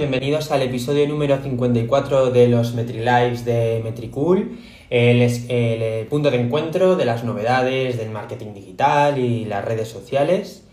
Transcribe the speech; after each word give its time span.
Bienvenidos 0.00 0.50
al 0.50 0.62
episodio 0.62 1.06
número 1.06 1.36
54 1.42 2.30
de 2.30 2.48
los 2.48 2.72
MetriLives 2.72 3.44
de 3.44 3.82
Metricool, 3.84 4.56
el, 4.88 5.20
el, 5.20 6.06
punto 6.06 6.30
de 6.30 6.40
encuentro 6.40 6.96
de 6.96 7.04
las 7.04 7.22
novedades 7.22 7.98
del 7.98 8.08
marketing 8.08 8.54
digital 8.54 9.18
y 9.18 9.44
las 9.44 9.62
redes 9.62 9.88
sociales. 9.88 10.66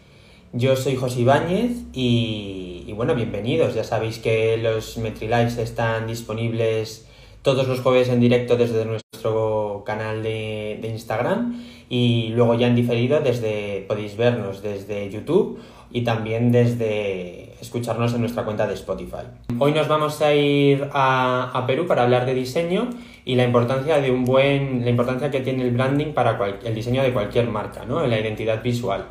Yo 0.53 0.77
soy 0.77 0.95
José 0.95 1.19
Ibáñez 1.19 1.71
y, 1.91 2.85
y 2.87 2.93
bueno, 2.93 3.15
bienvenidos. 3.15 3.75
Ya 3.75 3.83
sabéis 3.83 4.19
que 4.19 4.55
los 4.55 4.97
MetriLives 4.97 5.57
están 5.57 6.07
disponibles 6.07 7.05
todos 7.41 7.67
los 7.67 7.81
jueves 7.81 8.07
en 8.07 8.21
directo 8.21 8.55
desde 8.55 8.85
nuestro 8.85 9.83
canal 9.85 10.23
de, 10.23 10.79
de 10.81 10.87
Instagram 10.87 11.65
y 11.89 12.29
luego 12.29 12.55
ya 12.55 12.67
en 12.67 12.75
diferido 12.75 13.19
desde 13.19 13.83
podéis 13.89 14.15
vernos 14.15 14.61
desde 14.61 15.09
YouTube 15.09 15.59
y 15.91 16.01
también 16.01 16.51
desde 16.51 17.53
escucharnos 17.61 18.13
en 18.13 18.21
nuestra 18.21 18.43
cuenta 18.43 18.67
de 18.67 18.73
Spotify. 18.75 19.23
Hoy 19.59 19.71
nos 19.71 19.87
vamos 19.87 20.21
a 20.21 20.33
ir 20.33 20.87
a, 20.93 21.63
Perú 21.65 21.87
para 21.87 22.03
hablar 22.03 22.25
de 22.25 22.33
diseño 22.33 22.89
y 23.25 23.35
la 23.35 23.43
importancia 23.43 23.99
de 23.99 24.11
un 24.11 24.25
buen 24.25 24.83
la 24.83 24.89
importancia 24.89 25.31
que 25.31 25.41
tiene 25.41 25.63
el 25.63 25.71
branding 25.71 26.13
para 26.13 26.37
el 26.63 26.75
diseño 26.75 27.01
de 27.03 27.11
cualquier 27.11 27.49
marca, 27.49 27.85
¿no? 27.85 28.05
La 28.05 28.19
identidad 28.19 28.61
visual. 28.61 29.05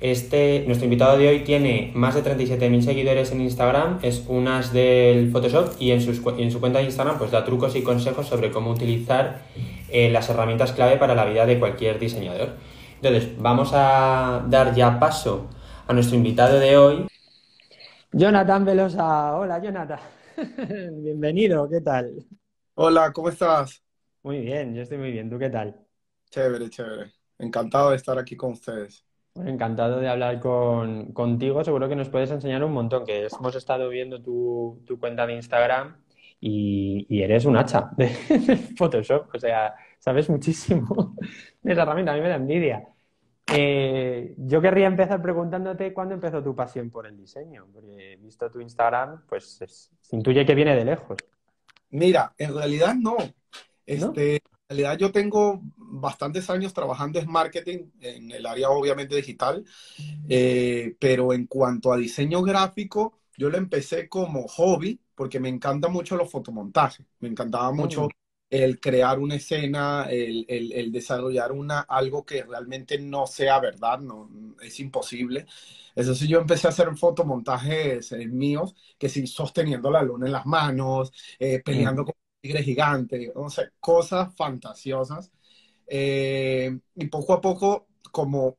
Este, 0.00 0.64
nuestro 0.66 0.86
invitado 0.86 1.16
de 1.16 1.28
hoy 1.28 1.40
tiene 1.44 1.92
más 1.94 2.16
de 2.16 2.24
37.000 2.24 2.80
seguidores 2.80 3.30
en 3.30 3.40
Instagram, 3.40 4.00
es 4.02 4.24
unas 4.26 4.72
del 4.72 5.30
Photoshop 5.30 5.76
y 5.78 5.92
en, 5.92 6.00
sus, 6.00 6.20
en, 6.38 6.50
su 6.50 6.58
cuenta 6.58 6.80
de 6.80 6.86
Instagram 6.86 7.18
pues 7.18 7.30
da 7.30 7.44
trucos 7.44 7.76
y 7.76 7.82
consejos 7.82 8.26
sobre 8.26 8.50
cómo 8.50 8.72
utilizar 8.72 9.42
eh, 9.90 10.10
las 10.10 10.28
herramientas 10.28 10.72
clave 10.72 10.96
para 10.96 11.14
la 11.14 11.24
vida 11.24 11.46
de 11.46 11.60
cualquier 11.60 12.00
diseñador. 12.00 12.56
Entonces, 13.00 13.30
vamos 13.38 13.70
a 13.74 14.44
dar 14.48 14.74
ya 14.74 14.98
paso 14.98 15.46
a 15.92 15.94
nuestro 15.94 16.16
invitado 16.16 16.58
de 16.58 16.74
hoy. 16.74 17.06
Jonathan 18.12 18.64
Velosa. 18.64 19.36
Hola, 19.36 19.60
Jonathan. 19.62 20.00
Bienvenido, 21.02 21.68
¿qué 21.68 21.82
tal? 21.82 22.14
Hola, 22.76 23.12
¿cómo 23.12 23.28
estás? 23.28 23.82
Muy 24.22 24.40
bien, 24.40 24.74
yo 24.74 24.80
estoy 24.80 24.96
muy 24.96 25.12
bien. 25.12 25.28
¿Tú 25.28 25.38
qué 25.38 25.50
tal? 25.50 25.78
Chévere, 26.30 26.70
chévere. 26.70 27.12
Encantado 27.38 27.90
de 27.90 27.96
estar 27.96 28.18
aquí 28.18 28.36
con 28.36 28.52
ustedes. 28.52 29.04
Bueno, 29.34 29.50
encantado 29.50 30.00
de 30.00 30.08
hablar 30.08 30.40
con, 30.40 31.12
contigo. 31.12 31.62
Seguro 31.62 31.90
que 31.90 31.96
nos 31.96 32.08
puedes 32.08 32.30
enseñar 32.30 32.64
un 32.64 32.72
montón, 32.72 33.04
que 33.04 33.26
hemos 33.26 33.54
estado 33.54 33.90
viendo 33.90 34.22
tu, 34.22 34.82
tu 34.86 34.98
cuenta 34.98 35.26
de 35.26 35.34
Instagram 35.34 36.02
y, 36.40 37.04
y, 37.10 37.22
eres 37.22 37.44
un 37.44 37.58
hacha 37.58 37.90
de 37.98 38.08
Photoshop. 38.78 39.26
O 39.34 39.38
sea, 39.38 39.74
sabes 39.98 40.30
muchísimo 40.30 41.14
de 41.60 41.72
esa 41.74 41.82
herramienta. 41.82 42.12
A 42.12 42.14
mí 42.14 42.22
me 42.22 42.30
da 42.30 42.36
envidia. 42.36 42.91
Eh, 43.46 44.34
yo 44.38 44.60
querría 44.60 44.86
empezar 44.86 45.20
preguntándote 45.20 45.92
cuándo 45.92 46.14
empezó 46.14 46.42
tu 46.42 46.54
pasión 46.54 46.90
por 46.90 47.06
el 47.06 47.16
diseño, 47.16 47.66
porque 47.72 48.18
visto 48.20 48.50
tu 48.50 48.60
Instagram, 48.60 49.22
pues 49.28 49.60
es, 49.60 49.90
se 50.00 50.16
intuye 50.16 50.46
que 50.46 50.54
viene 50.54 50.76
de 50.76 50.84
lejos. 50.84 51.18
Mira, 51.90 52.32
en 52.38 52.54
realidad 52.54 52.94
no. 52.94 53.16
Este, 53.84 54.40
¿No? 54.44 54.52
En 54.72 54.78
realidad 54.78 54.98
yo 54.98 55.12
tengo 55.12 55.60
bastantes 55.76 56.48
años 56.48 56.72
trabajando 56.72 57.18
en 57.18 57.30
marketing, 57.30 57.90
en 58.00 58.30
el 58.30 58.46
área 58.46 58.70
obviamente 58.70 59.14
digital, 59.16 59.64
eh, 60.28 60.96
pero 60.98 61.34
en 61.34 61.46
cuanto 61.46 61.92
a 61.92 61.98
diseño 61.98 62.42
gráfico, 62.42 63.18
yo 63.36 63.50
lo 63.50 63.58
empecé 63.58 64.08
como 64.08 64.48
hobby, 64.48 64.98
porque 65.14 65.38
me 65.40 65.50
encanta 65.50 65.88
mucho 65.88 66.16
los 66.16 66.30
fotomontajes, 66.30 67.04
me 67.20 67.28
encantaba 67.28 67.70
mucho 67.72 68.08
el 68.52 68.80
crear 68.80 69.18
una 69.18 69.36
escena, 69.36 70.06
el, 70.10 70.44
el, 70.46 70.72
el, 70.72 70.92
desarrollar 70.92 71.52
una, 71.52 71.80
algo 71.80 72.26
que 72.26 72.42
realmente 72.42 72.98
no 72.98 73.26
sea 73.26 73.58
verdad, 73.58 73.98
no, 74.00 74.28
es 74.60 74.78
imposible. 74.78 75.46
Entonces 75.96 76.28
yo 76.28 76.38
empecé 76.38 76.66
a 76.66 76.70
hacer 76.70 76.94
fotomontajes 76.94 78.12
eh, 78.12 78.26
míos, 78.26 78.74
que 78.98 79.08
sí, 79.08 79.26
sosteniendo 79.26 79.90
la 79.90 80.02
luna 80.02 80.26
en 80.26 80.32
las 80.32 80.44
manos, 80.44 81.12
eh, 81.38 81.62
peleando 81.64 82.02
mm. 82.02 82.04
con 82.04 82.14
un 82.14 82.40
tigre 82.42 82.62
gigante, 82.62 83.32
cosas 83.80 84.34
fantasiosas. 84.36 85.32
Eh, 85.86 86.78
y 86.96 87.06
poco 87.06 87.32
a 87.32 87.40
poco, 87.40 87.86
como 88.10 88.58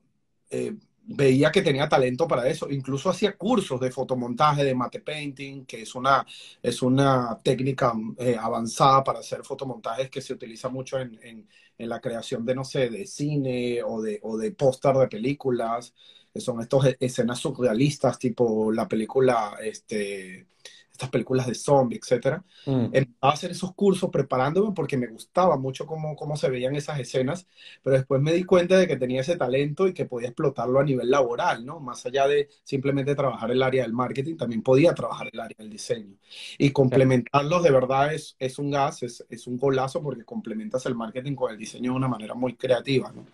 veía 1.06 1.52
que 1.52 1.62
tenía 1.62 1.90
talento 1.90 2.28
para 2.28 2.48
eso. 2.48 2.70
Incluso 2.70 3.10
hacía 3.10 3.36
cursos 3.38 3.80
de 3.80 3.92
fotomontaje, 3.92 4.64
de 4.64 4.76
mate 4.76 5.02
painting, 5.02 5.66
que 5.66 5.82
es 5.82 5.96
una, 5.96 6.26
es 6.62 6.82
una 6.82 7.40
técnica 7.44 7.94
eh, 8.18 8.38
avanzada 8.40 9.04
para 9.04 9.20
hacer 9.20 9.44
fotomontajes 9.44 10.10
que 10.10 10.22
se 10.22 10.34
utiliza 10.34 10.70
mucho 10.70 11.00
en, 11.00 11.20
en, 11.22 11.48
la 11.78 12.00
creación 12.00 12.46
de, 12.46 12.56
no 12.56 12.64
sé, 12.64 12.90
de 12.90 13.06
cine 13.06 13.84
o 13.84 14.02
de, 14.02 14.20
o 14.24 14.38
de 14.38 14.52
póster 14.52 14.96
de 14.96 15.08
películas, 15.10 15.94
que 16.34 16.40
son 16.40 16.62
estas 16.62 16.96
escenas 17.00 17.40
surrealistas, 17.40 18.18
tipo 18.18 18.72
la 18.72 18.88
película, 18.88 19.58
este, 19.62 20.48
estas 20.94 21.10
películas 21.10 21.48
de 21.48 21.56
zombie, 21.56 21.98
etcétera. 21.98 22.44
Mm. 22.68 22.86
Empezaba 22.94 23.32
a 23.32 23.34
hacer 23.34 23.52
esos 23.52 23.74
cursos 23.74 24.12
preparándome 24.12 24.74
porque 24.76 24.96
me 24.96 25.08
gustaba 25.08 25.58
mucho 25.58 25.88
cómo, 25.88 26.16
cómo 26.16 26.38
se 26.38 26.50
veían 26.50 26.76
esas 26.76 27.00
escenas, 27.00 27.48
pero 27.82 27.98
después 27.98 28.22
me 28.22 28.32
di 28.32 28.44
cuenta 28.44 28.78
de 28.78 28.88
que 28.88 28.96
tenía 28.96 29.22
ese 29.22 29.36
talento 29.36 29.88
y 29.88 29.94
que 29.94 30.06
podía 30.06 30.28
explotarlo 30.28 30.80
a 30.80 30.84
nivel 30.84 31.10
laboral, 31.10 31.66
¿no? 31.66 31.80
Más 31.80 32.06
allá 32.06 32.28
de 32.28 32.48
simplemente 32.64 33.16
trabajar 33.16 33.50
el 33.50 33.64
área 33.64 33.82
del 33.84 33.94
marketing, 33.94 34.38
también 34.38 34.62
podía 34.62 34.94
trabajar 34.94 35.30
el 35.34 35.40
área 35.40 35.56
del 35.58 35.72
diseño. 35.72 36.16
Y 36.60 36.70
complementarlos 36.70 37.64
de 37.64 37.72
verdad 37.72 38.14
es, 38.14 38.36
es 38.38 38.60
un 38.60 38.70
gas, 38.70 39.02
es, 39.02 39.26
es 39.30 39.48
un 39.48 39.58
golazo 39.58 40.00
porque 40.02 40.24
complementas 40.24 40.86
el 40.86 40.94
marketing 40.94 41.34
con 41.34 41.52
el 41.52 41.58
diseño 41.58 41.92
de 41.92 41.98
una 41.98 42.08
manera 42.08 42.36
muy 42.36 42.56
creativa, 42.56 43.12
¿no? 43.12 43.26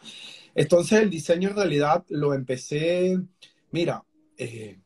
Entonces 0.55 1.01
el 1.01 1.09
diseño 1.09 1.49
en 1.49 1.55
realidad 1.57 2.05
lo 2.07 2.33
empecé, 2.33 3.19
mira, 3.71 4.03
eh, 4.37 4.79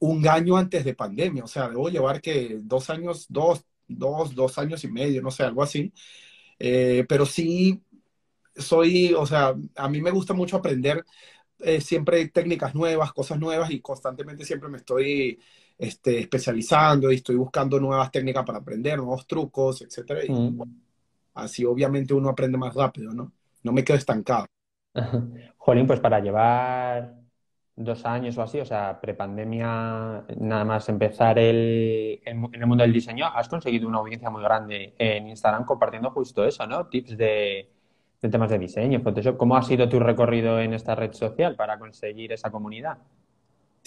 un 0.00 0.26
año 0.28 0.56
antes 0.56 0.84
de 0.84 0.94
pandemia, 0.94 1.44
o 1.44 1.48
sea, 1.48 1.68
debo 1.68 1.88
llevar 1.88 2.20
que 2.20 2.58
dos 2.62 2.90
años, 2.90 3.26
dos, 3.28 3.64
dos, 3.86 4.34
dos 4.34 4.58
años 4.58 4.84
y 4.84 4.88
medio, 4.88 5.22
no 5.22 5.30
sé, 5.30 5.42
algo 5.42 5.62
así. 5.62 5.92
Eh, 6.58 7.04
pero 7.08 7.26
sí 7.26 7.82
soy, 8.54 9.14
o 9.14 9.26
sea, 9.26 9.54
a 9.76 9.88
mí 9.88 10.00
me 10.00 10.10
gusta 10.10 10.34
mucho 10.34 10.56
aprender 10.56 11.04
eh, 11.60 11.80
siempre 11.80 12.28
técnicas 12.28 12.74
nuevas, 12.74 13.12
cosas 13.12 13.38
nuevas 13.38 13.70
y 13.70 13.80
constantemente 13.80 14.44
siempre 14.44 14.68
me 14.68 14.78
estoy 14.78 15.38
este, 15.76 16.18
especializando 16.20 17.10
y 17.10 17.16
estoy 17.16 17.36
buscando 17.36 17.80
nuevas 17.80 18.10
técnicas 18.10 18.44
para 18.44 18.58
aprender, 18.58 18.98
nuevos 18.98 19.26
trucos, 19.26 19.82
etcétera. 19.82 20.24
Y 20.24 20.30
mm. 20.30 20.56
bueno, 20.56 20.74
así 21.34 21.64
obviamente 21.64 22.14
uno 22.14 22.28
aprende 22.28 22.58
más 22.58 22.74
rápido, 22.74 23.12
¿no? 23.12 23.32
No 23.62 23.72
me 23.72 23.84
quedo 23.84 23.96
estancado. 23.96 24.46
Jolín, 25.56 25.86
pues 25.86 26.00
para 26.00 26.20
llevar 26.20 27.14
dos 27.78 28.04
años 28.04 28.36
o 28.36 28.42
así, 28.42 28.60
o 28.60 28.64
sea, 28.64 29.00
prepandemia, 29.00 30.24
nada 30.38 30.64
más 30.64 30.88
empezar 30.88 31.38
el, 31.38 32.20
en, 32.24 32.48
el 32.52 32.66
mundo 32.66 32.82
del 32.82 32.92
diseño, 32.92 33.26
has 33.26 33.48
conseguido 33.48 33.88
una 33.88 33.98
audiencia 33.98 34.30
muy 34.30 34.42
grande 34.42 34.94
en 34.98 35.28
Instagram 35.28 35.64
compartiendo 35.64 36.10
justo 36.10 36.44
eso, 36.44 36.66
¿no? 36.66 36.86
Tips 36.86 37.16
de, 37.16 37.70
de 38.20 38.28
temas 38.28 38.50
de 38.50 38.58
diseño, 38.58 39.00
Photoshop. 39.00 39.36
¿Cómo 39.36 39.56
ha 39.56 39.62
sido 39.62 39.88
tu 39.88 40.00
recorrido 40.00 40.60
en 40.60 40.74
esta 40.74 40.94
red 40.94 41.12
social 41.12 41.54
para 41.54 41.78
conseguir 41.78 42.32
esa 42.32 42.50
comunidad? 42.50 42.98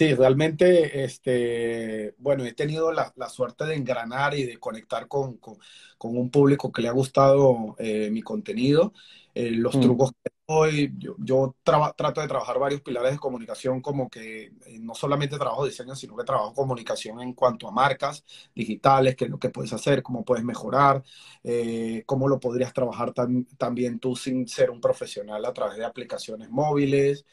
Sí, 0.02 0.16
realmente, 0.16 1.04
este, 1.04 2.16
bueno, 2.18 2.44
he 2.44 2.54
tenido 2.54 2.92
la, 2.92 3.14
la 3.18 3.30
suerte 3.30 3.66
de 3.66 3.76
engranar 3.76 4.34
y 4.34 4.46
de 4.46 4.58
conectar 4.58 5.08
con, 5.08 5.38
con, 5.38 5.60
con 6.00 6.18
un 6.18 6.32
público 6.32 6.72
que 6.72 6.82
le 6.82 6.88
ha 6.88 6.92
gustado 6.92 7.76
eh, 7.78 8.10
mi 8.10 8.24
contenido, 8.24 8.94
eh, 9.36 9.52
los 9.52 9.76
mm. 9.76 9.82
trucos 9.82 10.12
que 10.14 10.32
doy. 10.48 10.92
Yo, 10.98 11.16
yo 11.20 11.56
trato 11.64 12.20
de 12.20 12.28
trabajar 12.28 12.58
varios 12.58 12.82
pilares 12.82 13.12
de 13.12 13.20
comunicación, 13.20 13.80
como 13.80 14.10
que 14.10 14.46
eh, 14.66 14.80
no 14.80 14.96
solamente 14.96 15.38
trabajo 15.38 15.66
diseño, 15.68 15.96
sino 15.96 16.18
que 16.18 16.24
trabajo 16.24 16.56
comunicación 16.56 17.22
en 17.22 17.34
cuanto 17.34 17.68
a 17.68 17.72
marcas 17.72 18.26
digitales, 18.56 19.16
qué 19.16 19.26
es 19.26 19.30
lo 19.30 19.38
que 19.38 19.52
puedes 19.52 19.72
hacer, 19.72 20.02
cómo 20.02 20.26
puedes 20.26 20.44
mejorar, 20.44 21.04
eh, 21.44 22.02
cómo 22.08 22.28
lo 22.28 22.40
podrías 22.40 22.74
trabajar 22.74 23.14
tam 23.14 23.46
también 23.60 24.00
tú 24.00 24.16
sin 24.16 24.48
ser 24.48 24.72
un 24.72 24.82
profesional 24.82 25.46
a 25.46 25.54
través 25.54 25.78
de 25.78 25.86
aplicaciones 25.86 26.50
móviles. 26.50 27.24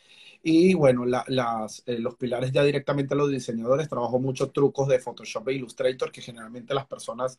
Y 0.43 0.75
bueno, 0.75 1.04
eh, 1.06 1.99
los 1.99 2.15
pilares 2.16 2.53
ya 2.53 2.62
directamente 2.62 3.15
a 3.15 3.16
los 3.16 3.31
diseñadores, 3.31 3.88
trabajo 3.88 4.19
muchos 4.19 4.53
trucos 4.53 4.88
de 4.88 5.00
Photoshop 5.00 5.49
e 5.49 5.54
Illustrator 5.54 6.12
que 6.12 6.23
generalmente 6.23 6.75
las 6.75 6.87
personas 6.87 7.38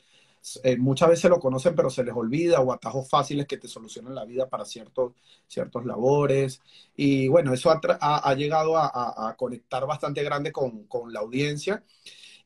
eh, 0.64 0.78
muchas 0.78 1.10
veces 1.10 1.30
lo 1.30 1.40
conocen 1.40 1.76
pero 1.76 1.90
se 1.90 2.04
les 2.04 2.16
olvida 2.16 2.62
o 2.62 2.72
atajos 2.72 3.10
fáciles 3.10 3.46
que 3.46 3.58
te 3.58 3.68
solucionan 3.68 4.16
la 4.16 4.24
vida 4.26 4.48
para 4.48 4.66
ciertos, 4.66 5.14
ciertos 5.48 5.86
labores. 5.86 6.62
Y 6.96 7.28
bueno, 7.28 7.54
eso 7.54 7.72
ha, 7.72 8.36
llegado 8.36 8.78
a, 8.78 9.36
conectar 9.38 9.86
bastante 9.86 10.24
grande 10.24 10.52
con, 10.52 10.88
la 11.12 11.20
audiencia. 11.20 11.84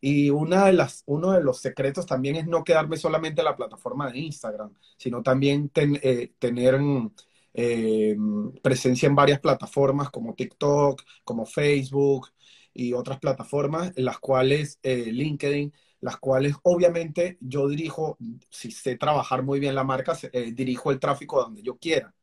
Y 0.02 0.30
una 0.30 0.66
de 0.66 0.74
las, 0.74 1.04
uno 1.08 1.32
de 1.32 1.42
los 1.44 1.60
secretos 1.60 2.06
también 2.06 2.36
es 2.36 2.48
no 2.48 2.64
quedarme 2.64 2.98
solamente 2.98 3.42
en 3.42 3.46
la 3.46 3.56
plataforma 3.56 4.12
de 4.12 4.20
Instagram, 4.20 4.74
sino 4.98 5.24
también 5.24 5.70
ten, 5.70 5.98
eh, 6.04 6.34
tener 6.40 6.76
eh, 7.54 8.16
presencia 8.62 9.08
en 9.08 9.16
varias 9.16 9.40
plataformas 9.40 10.10
como 10.10 10.34
TikTok, 10.34 11.02
como 11.24 11.46
Facebook 11.46 12.30
y 12.74 12.94
otras 12.94 13.20
plataformas, 13.20 13.94
en 13.96 14.06
las 14.06 14.20
cuales 14.20 14.80
eh, 14.82 15.12
LinkedIn, 15.12 15.72
las 16.02 16.18
cuales 16.18 16.56
obviamente 16.64 17.38
yo 17.40 17.68
dirijo, 17.68 18.18
si 18.50 18.72
sé 18.72 18.98
trabajar 18.98 19.44
muy 19.44 19.60
bien 19.60 19.76
la 19.76 19.84
marca, 19.84 20.18
eh, 20.32 20.52
dirijo 20.52 20.92
el 20.92 21.00
tráfico 21.00 21.42
donde 21.42 21.62
yo 21.62 21.78
quiera 21.78 22.14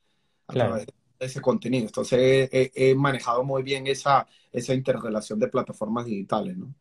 a 0.48 0.52
claro. 0.52 0.70
través 0.70 0.86
de 0.86 1.26
ese 1.26 1.40
contenido. 1.40 1.86
Entonces 1.86 2.48
he, 2.52 2.72
he, 2.74 2.94
manejado 2.94 3.44
muy 3.44 3.62
bien 3.62 3.86
esa, 3.86 4.26
esa 4.52 4.74
interrelación 4.74 5.38
de 5.38 5.48
plataformas 5.48 6.06
digitales, 6.06 6.56
¿no? 6.56 6.74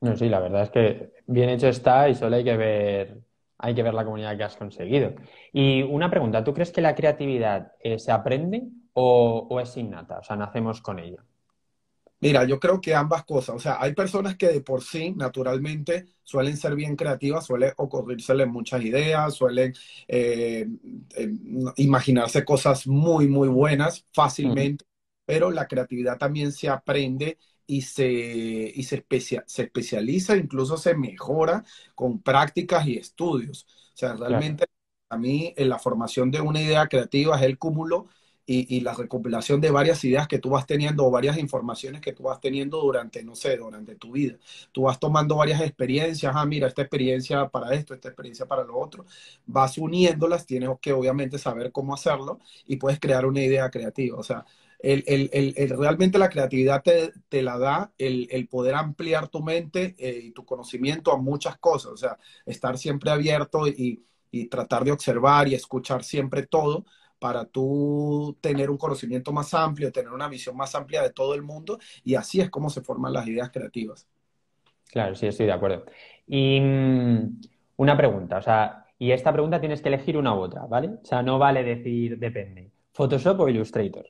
No, 0.00 0.16
sí, 0.16 0.28
la 0.28 0.40
verdad 0.40 0.64
es 0.64 0.70
que 0.70 1.12
bien 1.26 1.48
hecho 1.48 1.68
está 1.68 2.08
y 2.08 2.14
solo 2.14 2.36
hay 2.36 2.44
que 2.44 2.56
ver, 2.56 3.18
hay 3.58 3.74
que 3.74 3.82
ver 3.82 3.94
la 3.94 4.04
comunidad 4.04 4.36
que 4.36 4.44
has 4.44 4.56
conseguido. 4.56 5.14
Y 5.52 5.82
una 5.82 6.10
pregunta, 6.10 6.44
¿tú 6.44 6.54
crees 6.54 6.72
que 6.72 6.80
la 6.82 6.94
creatividad 6.94 7.72
eh, 7.80 7.98
se 7.98 8.12
aprende 8.12 8.64
o, 8.94 9.46
o 9.50 9.60
es 9.60 9.76
innata? 9.76 10.18
O 10.18 10.22
sea, 10.22 10.36
nacemos 10.36 10.80
con 10.82 10.98
ella. 10.98 11.24
Mira, 12.18 12.44
yo 12.46 12.58
creo 12.58 12.80
que 12.80 12.94
ambas 12.94 13.24
cosas. 13.26 13.56
O 13.56 13.58
sea, 13.58 13.76
hay 13.80 13.94
personas 13.94 14.36
que 14.36 14.48
de 14.48 14.62
por 14.62 14.82
sí, 14.82 15.12
naturalmente, 15.14 16.06
suelen 16.22 16.56
ser 16.56 16.74
bien 16.74 16.96
creativas, 16.96 17.44
suelen 17.46 17.72
ocurrírseles 17.76 18.48
muchas 18.48 18.82
ideas, 18.82 19.34
suelen 19.34 19.74
eh, 20.08 20.66
eh, 21.14 21.30
imaginarse 21.76 22.42
cosas 22.44 22.86
muy, 22.86 23.28
muy 23.28 23.48
buenas 23.48 24.06
Mm, 24.42 24.70
fácilmente, 24.72 24.86
pero 25.26 25.50
la 25.50 25.66
creatividad 25.68 26.16
también 26.18 26.52
se 26.52 26.68
aprende 26.70 27.38
y 27.66 27.82
se, 27.82 28.06
y 28.74 28.82
se, 28.84 28.96
especia- 28.96 29.44
se 29.46 29.62
especializa, 29.64 30.36
incluso 30.36 30.76
se 30.76 30.94
mejora 30.96 31.64
con 31.94 32.20
prácticas 32.22 32.86
y 32.86 32.96
estudios. 32.96 33.66
O 33.94 33.96
sea, 33.96 34.14
claro. 34.24 34.46
realmente 34.46 34.66
a 35.08 35.16
mí 35.18 35.54
en 35.56 35.68
la 35.68 35.78
formación 35.78 36.30
de 36.30 36.40
una 36.40 36.60
idea 36.60 36.86
creativa 36.88 37.36
es 37.36 37.42
el 37.42 37.58
cúmulo 37.58 38.06
y, 38.48 38.76
y 38.76 38.80
la 38.80 38.94
recopilación 38.94 39.60
de 39.60 39.70
varias 39.72 40.04
ideas 40.04 40.28
que 40.28 40.38
tú 40.38 40.50
vas 40.50 40.66
teniendo 40.66 41.04
o 41.04 41.10
varias 41.10 41.36
informaciones 41.38 42.00
que 42.00 42.12
tú 42.12 42.24
vas 42.24 42.40
teniendo 42.40 42.80
durante, 42.80 43.22
no 43.24 43.34
sé, 43.34 43.56
durante 43.56 43.96
tu 43.96 44.12
vida. 44.12 44.36
Tú 44.72 44.82
vas 44.82 45.00
tomando 45.00 45.36
varias 45.36 45.60
experiencias, 45.60 46.32
ah, 46.36 46.46
mira, 46.46 46.68
esta 46.68 46.82
experiencia 46.82 47.48
para 47.48 47.74
esto, 47.74 47.92
esta 47.94 48.08
experiencia 48.08 48.46
para 48.46 48.62
lo 48.64 48.78
otro, 48.78 49.04
vas 49.46 49.78
uniéndolas, 49.78 50.46
tienes 50.46 50.70
que 50.80 50.92
obviamente 50.92 51.38
saber 51.38 51.72
cómo 51.72 51.94
hacerlo 51.94 52.38
y 52.66 52.76
puedes 52.76 53.00
crear 53.00 53.26
una 53.26 53.40
idea 53.42 53.68
creativa. 53.70 54.16
O 54.18 54.22
sea, 54.22 54.44
el, 54.78 55.04
el, 55.06 55.54
el, 55.56 55.70
realmente 55.70 56.18
la 56.18 56.28
creatividad 56.28 56.82
te, 56.82 57.42
la 57.42 57.58
da 57.58 57.92
el, 57.98 58.48
poder 58.48 58.74
ampliar 58.74 59.28
tu 59.28 59.42
mente 59.42 59.94
eh, 59.98 60.20
y 60.24 60.30
tu 60.32 60.44
conocimiento 60.44 61.12
a 61.12 61.16
muchas 61.18 61.58
cosas. 61.58 61.92
O 61.92 61.96
sea, 61.96 62.18
estar 62.44 62.78
siempre 62.78 63.10
abierto 63.10 63.66
y, 63.66 64.04
y 64.30 64.46
tratar 64.46 64.84
de 64.84 64.92
observar 64.92 65.48
y 65.48 65.54
escuchar 65.54 66.04
siempre 66.04 66.46
todo 66.46 66.84
para 67.18 67.44
tú 67.46 68.36
tener 68.40 68.70
un 68.70 68.76
conocimiento 68.76 69.32
más 69.32 69.54
amplio, 69.54 69.90
tener 69.90 70.12
una 70.12 70.28
visión 70.28 70.56
más 70.56 70.74
amplia 70.74 71.02
de 71.02 71.10
todo 71.10 71.34
el 71.34 71.42
mundo 71.42 71.78
y 72.04 72.14
así 72.14 72.40
es 72.40 72.50
como 72.50 72.70
se 72.70 72.82
forman 72.82 73.12
las 73.12 73.26
ideas 73.26 73.50
creativas. 73.50 74.06
Claro, 74.90 75.14
sí, 75.14 75.26
estoy 75.26 75.46
de 75.46 75.52
acuerdo. 75.52 75.84
Y 76.26 76.60
mm, 76.60 77.40
una 77.76 77.96
pregunta, 77.96 78.38
o 78.38 78.42
sea, 78.42 78.86
y 78.98 79.10
esta 79.10 79.32
pregunta 79.32 79.60
tienes 79.60 79.82
que 79.82 79.88
elegir 79.88 80.16
una 80.16 80.34
u 80.34 80.38
otra, 80.38 80.66
¿vale? 80.66 80.88
O 80.88 81.04
sea, 81.04 81.22
no 81.22 81.38
vale 81.38 81.64
decir 81.64 82.18
depende. 82.18 82.70
¿Photoshop 82.92 83.40
o 83.40 83.48
Illustrator? 83.48 84.06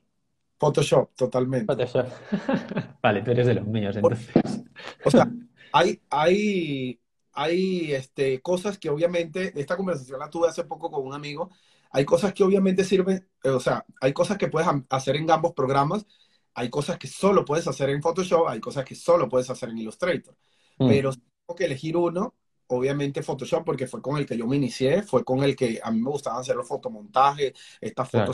Photoshop, 0.58 1.14
totalmente. 1.14 1.66
Photoshop. 1.66 2.06
Vale, 3.02 3.22
tú 3.22 3.30
eres 3.30 3.46
de 3.46 3.54
los 3.54 3.66
míos, 3.66 3.96
entonces. 3.96 4.64
O 5.04 5.10
sea, 5.10 5.30
hay, 5.72 6.00
hay, 6.10 7.00
hay 7.32 7.92
este, 7.92 8.40
cosas 8.40 8.78
que 8.78 8.88
obviamente, 8.88 9.52
esta 9.58 9.76
conversación 9.76 10.18
la 10.20 10.30
tuve 10.30 10.48
hace 10.48 10.64
poco 10.64 10.90
con 10.90 11.06
un 11.06 11.14
amigo, 11.14 11.50
hay 11.90 12.04
cosas 12.04 12.32
que 12.32 12.44
obviamente 12.44 12.84
sirven, 12.84 13.28
eh, 13.42 13.50
o 13.50 13.60
sea, 13.60 13.84
hay 14.00 14.12
cosas 14.12 14.38
que 14.38 14.48
puedes 14.48 14.68
hacer 14.90 15.16
en 15.16 15.30
ambos 15.30 15.52
programas, 15.52 16.06
hay 16.54 16.70
cosas 16.70 16.98
que 16.98 17.08
solo 17.08 17.44
puedes 17.44 17.66
hacer 17.68 17.90
en 17.90 18.02
Photoshop, 18.02 18.48
hay 18.48 18.60
cosas 18.60 18.84
que 18.84 18.94
solo 18.94 19.28
puedes 19.28 19.48
hacer 19.50 19.68
en 19.68 19.78
Illustrator, 19.78 20.34
pero 20.78 21.10
Mm, 21.10 21.12
si 21.12 21.20
tengo 21.20 21.56
que 21.56 21.64
elegir 21.64 21.96
uno, 21.96 22.34
obviamente 22.68 23.22
Photoshop, 23.22 23.64
porque 23.64 23.86
fue 23.86 24.02
con 24.02 24.16
el 24.16 24.26
que 24.26 24.36
yo 24.36 24.46
me 24.46 24.56
inicié, 24.56 25.02
fue 25.02 25.24
con 25.24 25.44
el 25.44 25.54
que 25.54 25.80
a 25.82 25.90
mí 25.90 26.00
me 26.00 26.10
gustaba 26.10 26.40
hacer 26.40 26.56
los 26.56 26.66
fotomontajes, 26.66 27.52
estas 27.80 28.10
claro. 28.10 28.32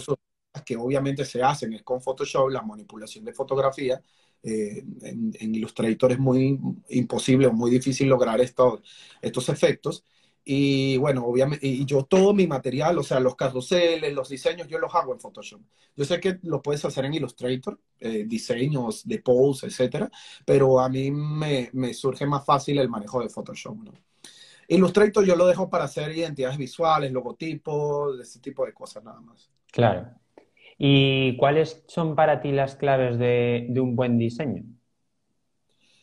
Que 0.60 0.76
obviamente 0.76 1.24
se 1.24 1.42
hacen 1.42 1.72
es 1.72 1.82
con 1.82 2.00
Photoshop, 2.02 2.50
la 2.50 2.62
manipulación 2.62 3.24
de 3.24 3.32
fotografía, 3.32 4.02
eh, 4.42 4.84
en, 5.02 5.32
en, 5.38 5.54
Illustrator 5.54 6.12
es 6.12 6.18
muy 6.18 6.58
imposible 6.88 7.46
o 7.46 7.52
muy 7.52 7.70
difícil 7.70 8.08
lograr 8.08 8.40
estos, 8.40 8.80
estos 9.20 9.48
efectos. 9.48 10.04
Y 10.44 10.96
bueno, 10.96 11.24
obviamente, 11.24 11.64
y 11.64 11.84
yo 11.84 12.04
todo 12.04 12.34
mi 12.34 12.48
material, 12.48 12.98
o 12.98 13.04
sea, 13.04 13.20
los 13.20 13.36
carruseles, 13.36 14.12
los 14.12 14.28
diseños, 14.28 14.66
yo 14.66 14.78
los 14.78 14.92
hago 14.92 15.12
en 15.12 15.20
Photoshop. 15.20 15.60
Yo 15.96 16.04
sé 16.04 16.18
que 16.18 16.40
lo 16.42 16.60
puedes 16.60 16.84
hacer 16.84 17.04
en 17.04 17.14
Illustrator, 17.14 17.78
eh, 18.00 18.24
diseños 18.26 19.06
de 19.06 19.20
pose, 19.20 19.68
etcétera, 19.68 20.10
pero 20.44 20.80
a 20.80 20.88
mí 20.88 21.12
me, 21.12 21.70
me, 21.72 21.94
surge 21.94 22.26
más 22.26 22.44
fácil 22.44 22.78
el 22.80 22.88
manejo 22.88 23.22
de 23.22 23.28
Photoshop, 23.28 23.76
¿no? 23.76 23.92
Illustrator 24.66 25.24
yo 25.24 25.36
lo 25.36 25.46
dejo 25.46 25.68
para 25.68 25.84
hacer 25.84 26.16
identidades 26.16 26.58
visuales, 26.58 27.12
logotipos, 27.12 28.18
ese 28.18 28.40
tipo 28.40 28.64
de 28.64 28.72
cosas 28.72 29.04
nada 29.04 29.20
más. 29.20 29.50
Claro. 29.70 30.21
¿Y 30.84 31.36
cuáles 31.36 31.84
son 31.86 32.16
para 32.16 32.40
ti 32.40 32.50
las 32.50 32.74
claves 32.74 33.16
de, 33.16 33.72
un 33.80 33.94
buen 33.94 34.18
diseño? 34.18 34.64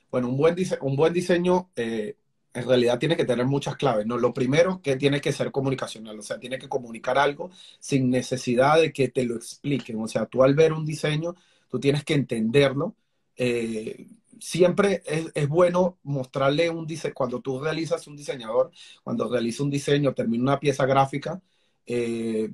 Bueno, 0.10 0.30
un 0.30 0.38
buen, 0.38 0.56
un 0.80 0.96
buen 0.96 1.12
diseño 1.12 1.70
eh, 1.76 2.16
en 2.54 2.66
realidad 2.66 2.98
tiene 2.98 3.18
que 3.18 3.26
tener 3.26 3.46
muchas 3.46 3.76
claves, 3.76 4.06
¿no? 4.06 4.18
Lo 4.18 4.34
primero 4.34 4.81
que 4.81 4.96
tiene 4.96 5.20
que 5.20 5.34
ser 5.34 5.52
comunicacional, 5.52 6.18
o 6.18 6.22
sea, 6.22 6.40
tiene 6.40 6.58
que 6.58 6.70
comunicar 6.70 7.18
algo 7.18 7.52
sin 7.78 8.10
necesidad 8.10 8.80
de 8.80 8.94
que 8.94 9.10
te 9.10 9.26
lo 9.26 9.36
expliquen. 9.36 10.02
O 10.02 10.08
sea, 10.08 10.28
tú 10.28 10.44
al 10.44 10.56
ver 10.56 10.72
un 10.72 10.86
diseño, 10.86 11.36
tú 11.68 11.78
tienes 11.78 12.06
que 12.06 12.14
entenderlo. 12.14 12.96
Eh, 13.36 14.08
siempre 14.40 15.04
es, 15.06 15.30
es, 15.34 15.50
bueno 15.50 15.98
mostrarle 16.04 16.70
un 16.70 16.88
diseño, 16.88 17.14
cuando 17.16 17.42
tú 17.42 17.60
realizas 17.60 18.08
un 18.08 18.16
diseñador, 18.16 18.72
cuando 19.04 19.30
realiza 19.30 19.62
un 19.62 19.72
diseño, 19.72 20.14
termina 20.14 20.44
una 20.44 20.60
pieza 20.62 20.86
gráfica, 20.86 21.42
eh, 21.86 22.50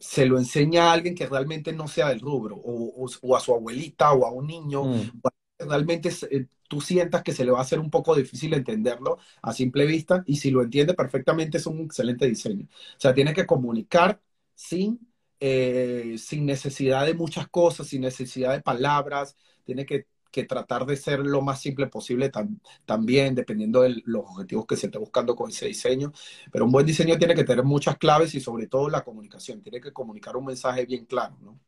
se 0.00 0.26
lo 0.26 0.38
enseña 0.38 0.86
a 0.90 0.94
alguien 0.94 1.14
que 1.16 1.26
realmente 1.28 1.72
no 1.74 1.88
sea 1.88 2.10
del 2.10 2.20
rubro, 2.20 2.56
o, 2.56 3.04
o, 3.06 3.08
o 3.22 3.36
a 3.36 3.40
su 3.40 3.54
abuelita 3.54 4.12
o 4.14 4.26
a 4.26 4.32
un 4.32 4.48
niño, 4.48 4.90
Mm, 4.90 5.10
realmente 5.58 6.10
eh, 6.30 6.46
tú 6.68 6.80
sientas 6.80 7.22
que 7.22 7.32
se 7.32 7.44
le 7.44 7.50
va 7.52 7.58
a 7.58 7.62
hacer 7.62 7.78
un 7.80 7.90
poco 7.90 8.14
difícil 8.14 8.54
entenderlo 8.54 9.18
a 9.42 9.52
simple 9.52 9.86
vista 9.86 10.22
y 10.26 10.36
si 10.36 10.50
lo 10.50 10.62
entiende 10.62 10.94
perfectamente 10.94 11.58
es 11.58 11.66
un 11.66 11.80
excelente 11.82 12.26
diseño. 12.26 12.66
O 12.66 13.00
sea, 13.00 13.14
tiene 13.14 13.34
que 13.34 13.46
comunicar 13.46 14.20
sin, 14.54 15.00
eh, 15.40 16.16
sin 16.18 16.46
necesidad 16.46 17.06
de 17.06 17.14
muchas 17.14 17.48
cosas, 17.48 17.88
sin 17.88 18.02
necesidad 18.02 18.52
de 18.52 18.62
palabras, 18.62 19.36
tiene 19.64 19.84
que, 19.86 20.06
que 20.30 20.44
tratar 20.44 20.86
de 20.86 20.96
ser 20.96 21.20
lo 21.20 21.42
más 21.42 21.60
simple 21.60 21.86
posible 21.86 22.30
tam, 22.30 22.58
también, 22.84 23.34
dependiendo 23.34 23.82
de 23.82 24.02
los 24.04 24.24
objetivos 24.24 24.66
que 24.66 24.76
se 24.76 24.86
esté 24.86 24.98
buscando 24.98 25.34
con 25.36 25.50
ese 25.50 25.66
diseño. 25.66 26.12
Pero 26.50 26.64
un 26.64 26.72
buen 26.72 26.86
diseño 26.86 27.18
tiene 27.18 27.34
que 27.34 27.44
tener 27.44 27.64
muchas 27.64 27.96
claves 27.98 28.34
y 28.34 28.40
sobre 28.40 28.66
todo 28.66 28.88
la 28.88 29.02
comunicación, 29.02 29.62
tiene 29.62 29.80
que 29.80 29.92
comunicar 29.92 30.36
un 30.36 30.46
mensaje 30.46 30.86
bien 30.86 31.04
claro, 31.06 31.36
¿no? 31.40 31.58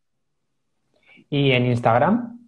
¿Y 1.28 1.52
en 1.52 1.66
Instagram? 1.66 2.42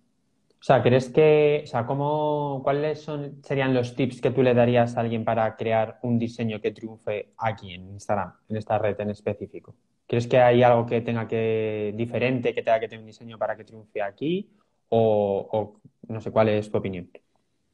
O 0.65 0.67
sea, 0.67 0.83
¿crees 0.83 1.11
que, 1.11 1.61
o 1.65 1.67
sea, 1.67 1.85
cómo, 1.85 2.63
cuáles 2.65 3.03
son, 3.03 3.43
serían 3.43 3.75
los 3.75 3.95
tips 3.95 4.23
que 4.23 4.31
tú 4.31 4.43
le 4.43 4.55
darías 4.55 4.97
a 4.97 5.01
alguien 5.01 5.23
para 5.23 5.57
crear 5.57 5.99
un 6.03 6.19
diseño 6.19 6.59
que 6.59 6.71
triunfe 6.71 7.35
aquí 7.37 7.75
en 7.75 7.91
Instagram, 7.91 8.33
en 8.49 8.57
esta 8.57 8.79
red 8.79 8.99
en 8.99 9.11
específico? 9.11 9.75
¿Crees 10.07 10.27
que 10.27 10.39
hay 10.39 10.63
algo 10.63 10.87
que 10.87 11.03
tenga 11.03 11.29
que, 11.29 11.93
diferente, 11.95 12.55
que 12.55 12.63
tenga 12.63 12.81
que 12.81 12.89
tener 12.89 13.01
un 13.01 13.07
diseño 13.07 13.37
para 13.37 13.57
que 13.57 13.65
triunfe 13.65 14.01
aquí? 14.01 14.51
O, 14.89 15.49
o 15.51 15.81
no 16.09 16.21
sé, 16.21 16.31
¿cuál 16.31 16.49
es 16.49 16.71
tu 16.71 16.79
opinión? 16.79 17.11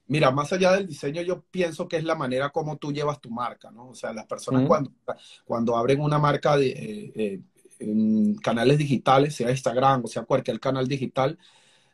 Mira, 0.07 0.33
más 0.33 0.53
allá 0.53 0.73
del 0.73 0.89
diseño, 0.89 1.23
yo 1.23 1.43
pienso 1.53 1.87
que 1.87 1.97
es 1.97 2.05
la 2.05 2.17
manera 2.17 2.51
como 2.51 2.77
tú 2.79 2.93
llevas 2.93 3.21
tu 3.21 3.31
marca, 3.31 3.71
¿no? 3.71 3.91
O 3.91 3.95
sea, 3.95 4.13
las 4.13 4.27
personas 4.27 4.67
cuando, 4.67 4.91
cuando 5.45 5.77
abren 5.77 6.01
una 6.01 6.19
marca 6.19 6.57
de, 6.57 6.71
eh, 6.71 7.13
eh, 7.15 7.41
en 7.79 8.35
canales 8.37 8.79
digitales, 8.79 9.37
sea 9.37 9.51
Instagram 9.51 10.05
o 10.05 10.09
sea 10.09 10.25
cualquier 10.25 10.59
canal 10.59 10.89
digital, 10.89 11.39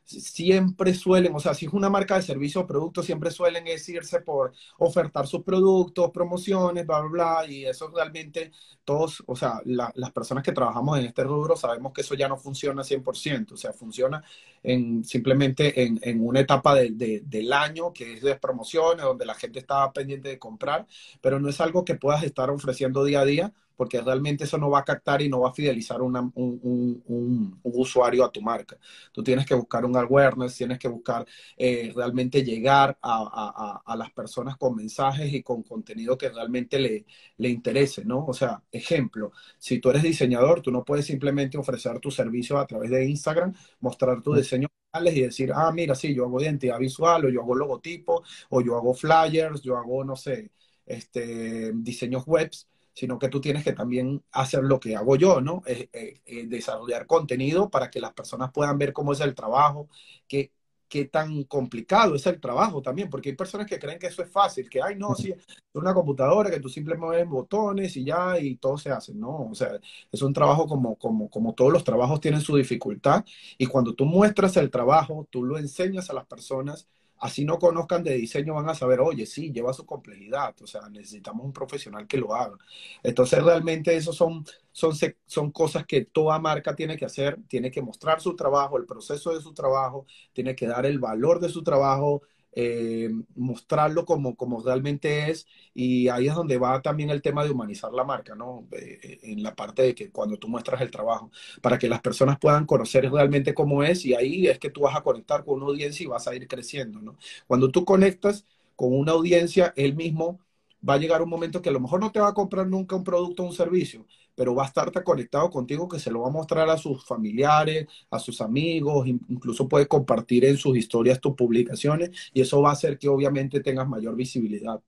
siempre 0.07 0.95
suelen, 0.95 1.35
o 1.35 1.41
sea, 1.41 1.53
si 1.53 1.67
es 1.67 1.73
una 1.73 1.91
marca 1.91 2.17
de 2.17 2.23
servicio 2.23 2.61
o 2.63 2.67
producto, 2.67 3.03
siempre 3.03 3.31
suelen 3.31 3.65
decirse 3.65 4.21
por 4.21 4.53
ofertar 4.79 5.27
sus 5.27 5.43
productos, 5.43 6.11
promociones, 6.13 6.87
bla, 6.87 7.01
bla, 7.01 7.11
bla, 7.43 7.47
y 7.51 7.65
eso 7.67 7.91
realmente 7.95 8.53
todos, 8.85 9.23
o 9.27 9.35
sea, 9.35 9.61
la, 9.65 9.93
las 9.97 10.13
personas 10.13 10.45
que 10.45 10.53
trabajamos 10.53 10.99
en 10.99 11.07
este 11.07 11.25
rubro 11.25 11.57
sabemos 11.57 11.93
que 11.93 12.03
eso 12.03 12.15
ya 12.15 12.29
no 12.29 12.37
funciona 12.37 12.85
100%, 12.85 13.55
o 13.55 13.57
sea, 13.57 13.73
funciona 13.73 14.23
en, 14.63 15.05
simplemente 15.05 15.83
en, 15.83 15.99
en 16.03 16.25
una 16.25 16.41
etapa 16.41 16.75
de, 16.77 16.91
de, 16.91 17.23
del 17.25 17.53
año 17.53 17.93
que 17.93 18.15
es 18.15 18.23
de 18.23 18.37
promociones, 18.37 19.05
donde 19.05 19.27
la 19.27 19.35
gente 19.35 19.59
está 19.59 19.93
pendiente 19.93 20.29
de 20.29 20.39
comprar, 20.39 20.87
pero 21.21 21.41
no 21.41 21.49
es 21.49 21.61
algo 21.61 21.85
que 21.85 21.97
puedas 21.97 22.23
estar 22.23 22.49
ofreciendo 22.51 23.05
día 23.05 23.21
a 23.21 23.25
día 23.25 23.53
porque 23.77 24.01
realmente 24.01 24.45
eso 24.45 24.59
no 24.59 24.71
va 24.71 24.81
a 24.81 24.85
captar 24.85 25.23
y 25.23 25.29
no 25.29 25.41
va 25.41 25.51
a 25.51 25.55
fidelizar 25.55 26.03
una, 26.03 26.21
un, 26.21 26.33
un, 26.35 27.03
un, 27.07 27.61
un, 27.63 27.73
usuario 27.75 28.25
a 28.25 28.33
tu 28.33 28.41
marca. 28.43 28.79
Tú 29.13 29.23
tienes 29.23 29.47
que 29.47 29.55
buscar 29.55 29.85
un 29.85 29.97
awareness, 29.97 30.57
tienes 30.57 30.79
que 30.79 30.89
buscar 30.89 31.27
eh, 31.57 31.93
realmente 31.95 32.43
llegar 32.43 32.99
a, 33.03 33.83
a, 33.87 33.93
a, 33.93 33.97
las 33.97 34.11
personas 34.13 34.57
con 34.57 34.75
mensajes 34.77 35.33
y 35.33 35.43
con 35.43 35.63
contenido 35.63 36.17
que 36.19 36.29
realmente 36.31 36.79
le, 36.79 37.07
le 37.39 37.49
interese, 37.49 38.05
¿no? 38.05 38.25
O 38.27 38.33
sea, 38.33 38.63
ejemplo, 38.73 39.33
si 39.59 39.79
tú 39.79 39.91
eres 39.91 40.03
diseñador, 40.03 40.63
tú 40.63 40.71
no 40.71 40.85
puedes 40.85 41.07
simplemente 41.07 41.59
ofrecer 41.59 42.01
tu 42.01 42.11
servicio 42.11 42.59
a 42.59 42.67
través 42.67 42.91
de 42.91 43.05
Instagram, 43.07 43.55
mostrar 43.81 44.23
tu 44.23 44.35
diseño 44.35 44.69
y 45.05 45.21
decir, 45.21 45.53
ah, 45.55 45.71
mira, 45.73 45.95
sí, 45.95 46.15
yo 46.15 46.25
hago 46.25 46.41
identidad 46.41 46.79
visual, 46.79 47.27
o 47.27 47.29
yo 47.29 47.43
hago 47.43 47.55
logotipo, 47.55 48.23
o 48.51 48.61
yo 48.63 48.77
hago 48.77 48.95
flyers, 48.95 49.61
yo 49.63 49.77
hago, 49.77 50.05
no 50.05 50.17
sé, 50.17 50.51
este, 50.87 51.73
diseños 51.75 52.25
webs, 52.27 52.69
sino 52.97 53.19
que 53.19 53.29
tú 53.29 53.41
tienes 53.43 53.63
que 53.63 53.75
también 53.75 54.25
hacer 54.33 54.65
lo 54.65 54.81
que 54.81 54.97
hago 54.97 55.17
yo, 55.17 55.43
¿no? 55.43 55.63
Eh, 55.67 55.91
eh, 55.93 56.21
eh, 56.25 56.47
desarrollar 56.47 57.07
contenido 57.07 57.71
para 57.71 57.91
que 57.91 58.01
las 58.01 58.15
personas 58.15 58.51
puedan 58.53 58.79
ver 58.79 58.95
cómo 58.95 59.13
es 59.13 59.21
el 59.21 59.35
trabajo, 59.35 59.89
que 60.27 60.53
qué 60.89 61.05
tan 61.07 61.43
complicado 61.45 62.15
es 62.15 62.27
el 62.27 62.41
trabajo 62.41 62.81
también, 62.81 63.11
porque 63.11 63.31
hay 63.31 63.37
personas 63.37 63.67
que 63.67 63.79
creen 63.79 63.99
que 63.99 64.07
eso 64.07 64.23
es 64.23 64.31
fácil, 64.31 64.71
que, 64.71 64.81
ay, 64.81 64.95
no, 64.97 65.15
sí, 65.15 65.31
es 65.33 65.47
una 65.75 65.93
computadora 65.93 66.51
que 66.51 66.61
tú 66.61 66.69
simplemente 66.69 67.07
mueves 67.07 67.29
botones 67.29 67.97
y 67.97 68.05
ya, 68.05 68.39
y 68.39 68.57
todo 68.57 68.79
se 68.79 68.91
hace. 68.91 69.13
No, 69.15 69.49
o 69.51 69.55
sea, 69.55 69.79
es 70.11 70.23
un 70.23 70.33
trabajo 70.33 70.67
como, 70.67 70.97
como, 70.97 71.29
como 71.29 71.55
todos 71.55 71.73
los 71.73 71.85
trabajos 71.85 72.21
tienen 72.21 72.41
su 72.41 72.57
dificultad, 72.57 73.25
y 73.59 73.67
cuando 73.67 73.95
tú 73.95 74.07
muestras 74.07 74.57
el 74.57 74.71
trabajo, 74.71 75.27
tú 75.31 75.45
lo 75.45 75.59
enseñas 75.59 76.09
a 76.11 76.15
las 76.15 76.27
personas 76.27 76.89
así 77.19 77.45
no 77.45 77.59
conozcan 77.59 78.03
de 78.03 78.15
diseño, 78.15 78.55
van 78.55 78.69
a 78.69 78.75
saber, 78.75 79.01
oye, 79.01 79.27
sí, 79.27 79.53
lleva 79.53 79.73
su 79.73 79.87
complejidad, 79.87 80.55
o 80.63 80.67
sea, 80.67 80.89
necesitamos 80.91 81.45
un 81.45 81.53
profesional 81.53 82.07
que 82.07 82.19
lo 82.19 82.35
haga. 82.35 82.57
Entonces, 83.03 83.43
realmente 83.43 83.97
eso 83.97 84.13
son, 84.13 84.45
son, 84.73 84.93
son 85.27 85.51
cosas 85.51 85.87
que 85.87 86.05
toda 86.05 86.39
marca 86.39 86.75
tiene 86.75 86.97
que 86.97 87.05
hacer, 87.05 87.39
tiene 87.49 87.71
que 87.71 87.83
mostrar 87.83 88.21
su 88.21 88.37
trabajo, 88.37 88.77
el 88.77 88.87
proceso 88.87 89.35
de 89.35 89.41
su 89.41 89.53
trabajo, 89.55 90.07
tiene 90.33 90.55
que 90.55 90.67
dar 90.67 90.87
el 90.87 90.99
valor 90.99 91.41
de 91.41 91.49
su 91.49 91.63
trabajo, 91.63 92.23
eh, 92.57 93.11
mostrarlo 93.37 94.05
como, 94.07 94.37
como 94.37 94.63
realmente 94.63 95.31
es 95.31 95.47
y 95.75 96.09
ahí 96.09 96.29
es 96.29 96.35
donde 96.35 96.59
va 96.59 96.83
también 96.83 97.11
el 97.11 97.23
tema 97.23 97.45
de 97.45 97.51
humanizar 97.53 97.93
la 97.93 98.05
marca, 98.05 98.35
¿no? 98.35 98.67
Eh, 98.73 99.21
en 99.25 99.43
la 99.43 99.55
parte 99.55 99.83
de 99.83 99.95
que 99.95 100.11
cuando 100.11 100.39
tú 100.39 100.49
muestras 100.49 100.81
el 100.81 100.91
trabajo, 100.91 101.31
para 101.63 101.79
que 101.79 101.89
las 101.89 102.01
personas 102.01 102.39
puedan 102.39 102.67
conocer 102.67 103.11
realmente 103.11 103.55
cómo 103.55 103.83
es 103.85 104.05
y 104.07 104.15
ahí 104.15 104.49
es 104.49 104.59
que 104.59 104.71
tú 104.71 104.83
vas 104.83 104.97
a 104.97 105.03
conectar 105.03 105.45
con 105.45 105.57
una 105.63 105.67
audiencia 105.67 106.05
y 106.05 106.07
vas 106.09 106.27
a 106.29 106.35
ir 106.35 106.49
creciendo, 106.49 107.01
¿no? 107.01 107.17
Cuando 107.47 107.71
tú 107.71 107.85
conectas 107.85 108.47
con 108.75 108.93
una 108.95 109.13
audiencia, 109.13 109.73
él 109.77 109.95
mismo 109.97 110.41
va 110.89 110.95
a 110.95 110.99
llegar 110.99 111.23
un 111.23 111.29
momento 111.29 111.61
que 111.61 111.69
a 111.69 111.73
lo 111.73 111.81
mejor 111.81 112.01
no 112.01 112.13
te 112.13 112.21
va 112.21 112.29
a 112.29 112.35
comprar 112.35 112.67
nunca 112.67 112.97
un 112.97 113.05
producto 113.05 113.43
o 113.43 113.47
un 113.47 113.53
servicio, 113.53 114.07
pero 114.35 114.55
va 114.55 114.65
a 114.65 114.67
estar 114.67 114.93
conectado 115.03 115.51
contigo 115.51 115.89
que 115.89 115.99
se 115.99 116.11
lo 116.11 116.21
va 116.21 116.29
a 116.29 116.33
mostrar 116.33 116.69
a 116.69 116.79
sus 116.79 117.05
familiares, 117.05 117.87
a 118.11 118.19
sus 118.19 118.41
amigos, 118.41 119.07
incluso 119.07 119.69
puede 119.69 119.87
compartir 119.87 120.45
en 120.45 120.57
sus 120.57 120.77
historias 120.77 121.21
tus 121.21 121.35
publicaciones 121.35 122.11
y 122.33 122.41
eso 122.41 122.61
va 122.61 122.71
a 122.71 122.73
hacer 122.75 122.99
que 122.99 123.09
obviamente 123.09 123.61
tengas 123.61 123.89
mayor 123.89 124.15
visibilidad. 124.15 124.81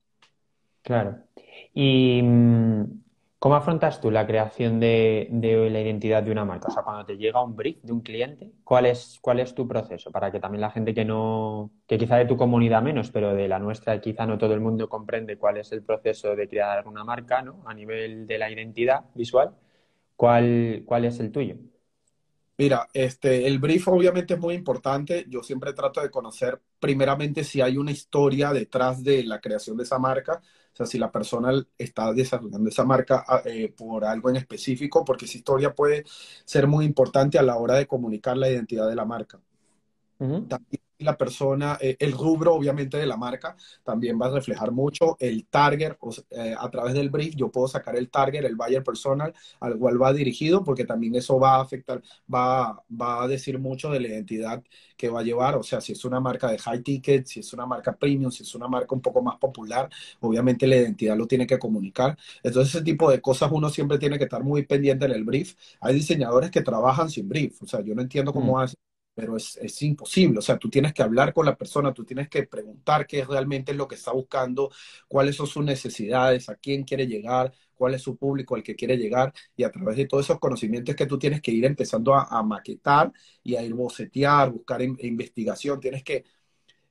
Claro. 0.81 1.17
Y 1.73 2.21
mm, 2.23 2.83
¿Cómo 3.39 3.55
afrontas 3.55 4.01
tú 4.01 4.11
la 4.11 4.27
creación 4.27 4.81
de, 4.81 5.29
la 5.31 5.79
identidad 5.79 6.21
de 6.21 6.31
una 6.31 6.43
marca? 6.43 6.67
O 6.67 6.71
sea, 6.71 6.83
cuando 6.83 7.05
te 7.05 7.15
llega 7.15 7.41
un 7.41 7.55
brief 7.55 7.81
de 7.83 7.93
un 7.93 8.01
cliente, 8.01 8.51
¿cuál 8.65 8.85
es, 8.85 9.21
tu 9.55 9.65
proceso? 9.65 10.11
Para 10.11 10.29
que 10.29 10.41
también 10.41 10.59
la 10.59 10.71
gente 10.71 10.93
que 10.93 11.05
no, 11.05 11.71
que 11.87 11.97
quizá 11.97 12.17
de 12.17 12.25
tu 12.25 12.35
comunidad 12.35 12.81
menos, 12.81 13.11
pero 13.11 13.33
de 13.33 13.47
la 13.47 13.57
nuestra 13.57 14.01
quizá 14.01 14.25
no 14.25 14.37
todo 14.37 14.53
el 14.53 14.59
mundo 14.59 14.89
comprende 14.89 15.37
cuál 15.37 15.55
es 15.55 15.71
el 15.71 15.83
proceso 15.83 16.35
de 16.35 16.49
crear 16.49 16.85
una 16.85 17.05
marca, 17.05 17.41
¿no? 17.41 17.63
A 17.65 17.73
nivel 17.73 18.27
de 18.27 18.37
la 18.39 18.51
identidad 18.51 19.05
visual, 19.15 19.55
¿cuál, 20.17 20.83
cuál 20.85 21.05
es 21.05 21.21
el 21.21 21.31
tuyo? 21.31 21.55
Mira, 22.57 22.89
este, 22.93 23.47
el 23.47 23.57
brief 23.57 23.87
obviamente 23.87 24.33
es 24.33 24.39
muy 24.41 24.53
importante. 24.53 25.25
Yo 25.29 25.43
siempre 25.43 25.71
trato 25.71 26.01
de 26.01 26.11
conocer 26.11 26.59
primeramente 26.77 27.45
si 27.45 27.61
hay 27.61 27.77
una 27.77 27.91
historia 27.91 28.51
detrás 28.51 29.01
de 29.01 29.23
la 29.23 29.39
creación 29.39 29.77
de 29.77 29.83
esa 29.83 29.97
marca. 29.97 30.41
O 30.73 30.75
sea, 30.75 30.85
si 30.85 30.97
la 30.97 31.11
persona 31.11 31.51
está 31.77 32.13
desarrollando 32.13 32.69
esa 32.69 32.85
marca 32.85 33.23
ah, 33.27 33.41
eh, 33.45 33.73
por 33.75 34.05
algo 34.05 34.29
en 34.29 34.37
específico, 34.37 35.03
porque 35.03 35.25
esa 35.25 35.37
historia 35.37 35.73
puede 35.73 36.05
ser 36.45 36.67
muy 36.67 36.85
importante 36.85 37.37
a 37.37 37.43
la 37.43 37.57
hora 37.57 37.75
de 37.75 37.87
comunicar 37.87 38.37
la 38.37 38.49
identidad 38.49 38.87
de 38.87 38.95
la 38.95 39.05
marca. 39.05 39.39
También 40.17 40.81
la 40.99 41.17
persona, 41.17 41.77
eh, 41.81 41.95
el 41.99 42.11
rubro 42.11 42.53
obviamente 42.53 42.97
de 42.97 43.05
la 43.05 43.17
marca 43.17 43.55
también 43.83 44.19
va 44.21 44.27
a 44.27 44.31
reflejar 44.31 44.71
mucho 44.71 45.17
el 45.19 45.45
target, 45.47 45.93
eh, 46.31 46.55
a 46.57 46.69
través 46.69 46.93
del 46.93 47.09
brief 47.09 47.35
yo 47.35 47.51
puedo 47.51 47.67
sacar 47.67 47.95
el 47.95 48.09
target, 48.09 48.45
el 48.45 48.55
buyer 48.55 48.83
personal 48.83 49.33
al 49.59 49.77
cual 49.77 50.01
va 50.01 50.13
dirigido, 50.13 50.63
porque 50.63 50.85
también 50.85 51.15
eso 51.15 51.39
va 51.39 51.55
a 51.55 51.61
afectar, 51.61 52.01
va, 52.33 52.83
va 52.89 53.23
a 53.23 53.27
decir 53.27 53.59
mucho 53.59 53.89
de 53.91 53.99
la 53.99 54.07
identidad 54.09 54.63
que 54.97 55.09
va 55.09 55.21
a 55.21 55.23
llevar, 55.23 55.55
o 55.55 55.63
sea, 55.63 55.79
si 55.79 55.93
es 55.93 56.03
una 56.03 56.19
marca 56.19 56.51
de 56.51 56.57
high 56.59 56.83
ticket, 56.83 57.25
si 57.25 57.39
es 57.39 57.53
una 57.53 57.65
marca 57.65 57.95
premium, 57.95 58.31
si 58.31 58.43
es 58.43 58.53
una 58.55 58.67
marca 58.67 58.93
un 58.93 59.01
poco 59.01 59.21
más 59.21 59.37
popular, 59.37 59.89
obviamente 60.19 60.67
la 60.67 60.75
identidad 60.75 61.15
lo 61.17 61.27
tiene 61.27 61.47
que 61.47 61.57
comunicar. 61.57 62.17
Entonces 62.43 62.75
ese 62.75 62.83
tipo 62.83 63.09
de 63.09 63.21
cosas 63.21 63.49
uno 63.53 63.69
siempre 63.69 63.97
tiene 63.97 64.17
que 64.17 64.25
estar 64.25 64.43
muy 64.43 64.65
pendiente 64.65 65.05
en 65.05 65.11
el 65.11 65.23
brief. 65.23 65.55
Hay 65.79 65.95
diseñadores 65.95 66.51
que 66.51 66.61
trabajan 66.61 67.09
sin 67.09 67.29
brief, 67.29 67.61
o 67.63 67.67
sea, 67.67 67.81
yo 67.81 67.95
no 67.95 68.01
entiendo 68.01 68.33
cómo 68.33 68.57
mm. 68.57 68.59
hacen 68.59 68.88
pero 69.19 69.35
es, 69.35 69.57
es, 69.57 69.81
imposible. 69.81 70.39
O 70.39 70.41
sea, 70.41 70.57
tú 70.57 70.69
tienes 70.69 70.93
que 70.93 71.03
hablar 71.03 71.33
con 71.33 71.45
la 71.45 71.57
persona, 71.57 71.93
tú 71.93 72.05
tienes 72.05 72.29
que 72.29 72.43
preguntar 72.43 73.05
qué 73.05 73.19
es 73.19 73.27
realmente 73.27 73.73
lo 73.73 73.85
que 73.85 73.95
está 73.95 74.13
buscando, 74.13 74.71
cuáles 75.09 75.35
son 75.35 75.45
sus 75.45 75.65
necesidades, 75.65 76.47
a 76.47 76.55
quién 76.55 76.83
quiere 76.83 77.05
llegar, 77.05 77.51
cuál 77.73 77.95
es 77.95 78.01
su 78.01 78.15
público 78.15 78.55
al 78.55 78.63
que 78.63 78.75
quiere 78.75 78.97
llegar, 78.97 79.33
y 79.57 79.63
a 79.63 79.71
través 79.71 79.97
de 79.97 80.05
todos 80.05 80.25
esos 80.25 80.39
conocimientos 80.39 80.95
que 80.95 81.05
tú 81.05 81.19
tienes 81.19 81.41
que 81.41 81.51
ir 81.51 81.65
empezando 81.65 82.15
a, 82.15 82.41
maquetar 82.43 83.11
y 83.43 83.55
a 83.57 83.61
ir 83.61 83.73
bocetear, 83.73 84.51
buscar 84.51 84.81
investigación, 84.81 85.81
tienes 85.81 86.03
que, 86.03 86.23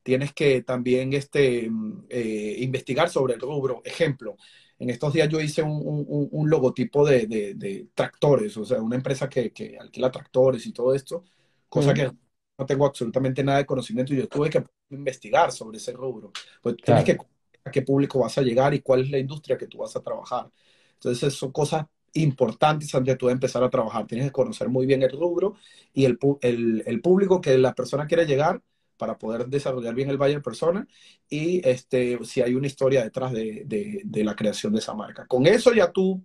tienes 0.02 0.35
que 0.35 0.62
también 0.62 1.14
este, 1.14 1.70
eh, 2.11 2.56
investigar 2.58 3.08
sobre 3.08 3.35
el 3.35 3.40
rubro. 3.40 3.80
Ejemplo, 3.87 4.37
en 4.78 4.90
estos 4.90 5.14
días 5.14 5.30
yo 5.30 5.40
hice 5.40 5.62
un, 5.62 6.28
un, 6.30 6.50
logotipo 6.50 7.06
de, 7.06 7.26
de, 7.26 7.88
tractores, 7.94 8.54
o 8.58 8.66
sea, 8.66 8.82
una 8.82 8.97
empresa 8.97 9.30
que, 9.30 9.50
que 9.50 9.78
alquila 9.78 10.11
tractores 10.11 10.66
y 10.66 10.73
todo 10.73 10.94
esto 10.94 11.25
cosa 11.69 11.95
que 11.95 12.11
no 12.59 12.67
tengo 12.67 12.87
absolutamente 12.87 13.45
nada 13.45 13.59
de 13.59 13.67
conocimiento 13.67 14.13
y 14.13 14.19
yo 14.19 14.29
tuve 14.29 14.51
que 14.51 14.65
investigar 14.91 15.53
sobre 15.53 15.79
ese 15.79 15.93
rubro. 15.93 16.33
Pues 16.63 16.77
tienes 16.77 17.05
que 17.05 17.19
a 17.65 17.71
qué 17.71 17.83
público 17.83 18.21
vas 18.21 18.39
a 18.39 18.43
llegar 18.43 18.75
y 18.75 18.81
cuál 18.81 19.03
es 19.03 19.11
la 19.11 19.19
industria 19.19 19.59
que 19.59 19.67
tú 19.67 19.79
vas 19.79 19.95
a 19.97 20.03
trabajar. 20.03 20.51
Entonces, 20.95 21.35
son 21.35 21.53
cosas 21.53 21.87
importantes 22.15 22.95
antes 22.95 23.13
de 23.13 23.17
tú 23.17 23.29
empezar 23.29 23.63
a 23.63 23.71
trabajar. 23.71 24.07
Tienes 24.07 24.27
que 24.27 24.33
conocer 24.33 24.69
muy 24.69 24.87
bien 24.87 25.03
el 25.03 25.13
rubro 25.13 25.55
y 25.93 26.05
el, 26.05 26.19
el, 26.41 26.83
el 26.87 27.01
público 27.01 27.41
que 27.41 27.57
la 27.59 27.75
persona 27.75 28.07
quiere 28.07 28.27
llegar 28.27 28.63
para 28.97 29.17
poder 29.17 29.47
desarrollar 29.47 29.95
bien 29.95 30.11
el 30.11 30.19
buyer 30.19 30.43
persona 30.43 30.87
y 31.29 31.67
este, 31.67 32.19
si 32.25 32.43
hay 32.43 32.55
una 32.55 32.67
historia 32.67 33.05
detrás 33.05 33.33
de, 33.33 33.63
de, 33.65 34.03
de, 34.05 34.25
la 34.25 34.35
creación 34.35 34.73
de 34.73 34.81
esa 34.81 34.95
marca. 34.95 35.27
Con 35.27 35.47
eso 35.47 35.73
ya 35.73 35.93
tú, 35.93 36.23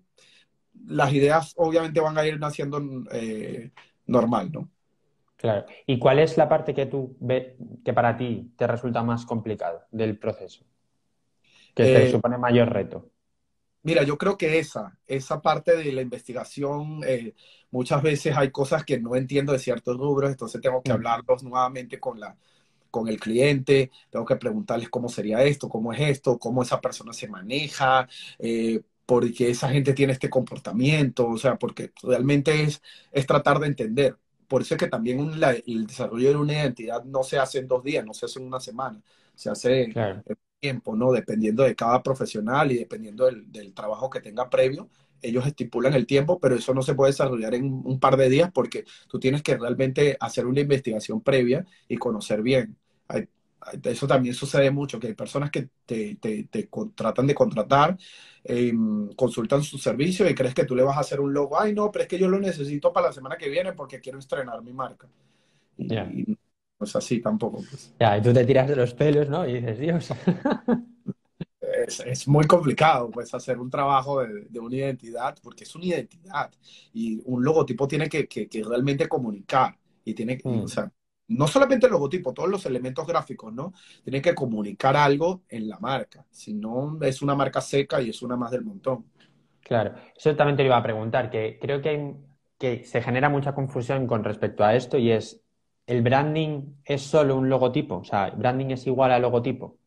las 0.88 1.14
ideas 1.14 1.54
obviamente 1.58 2.00
van 2.00 2.18
a 2.18 2.26
ir 2.26 2.40
naciendo 2.40 2.82
eh, 3.12 3.72
normal, 4.08 4.52
¿no? 4.52 4.72
Claro. 5.44 5.66
¿Y 5.86 6.00
cuál 6.00 6.20
es 6.20 6.38
la 6.38 6.48
parte 6.48 6.74
que 6.74 6.86
tú 6.86 7.18
ves 7.20 7.56
que 7.84 7.92
para 7.92 8.16
ti 8.16 8.54
te 8.56 8.66
resulta 8.66 9.04
más 9.04 9.26
complicado 9.26 9.82
del 9.92 10.18
proceso? 10.18 10.64
Que 11.76 11.84
te 11.84 12.08
eh, 12.08 12.12
supone 12.12 12.38
mayor 12.38 12.72
reto. 12.72 13.10
Mira, 13.82 14.04
yo 14.04 14.18
creo 14.18 14.38
que 14.38 14.58
esa, 14.58 14.98
esa 15.06 15.42
parte 15.42 15.76
de 15.76 15.92
la 15.92 16.02
investigación, 16.02 17.02
eh, 17.06 17.34
muchas 17.72 18.02
veces 18.02 18.38
hay 18.38 18.52
cosas 18.52 18.86
que 18.86 19.02
no 19.02 19.18
entiendo 19.18 19.52
de 19.52 19.60
ciertos 19.60 19.98
rubros, 19.98 20.32
entonces 20.32 20.62
tengo 20.62 20.82
que 20.82 20.94
hablarlos 20.94 21.44
nuevamente 21.44 22.00
con 22.00 22.22
la, 22.22 22.38
con 22.90 23.10
el 23.10 23.20
cliente, 23.20 23.92
tengo 24.10 24.26
que 24.26 24.38
preguntarles 24.38 24.88
cómo 24.88 25.10
sería 25.10 25.44
esto, 25.44 25.68
cómo 25.68 25.92
es 25.92 26.00
esto, 26.00 26.40
cómo 26.40 26.64
esa 26.64 26.80
persona 26.80 27.12
se 27.12 27.28
maneja, 27.28 28.08
eh, 28.40 28.80
por 29.06 29.30
qué 29.34 29.50
esa 29.50 29.68
gente 29.68 29.92
tiene 29.92 30.14
este 30.14 30.30
comportamiento, 30.30 31.28
o 31.28 31.38
sea, 31.38 31.58
porque 31.58 31.92
realmente 32.02 32.64
es, 32.64 32.82
es 33.12 33.28
tratar 33.28 33.60
de 33.60 33.68
entender 33.68 34.16
por 34.48 34.62
eso 34.62 34.76
es 34.76 34.80
que 34.80 34.88
también 34.88 35.32
el 35.66 35.88
desarrollo 35.88 36.30
de 36.30 36.36
una 36.36 36.54
identidad 36.54 37.04
no 37.04 37.24
se 37.24 37.38
hace 37.38 37.60
en 37.60 37.68
dos 37.68 37.84
días, 37.84 38.06
no 38.06 38.14
se 38.14 38.26
hace 38.26 38.40
en 38.40 38.48
una 38.48 38.60
semana, 38.60 39.02
se 39.36 39.50
hace 39.50 39.84
en 39.84 39.94
tiempo, 40.60 40.96
¿no? 40.96 41.12
Dependiendo 41.12 41.64
de 41.64 41.76
cada 41.76 42.02
profesional 42.02 42.72
y 42.72 42.78
dependiendo 42.78 43.26
del, 43.26 43.74
trabajo 43.74 44.10
que 44.10 44.22
tenga 44.22 44.50
previo, 44.50 44.90
ellos 45.22 45.46
estipulan 45.46 45.94
el 45.94 46.06
tiempo, 46.06 46.40
pero 46.40 46.56
eso 46.56 46.74
no 46.74 46.82
se 46.82 46.96
puede 46.96 47.12
desarrollar 47.12 47.54
en 47.56 47.66
un 47.66 48.00
par 48.00 48.18
de 48.18 48.30
días 48.30 48.52
porque 48.54 48.86
tú 49.10 49.20
tienes 49.20 49.42
que 49.44 49.58
realmente 49.58 50.18
hacer 50.20 50.46
una 50.46 50.62
investigación 50.62 51.22
previa 51.22 51.66
y 51.88 51.98
conocer 51.98 52.42
bien. 52.42 52.78
Eso 53.84 54.08
también 54.08 54.36
sucede 54.36 54.72
mucho, 54.72 55.00
que 55.00 55.08
hay 55.08 55.13
personas 55.13 55.51
que 55.51 55.70
te, 55.86 56.15
te, 56.15 56.43
te 56.46 56.70
tratan 56.96 57.27
de 57.27 57.36
contratar 57.36 57.98
Em, 58.46 59.08
consultan 59.13 59.63
su 59.63 59.77
servicio 59.77 60.29
y 60.29 60.36
crees 60.36 60.53
que 60.53 60.65
tú 60.65 60.75
le 60.75 60.84
vas 60.84 60.98
a 60.98 61.00
hacer 61.00 61.22
un 61.22 61.34
logo, 61.34 61.58
ay 61.58 61.74
no, 61.74 61.89
pero 61.89 62.03
es 62.03 62.10
que 62.10 62.20
yo 62.20 62.27
lo 62.27 62.38
necesito 62.39 62.91
para 62.91 63.08
la 63.08 63.13
semana 63.13 63.38
que 63.38 63.48
viene 63.48 63.72
porque 63.72 64.01
quiero 64.01 64.20
estrenar 64.20 64.62
mi 64.62 64.74
marca. 64.74 65.08
Y, 65.77 65.88
no 65.88 66.36
es 66.82 66.93
así 66.93 67.22
tampoco. 67.22 67.63
Pues. 67.70 67.93
Ya, 67.98 68.17
y 68.17 68.22
tú 68.22 68.34
te 68.34 68.43
tiras 68.43 68.67
de 68.67 68.75
los 68.75 68.93
pelos, 68.93 69.29
¿no? 69.29 69.48
Y 69.48 69.53
dices, 69.53 69.79
Dios. 69.79 70.10
Es, 71.88 72.01
es, 72.01 72.27
muy 72.27 72.46
complicado, 72.46 73.10
pues, 73.10 73.34
hacer 73.34 73.58
un 73.58 73.70
trabajo 73.70 74.22
de, 74.22 74.46
de, 74.48 74.60
una 74.60 74.75
identidad, 74.75 75.36
porque 75.41 75.63
es 75.63 75.74
una 75.75 75.86
identidad. 75.86 76.51
Y 76.93 77.20
un 77.25 77.43
logotipo 77.43 77.88
tiene 77.88 78.08
que, 78.08 78.27
que, 78.27 78.48
que 78.48 78.63
realmente 78.63 79.08
comunicar. 79.10 79.75
Y 80.05 80.13
tiene 80.13 80.38
que, 80.38 80.48
o 80.48 80.51
mm. 80.51 80.67
sea, 80.67 80.91
no 81.27 81.48
solamente 81.48 81.86
el 81.86 81.92
logotipo, 81.94 82.34
todos 82.34 82.50
los 82.50 82.65
elementos 82.65 83.08
gráficos, 83.08 83.53
¿no? 83.53 83.74
Tienen 84.03 84.22
que 84.22 84.36
comunicar 84.36 84.96
algo 84.96 85.44
en 85.50 85.68
la 85.68 85.80
marca, 85.80 86.25
si 86.30 86.53
no 86.53 86.98
es 87.01 87.22
una 87.22 87.36
marca 87.36 87.62
seca 87.62 88.01
y 88.01 88.10
es 88.10 88.22
una 88.22 88.36
más 88.36 88.51
del 88.51 88.63
montón. 88.63 89.06
Claro, 89.62 89.96
eso 90.15 90.36
también 90.36 90.58
te 90.58 90.65
iba 90.65 90.77
a 90.77 90.84
preguntar, 90.84 91.30
que 91.30 91.58
creo 91.62 91.82
que, 91.82 92.15
que 92.58 92.84
se 92.84 93.01
genera 93.01 93.30
mucha 93.30 93.56
confusión 93.56 94.08
con 94.08 94.24
respecto 94.24 94.63
a 94.63 94.75
esto 94.75 94.98
y 94.98 95.12
es, 95.12 95.42
¿el 95.88 96.01
branding 96.01 96.75
es 96.84 97.01
solo 97.01 97.38
un 97.38 97.50
logotipo? 97.50 97.98
O 97.98 98.03
sea, 98.03 98.30
¿branding 98.32 98.72
es 98.72 98.86
igual 98.88 99.12
a 99.12 99.20
logotipo? 99.20 99.77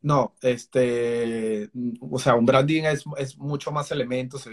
No, 0.00 0.34
este, 0.42 1.70
o 2.00 2.18
sea, 2.18 2.34
un 2.34 2.44
branding 2.44 2.82
es, 2.82 3.04
es 3.16 3.38
mucho 3.38 3.72
más 3.72 3.90
elementos, 3.90 4.46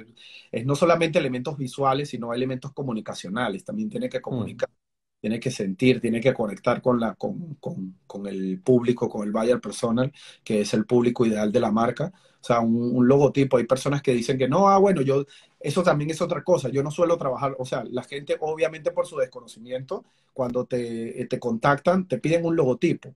es, 0.50 0.66
no 0.66 0.76
solamente 0.76 1.20
elementos 1.20 1.58
visuales, 1.58 2.10
sino 2.10 2.34
elementos 2.34 2.72
comunicacionales, 2.72 3.66
también 3.66 3.90
tiene 3.90 4.08
que 4.08 4.20
mm. 4.20 4.22
Tiene 5.22 5.40
que 5.40 5.52
sentir, 5.52 6.02
tiene 6.02 6.20
que 6.20 6.34
conectar 6.34 6.82
con, 6.82 7.00
la, 7.00 7.14
con, 7.14 7.56
con, 7.60 7.96
con 8.08 8.26
el 8.26 8.60
público, 8.60 9.08
con 9.08 9.26
el 9.26 9.32
buyer 9.32 9.62
personal, 9.62 10.12
que 10.44 10.62
es 10.62 10.74
el 10.74 10.86
público 10.86 11.26
ideal 11.28 11.52
de 11.52 11.60
la 11.60 11.72
marca. 11.72 12.12
O 12.42 12.44
sea, 12.44 12.60
un, 12.60 12.96
un, 12.96 13.08
logotipo, 13.08 13.58
hay 13.58 13.66
personas 13.66 14.02
que 14.02 14.14
dicen 14.14 14.40
que 14.40 14.48
no, 14.48 14.68
ah, 14.68 14.80
bueno, 14.80 15.04
yo, 15.04 15.24
eso 15.60 15.84
también 15.84 16.10
es 16.10 16.22
otra 16.24 16.44
cosa, 16.44 16.70
yo 16.70 16.82
no 16.82 16.90
suelo 16.90 17.18
trabajar, 17.18 17.56
o 17.60 17.66
sea, 17.66 17.84
la 17.84 18.02
gente 18.02 18.36
obviamente 18.40 18.90
por 18.90 19.06
su 19.06 19.16
desconocimiento, 19.18 20.04
cuando 20.34 20.66
te, 20.66 21.28
te 21.30 21.40
contactan, 21.40 22.08
te 22.08 22.18
piden 22.18 22.44
un 22.44 22.56
logotipo. 22.56 23.14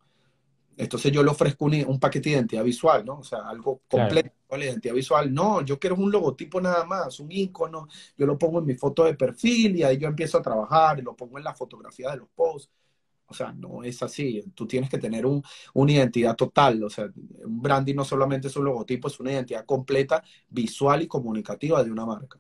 Entonces 0.78 1.12
yo 1.12 1.24
le 1.24 1.32
ofrezco 1.32 1.66
un, 1.66 1.86
un, 1.88 2.00
paquete 2.00 2.30
de 2.30 2.36
identidad 2.36 2.64
visual, 2.64 3.04
¿no? 3.04 3.20
O 3.20 3.24
sea, 3.24 3.40
algo 3.48 3.82
completo 3.90 4.30
claro. 4.30 4.45
La 4.58 4.66
identidad 4.66 4.94
visual. 4.94 5.34
No, 5.34 5.62
yo 5.62 5.80
quiero 5.80 5.96
un 5.96 6.12
logotipo 6.12 6.60
nada 6.62 6.86
más, 6.86 7.20
un 7.20 7.32
icono. 7.32 7.88
Yo 8.18 8.26
lo 8.26 8.38
pongo 8.38 8.60
en 8.60 8.66
mi 8.66 8.76
foto 8.76 9.04
de 9.04 9.16
perfil 9.16 9.78
y 9.78 9.84
ahí 9.84 9.98
yo 9.98 10.08
empiezo 10.08 10.38
a 10.38 10.42
trabajar 10.42 11.00
y 11.00 11.02
lo 11.02 11.16
pongo 11.16 11.38
en 11.38 11.44
la 11.44 11.54
fotografía 11.54 12.12
de 12.12 12.18
los 12.18 12.30
posts. 12.30 12.72
O 13.28 13.34
sea, 13.34 13.52
no 13.52 13.84
es 13.84 14.02
así. 14.04 14.44
Tú 14.54 14.68
tienes 14.68 14.90
que 14.90 14.98
tener 14.98 15.26
un, 15.26 15.42
una 15.74 15.92
identidad 15.92 16.36
total. 16.36 16.84
O 16.84 16.90
sea, 16.90 17.06
un 17.06 17.62
branding 17.62 17.96
no 17.96 18.06
solamente 18.06 18.48
es 18.48 18.56
un 18.56 18.66
logotipo, 18.66 19.08
es 19.08 19.20
una 19.20 19.32
identidad 19.32 19.66
completa, 19.66 20.24
visual 20.50 21.02
y 21.02 21.08
comunicativa 21.08 21.84
de 21.84 21.92
una 21.92 22.06
marca. 22.06 22.40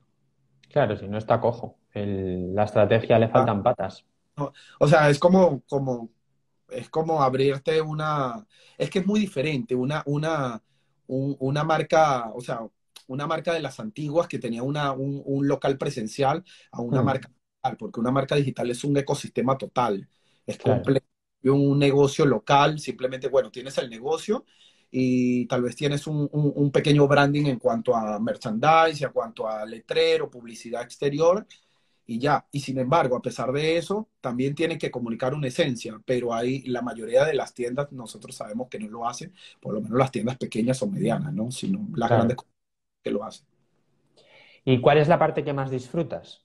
Claro, 0.69 0.98
si 0.98 1.07
no 1.07 1.17
está 1.17 1.39
cojo. 1.39 1.77
El, 1.91 2.53
la 2.53 2.65
estrategia 2.65 3.17
le 3.17 3.29
faltan 3.29 3.60
ah. 3.60 3.63
patas. 3.63 4.05
No, 4.38 4.51
o 4.79 4.88
sea, 4.88 5.10
es 5.10 5.17
como, 5.17 5.62
como, 5.62 6.10
es 6.69 6.89
como 6.89 7.22
abrirte 7.24 7.81
una, 7.81 8.45
es 8.77 8.89
que 8.89 9.00
es 9.00 9.07
muy 9.07 9.19
diferente, 9.19 9.75
una, 9.75 10.03
una, 10.05 10.62
un, 11.07 11.35
una 11.39 11.63
marca, 11.63 12.31
o 12.33 12.41
sea, 12.41 12.62
una 13.07 13.27
marca 13.27 13.53
de 13.53 13.62
las 13.62 13.79
antiguas 13.79 14.27
que 14.27 14.39
tenía 14.39 14.63
una, 14.63 14.91
un, 14.93 15.21
un 15.25 15.47
local 15.47 15.77
presencial 15.77 16.43
a 16.71 16.81
una 16.81 17.01
mm. 17.01 17.05
marca 17.05 17.29
digital, 17.29 17.77
porque 17.77 18.00
una 18.00 18.12
marca 18.12 18.35
digital 18.35 18.69
es 18.71 18.83
un 18.83 18.97
ecosistema 18.97 19.57
total, 19.57 20.07
es 20.45 20.57
claro. 20.57 20.81
completo, 20.81 21.05
un 21.43 21.77
negocio 21.77 22.25
local, 22.25 22.79
simplemente, 22.79 23.27
bueno, 23.27 23.51
tienes 23.51 23.77
el 23.77 23.89
negocio 23.89 24.45
y 24.89 25.45
tal 25.47 25.62
vez 25.62 25.75
tienes 25.75 26.07
un, 26.07 26.29
un, 26.31 26.53
un 26.55 26.71
pequeño 26.71 27.07
branding 27.07 27.45
en 27.45 27.59
cuanto 27.59 27.95
a 27.95 28.19
merchandise, 28.19 29.05
en 29.05 29.12
cuanto 29.12 29.47
a 29.47 29.65
letrero, 29.65 30.29
publicidad 30.29 30.81
exterior, 30.83 31.45
y 32.07 32.19
ya. 32.19 32.45
Y 32.51 32.59
sin 32.59 32.77
embargo, 32.77 33.15
a 33.15 33.21
pesar 33.21 33.51
de 33.51 33.77
eso, 33.77 34.09
también 34.21 34.53
tienen 34.55 34.77
que 34.77 34.91
comunicar 34.91 35.33
una 35.33 35.47
esencia, 35.47 36.00
pero 36.05 36.33
hay 36.33 36.62
la 36.63 36.81
mayoría 36.81 37.25
de 37.25 37.33
las 37.33 37.53
tiendas, 37.53 37.91
nosotros 37.91 38.35
sabemos 38.35 38.67
que 38.69 38.79
no 38.79 38.89
lo 38.89 39.07
hacen, 39.07 39.33
por 39.59 39.74
lo 39.74 39.81
menos 39.81 39.97
las 39.97 40.12
tiendas 40.12 40.38
pequeñas 40.38 40.81
o 40.81 40.88
medianas, 40.88 41.33
¿no? 41.33 41.51
Sino 41.51 41.79
las 41.95 42.07
claro. 42.07 42.15
grandes 42.15 42.38
que 43.03 43.12
lo 43.12 43.24
hacen. 43.24 43.45
¿Y 44.63 44.81
cuál 44.81 44.97
es 44.97 45.07
la 45.07 45.19
parte 45.19 45.43
que 45.43 45.53
más 45.53 45.69
disfrutas 45.69 46.43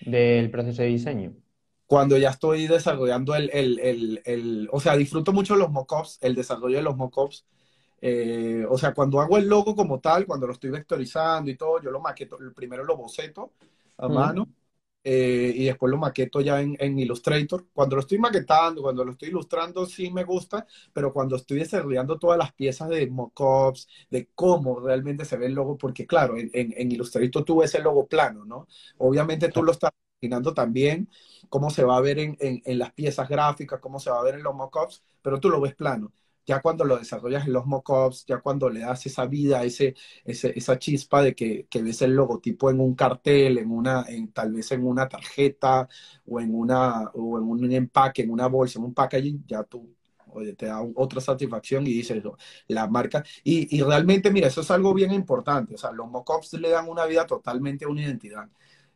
del 0.00 0.50
proceso 0.50 0.82
de 0.82 0.88
diseño? 0.88 1.34
Cuando 1.86 2.16
ya 2.16 2.30
estoy 2.30 2.68
desarrollando 2.68 3.34
el, 3.34 3.50
el, 3.52 3.78
el, 3.80 4.22
el 4.24 4.68
o 4.70 4.78
sea, 4.78 4.96
disfruto 4.96 5.32
mucho 5.32 5.56
los 5.56 5.70
mockups, 5.70 6.18
el 6.20 6.36
desarrollo 6.36 6.76
de 6.76 6.82
los 6.82 6.96
mockups. 6.96 7.44
Eh, 8.00 8.64
o 8.68 8.78
sea, 8.78 8.94
cuando 8.94 9.20
hago 9.20 9.36
el 9.36 9.48
logo 9.48 9.74
como 9.74 10.00
tal, 10.00 10.24
cuando 10.24 10.46
lo 10.46 10.52
estoy 10.52 10.70
vectorizando 10.70 11.50
y 11.50 11.56
todo, 11.56 11.82
yo 11.82 11.90
lo 11.90 12.00
maqueto, 12.00 12.38
primero 12.54 12.84
lo 12.84 12.96
boceto 12.96 13.52
a 13.98 14.08
mm. 14.08 14.12
mano 14.12 14.48
eh, 15.02 15.52
y 15.56 15.64
después 15.64 15.90
lo 15.90 15.96
maqueto 15.98 16.40
ya 16.40 16.60
en, 16.60 16.76
en, 16.78 16.98
Illustrator. 16.98 17.66
Cuando 17.72 17.96
lo 17.96 18.00
estoy 18.02 18.18
maquetando, 18.18 18.82
cuando 18.82 19.04
lo 19.04 19.12
estoy 19.12 19.28
ilustrando, 19.30 19.86
sí 19.86 20.10
me 20.10 20.24
gusta, 20.24 20.66
pero 20.92 21.12
cuando 21.12 21.36
estoy 21.36 21.58
desarrollando 21.60 22.18
todas 22.18 22.38
las 22.38 22.52
piezas 22.52 22.88
de 22.90 23.08
mockups, 23.08 23.88
de 24.10 24.28
cómo 24.34 24.78
realmente 24.80 25.24
se 25.24 25.36
ve 25.38 25.46
el 25.46 25.54
logo, 25.54 25.78
porque 25.78 26.06
claro, 26.06 26.36
en, 26.36 26.50
en, 26.52 26.74
en, 26.76 26.92
Illustrator 26.92 27.44
tú 27.44 27.58
ves 27.60 27.74
el 27.74 27.84
logo 27.84 28.06
plano, 28.06 28.44
¿no? 28.44 28.66
Obviamente 28.98 29.48
tú 29.48 29.62
lo 29.62 29.72
estás 29.72 29.90
imaginando 30.20 30.52
también 30.54 31.08
cómo 31.48 31.70
se 31.70 31.82
va 31.84 31.96
a 31.96 32.00
ver 32.00 32.18
en, 32.18 32.36
en 32.40 32.78
las 32.78 32.92
piezas 32.92 33.28
gráficas, 33.28 33.80
cómo 33.80 33.98
se 34.00 34.10
va 34.10 34.20
a 34.20 34.22
ver 34.24 34.34
en 34.34 34.42
los 34.42 34.54
mockups, 34.54 35.02
pero 35.22 35.40
tú 35.40 35.48
lo 35.50 35.60
ves 35.60 35.74
plano 35.74 36.12
ya 36.46 36.60
cuando 36.60 36.84
lo 36.84 36.98
desarrollas 36.98 37.46
en 37.46 37.52
los 37.52 37.66
mockups, 37.66 38.26
ya 38.26 38.38
cuando 38.40 38.68
le 38.70 38.80
das 38.80 39.06
esa 39.06 39.26
vida, 39.26 39.62
ese, 39.64 39.94
ese, 40.24 40.52
esa 40.56 40.78
chispa 40.78 41.22
de 41.22 41.34
que, 41.34 41.66
que, 41.70 41.82
ves 41.82 42.02
el 42.02 42.14
logotipo 42.14 42.70
en 42.70 42.80
un 42.80 42.94
cartel, 42.94 43.58
en 43.58 43.70
una, 43.70 44.04
en, 44.08 44.32
tal 44.32 44.52
vez 44.52 44.72
en 44.72 44.86
una 44.86 45.08
tarjeta 45.08 45.88
o 46.26 46.40
en, 46.40 46.54
una, 46.54 47.10
o 47.14 47.38
en 47.38 47.44
un 47.44 47.72
empaque, 47.72 48.22
en 48.22 48.30
una 48.30 48.46
bolsa, 48.48 48.78
en 48.78 48.86
un 48.86 48.94
packaging, 48.94 49.44
ya 49.46 49.62
tú 49.64 49.94
oye, 50.32 50.54
te 50.54 50.66
da 50.66 50.80
otra 50.94 51.20
satisfacción 51.20 51.86
y 51.86 51.92
dices 51.92 52.22
la 52.68 52.86
marca. 52.88 53.24
Y, 53.44 53.76
y, 53.76 53.82
realmente, 53.82 54.30
mira, 54.30 54.48
eso 54.48 54.60
es 54.60 54.70
algo 54.70 54.94
bien 54.94 55.12
importante. 55.12 55.74
O 55.74 55.78
sea, 55.78 55.92
los 55.92 56.08
mockups 56.08 56.54
le 56.54 56.70
dan 56.70 56.88
una 56.88 57.06
vida 57.06 57.26
totalmente 57.26 57.84
a 57.84 57.88
una 57.88 58.02
identidad. 58.02 58.48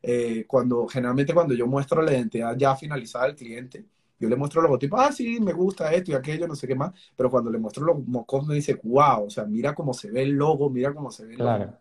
Eh, 0.03 0.45
cuando, 0.47 0.87
generalmente 0.87 1.33
cuando 1.33 1.55
yo 1.55 1.67
muestro 1.67 2.03
la 2.03 2.13
identidad 2.13 2.57
ya 2.57 2.77
finalizada 2.77 3.27
del 3.27 3.37
cliente, 3.37 3.87
yo 4.19 4.29
le 4.29 4.37
muestro 4.37 4.61
el 4.61 4.65
logotipo, 4.65 4.97
ah, 4.99 5.13
sí, 5.13 5.41
me 5.41 5.53
gusta 5.53 5.93
esto 5.93 6.13
y 6.13 6.15
aquello, 6.15 6.47
no 6.47 6.55
sé 6.55 6.67
qué 6.67 6.75
más, 6.75 6.93
pero 7.17 7.31
cuando 7.31 7.51
le 7.51 7.59
muestro 7.59 7.85
los 7.85 8.07
mocos 8.07 8.47
me 8.47 8.55
dice, 8.55 8.81
wow, 8.83 9.25
o 9.27 9.31
sea, 9.31 9.45
mira 9.45 9.75
cómo 9.75 9.93
se 9.93 10.11
ve 10.11 10.23
el 10.23 10.31
logo, 10.31 10.71
mira 10.71 10.95
cómo 10.95 11.11
se 11.11 11.27
ve 11.27 11.35
el 11.35 11.39
logo, 11.39 11.79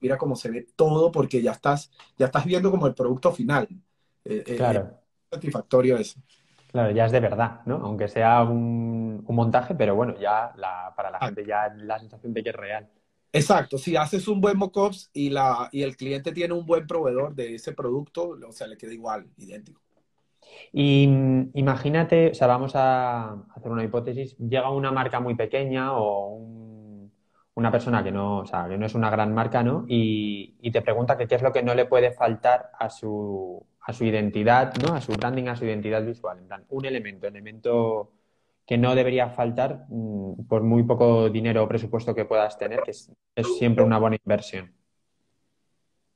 mira 0.00 0.16
cómo 0.18 0.36
se 0.36 0.50
ve 0.50 0.66
todo, 0.74 1.12
porque 1.12 1.42
ya 1.42 1.52
estás, 1.52 1.90
ya 2.16 2.26
estás 2.26 2.44
viendo 2.44 2.70
como 2.70 2.86
el 2.86 2.94
producto 2.94 3.32
final. 3.32 3.68
Eh, 4.24 4.44
eh 4.46 4.56
claro. 4.56 4.90
Es 5.30 5.36
satisfactorio 5.36 5.96
eso. 5.96 6.20
Claro, 6.68 6.92
ya 6.92 7.04
es 7.04 7.12
de 7.12 7.20
verdad, 7.20 7.62
¿no? 7.66 7.76
Aunque 7.76 8.08
sea 8.08 8.42
un, 8.42 9.24
un 9.26 9.36
montaje, 9.36 9.74
pero 9.74 9.94
bueno, 9.94 10.14
ya 10.18 10.52
la, 10.56 10.92
para 10.96 11.10
la 11.10 11.18
ah. 11.20 11.26
gente 11.26 11.44
ya 11.44 11.72
la 11.76 11.98
sensación 11.98 12.32
de 12.32 12.42
que 12.42 12.50
es 12.50 12.56
real. 12.56 12.88
Exacto, 13.32 13.78
si 13.78 13.96
haces 13.96 14.26
un 14.26 14.40
buen 14.40 14.58
mockups 14.58 15.10
y, 15.12 15.30
la, 15.30 15.68
y 15.70 15.82
el 15.82 15.96
cliente 15.96 16.32
tiene 16.32 16.52
un 16.52 16.66
buen 16.66 16.86
proveedor 16.86 17.34
de 17.34 17.54
ese 17.54 17.72
producto, 17.72 18.36
o 18.46 18.52
sea, 18.52 18.66
le 18.66 18.76
queda 18.76 18.92
igual, 18.92 19.28
idéntico. 19.36 19.80
Y 20.72 21.04
imagínate, 21.54 22.30
o 22.30 22.34
sea, 22.34 22.46
vamos 22.46 22.72
a 22.74 23.32
hacer 23.54 23.70
una 23.70 23.84
hipótesis, 23.84 24.36
llega 24.38 24.70
una 24.70 24.92
marca 24.92 25.20
muy 25.20 25.34
pequeña 25.34 25.96
o 25.96 26.28
un, 26.34 27.12
una 27.54 27.70
persona 27.70 28.04
que 28.04 28.12
no, 28.12 28.38
o 28.38 28.46
sea, 28.46 28.68
que 28.68 28.78
no 28.78 28.86
es 28.86 28.94
una 28.94 29.10
gran 29.10 29.34
marca, 29.34 29.62
¿no? 29.62 29.84
Y, 29.88 30.56
y, 30.60 30.70
te 30.70 30.82
pregunta 30.82 31.16
que 31.16 31.26
qué 31.26 31.34
es 31.34 31.42
lo 31.42 31.52
que 31.52 31.62
no 31.62 31.74
le 31.74 31.86
puede 31.86 32.12
faltar 32.12 32.70
a 32.78 32.88
su, 32.88 33.64
a 33.80 33.92
su 33.92 34.04
identidad, 34.04 34.72
¿no? 34.76 34.94
A 34.94 35.00
su 35.00 35.12
branding, 35.12 35.48
a 35.48 35.56
su 35.56 35.64
identidad 35.64 36.04
visual. 36.04 36.38
En 36.38 36.46
plan, 36.46 36.64
un 36.68 36.84
elemento, 36.84 37.26
elemento 37.26 38.12
que 38.64 38.78
no 38.78 38.94
debería 38.94 39.30
faltar 39.30 39.86
mm, 39.88 40.46
por 40.46 40.62
muy 40.62 40.84
poco 40.84 41.28
dinero 41.28 41.64
o 41.64 41.68
presupuesto 41.68 42.14
que 42.14 42.24
puedas 42.24 42.56
tener, 42.56 42.82
que 42.82 42.92
es, 42.92 43.10
es 43.34 43.58
siempre 43.58 43.84
una 43.84 43.98
buena 43.98 44.16
inversión. 44.22 44.72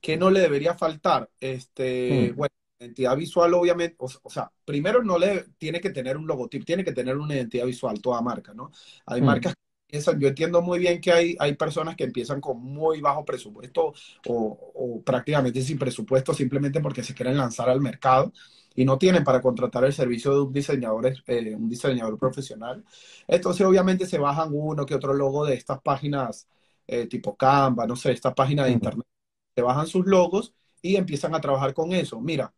¿Qué 0.01 0.17
no 0.17 0.31
le 0.31 0.41
debería 0.41 0.75
faltar? 0.75 1.31
Este, 1.41 2.31
hmm. 2.31 2.37
bueno, 2.37 2.55
identidad 2.79 3.17
visual, 3.17 3.55
obviamente, 3.55 3.97
o, 3.99 4.09
o, 4.23 4.31
sea, 4.31 4.51
primero 4.65 5.03
no 5.03 5.19
le 5.19 5.45
tiene 5.59 5.81
que 5.81 5.91
tener 5.91 6.17
un 6.17 6.27
logotipo, 6.27 6.65
tiene 6.65 6.85
que 6.85 6.93
tener 6.93 7.17
una 7.17 7.35
identidad 7.35 7.67
visual 7.67 8.01
toda 8.01 8.21
marca, 8.21 8.53
¿no? 8.55 8.71
Hay 9.07 9.23
mm. 9.23 9.25
marcas 9.25 9.55
que 9.55 9.97
empiezan, 9.97 10.21
yo 10.21 10.29
entiendo 10.29 10.63
muy 10.63 10.79
bien 10.79 11.01
que 11.01 11.13
hay, 11.13 11.37
hay 11.39 11.55
personas 11.55 11.97
que 11.97 12.05
empiezan 12.05 12.41
con 12.41 12.61
muy 12.61 13.01
bajo 13.01 13.25
presupuesto 13.25 13.95
o, 14.29 14.73
o 14.75 15.03
prácticamente 15.03 15.63
sin 15.63 15.79
presupuesto 15.79 16.35
simplemente 16.35 16.81
porque 16.81 17.03
se 17.03 17.15
quieren 17.15 17.37
lanzar 17.37 17.69
al 17.69 17.81
mercado 17.81 18.33
y 18.75 18.85
no 18.85 18.99
tienen 18.99 19.25
para 19.25 19.41
contratar 19.41 19.85
el 19.85 19.93
servicio 19.93 20.33
de 20.33 20.41
un 20.43 20.53
diseñador, 20.53 21.07
eh, 21.27 21.55
un 21.55 21.69
diseñador 21.69 22.19
profesional. 22.19 22.85
Entonces, 23.27 23.67
obviamente, 23.67 24.07
se 24.07 24.19
bajan 24.19 24.51
uno 24.53 24.85
que 24.87 24.95
otro 24.95 25.15
logo 25.15 25.47
de 25.47 25.55
estas 25.55 25.81
páginas 25.81 26.49
eh, 26.87 27.07
tipo 27.07 27.37
Canva, 27.37 27.87
no 27.87 27.97
sé, 27.97 28.13
estas 28.13 28.35
páginas 28.35 28.67
de 28.67 28.73
internet, 28.73 29.07
se 29.55 29.63
bajan 29.63 29.87
sus 29.87 30.07
logos 30.07 30.55
y 30.83 30.97
empiezan 30.97 31.35
a 31.35 31.41
trabajar 31.41 31.73
con 31.75 31.93
eso. 31.93 32.21
Mira, 32.21 32.53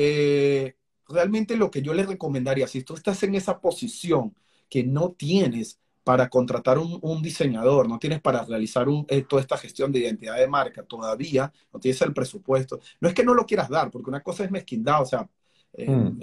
eh, 0.00 0.76
realmente 1.08 1.56
lo 1.56 1.72
que 1.72 1.82
yo 1.82 1.92
les 1.92 2.06
recomendaría, 2.06 2.68
si 2.68 2.84
tú 2.84 2.94
estás 2.94 3.20
en 3.24 3.34
esa 3.34 3.60
posición 3.60 4.32
que 4.70 4.84
no 4.84 5.10
tienes 5.10 5.80
para 6.04 6.28
contratar 6.28 6.78
un, 6.78 7.00
un 7.02 7.20
diseñador, 7.20 7.88
no 7.88 7.98
tienes 7.98 8.20
para 8.20 8.44
realizar 8.44 8.88
un, 8.88 9.04
eh, 9.08 9.22
toda 9.22 9.42
esta 9.42 9.58
gestión 9.58 9.90
de 9.90 9.98
identidad 9.98 10.36
de 10.36 10.46
marca, 10.46 10.84
todavía 10.84 11.52
no 11.72 11.80
tienes 11.80 12.00
el 12.02 12.14
presupuesto. 12.14 12.78
No 13.00 13.08
es 13.08 13.14
que 13.14 13.24
no 13.24 13.34
lo 13.34 13.44
quieras 13.44 13.68
dar, 13.68 13.90
porque 13.90 14.08
una 14.08 14.22
cosa 14.22 14.44
es 14.44 14.52
mezquindad, 14.52 15.02
o 15.02 15.06
sea, 15.06 15.28
eh, 15.72 15.90
mm. 15.90 16.20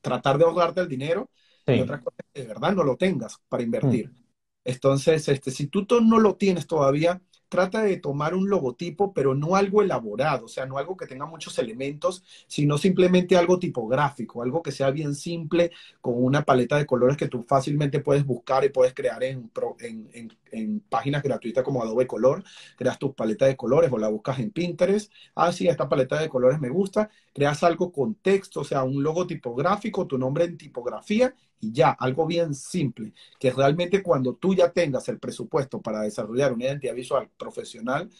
tratar 0.00 0.36
de 0.36 0.44
ahorrarte 0.44 0.80
el 0.80 0.88
dinero, 0.88 1.30
sí. 1.64 1.74
y 1.74 1.80
otra 1.82 2.00
cosa 2.00 2.16
es 2.18 2.26
que 2.34 2.40
de 2.40 2.48
verdad 2.48 2.72
no 2.74 2.82
lo 2.82 2.96
tengas 2.96 3.40
para 3.48 3.62
invertir. 3.62 4.08
Mm. 4.08 4.22
Entonces, 4.64 5.28
este, 5.28 5.52
si 5.52 5.68
tú 5.68 5.86
no 6.02 6.18
lo 6.18 6.34
tienes 6.34 6.66
todavía, 6.66 7.22
trata 7.52 7.82
de 7.84 7.98
tomar 7.98 8.34
un 8.34 8.48
logotipo, 8.50 9.14
pero 9.14 9.36
no 9.36 9.56
algo 9.56 9.82
elaborado, 9.82 10.46
o 10.46 10.48
sea, 10.48 10.66
no 10.66 10.78
algo 10.78 10.96
que 10.96 11.06
tenga 11.06 11.26
muchos 11.26 11.58
elementos, 11.60 12.24
sino 12.48 12.78
simplemente 12.78 13.36
algo 13.36 13.60
tipográfico, 13.60 14.42
algo 14.42 14.62
que 14.62 14.72
sea 14.72 14.90
bien 14.90 15.14
simple, 15.14 15.70
con 16.00 16.14
una 16.16 16.44
paleta 16.44 16.78
de 16.78 16.86
colores 16.86 17.16
que 17.18 17.28
tú 17.28 17.44
fácilmente 17.44 18.00
puedes 18.00 18.24
buscar 18.26 18.64
y 18.64 18.70
puedes 18.70 18.94
crear 18.94 19.22
en, 19.24 19.50
en, 19.80 20.08
en, 20.14 20.32
en 20.52 20.80
páginas 20.80 21.22
gratuitas 21.22 21.64
como 21.64 21.82
Adobe 21.82 22.06
Color. 22.06 22.42
Creas 22.76 22.98
tus 22.98 23.14
paletas 23.14 23.48
de 23.48 23.56
colores 23.56 23.92
o 23.92 23.98
la 23.98 24.08
buscas 24.08 24.38
en 24.38 24.50
Pinterest. 24.50 25.12
Ah, 25.34 25.52
sí, 25.52 25.68
esta 25.68 25.88
paleta 25.88 26.20
de 26.20 26.28
colores 26.28 26.60
me 26.60 26.70
gusta. 26.70 27.10
Creas 27.34 27.62
algo 27.62 27.92
con 27.92 28.14
texto, 28.16 28.60
o 28.60 28.64
sea, 28.64 28.82
un 28.84 29.02
logo 29.02 29.26
tipográfico, 29.26 30.06
tu 30.06 30.18
nombre 30.18 30.44
en 30.44 30.56
tipografía 30.58 31.34
y 31.62 31.72
ya, 31.72 31.90
algo 31.92 32.26
bien 32.26 32.54
simple, 32.54 33.12
que 33.38 33.52
realmente 33.52 34.02
cuando 34.02 34.34
tú 34.34 34.52
ya 34.52 34.72
tengas 34.72 35.08
el 35.08 35.20
presupuesto 35.20 35.80
para 35.80 36.00
desarrollar 36.00 36.52
una 36.52 36.64
identidad 36.64 36.94
visual 36.94 37.30
profesional, 37.38 38.10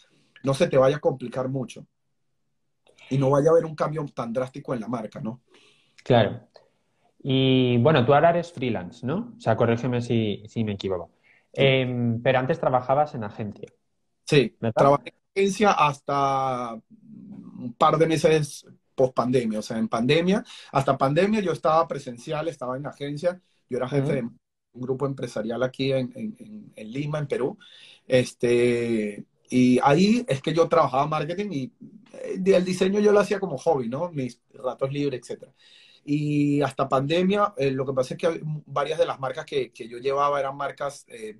no 0.45 0.55
se 0.55 0.69
te 0.69 0.79
vaya 0.79 0.97
a 0.97 1.01
complicar 1.01 1.49
mucho 1.49 1.85
y 3.11 3.19
no 3.19 3.31
vaya 3.31 3.49
a 3.49 3.53
haber 3.53 3.65
un 3.65 3.75
cambio 3.75 4.07
tan 4.15 4.33
drástico 4.33 4.75
en 4.75 4.81
la 4.81 4.87
marca, 4.87 5.21
¿no? 5.21 5.41
Claro. 6.05 6.41
Y 7.21 7.79
bueno, 7.79 8.07
tú 8.07 8.15
ahora 8.15 8.31
eres 8.31 8.53
freelance, 8.53 9.05
¿no? 9.05 9.35
O 9.37 9.41
sea, 9.41 9.57
corrígeme 9.57 10.01
si, 10.01 10.45
me 10.65 10.73
equivoco. 10.75 11.11
Em, 11.53 12.23
pero 12.23 12.39
antes 12.39 12.61
trabajabas 12.61 13.17
en 13.17 13.25
agencia. 13.25 13.69
Sí, 14.25 14.57
trabajé 14.73 15.09
en 15.09 15.43
agencia 15.43 15.73
hasta 15.73 16.75
un 16.75 17.75
par 17.77 17.99
de 17.99 18.07
meses 18.07 18.67
post 19.03 19.15
pandemia, 19.15 19.59
o 19.59 19.62
sea, 19.62 19.79
en 19.79 19.88
pandemia, 19.88 20.45
hasta 20.71 20.97
pandemia 20.97 21.41
yo 21.41 21.53
estaba 21.53 21.88
presencial, 21.88 22.47
estaba 22.47 22.77
en 22.77 22.87
agencia, 22.87 23.41
yo 23.69 23.79
era 23.79 23.88
jefe 23.88 24.12
de 24.15 24.23
un 24.23 24.38
grupo 24.75 25.07
empresarial 25.07 25.61
aquí 25.65 25.93
en, 25.93 26.12
en, 26.77 26.93
Lima, 26.93 27.19
en 27.19 27.27
Perú, 27.27 27.59
este, 28.07 29.25
y 29.51 29.81
ahí 29.83 30.25
es 30.29 30.41
que 30.41 30.55
yo 30.55 30.69
trabajaba 30.69 31.07
marketing 31.09 31.51
y 31.51 31.73
eh, 32.12 32.41
el 32.45 32.65
diseño 32.65 33.01
yo 33.01 33.11
lo 33.11 33.19
hacía 33.19 33.41
como 33.41 33.59
hobby, 33.59 33.88
¿no? 33.88 34.11
Mis 34.12 34.41
ratos 34.55 34.93
libres, 34.93 35.21
etcétera. 35.21 35.53
Y 36.05 36.62
hasta 36.62 36.88
pandemia, 36.88 37.55
eh, 37.57 37.73
lo 37.73 37.85
que 37.85 37.93
pasa 37.93 38.15
es 38.15 38.21
que 38.21 38.41
varias 38.67 38.99
de 38.99 39.07
las 39.07 39.19
marcas 39.19 39.45
que, 39.45 39.73
que 39.73 39.88
yo 39.88 39.99
llevaba 39.99 40.38
eran 40.38 40.57
marcas 40.57 41.05
eh, 41.09 41.38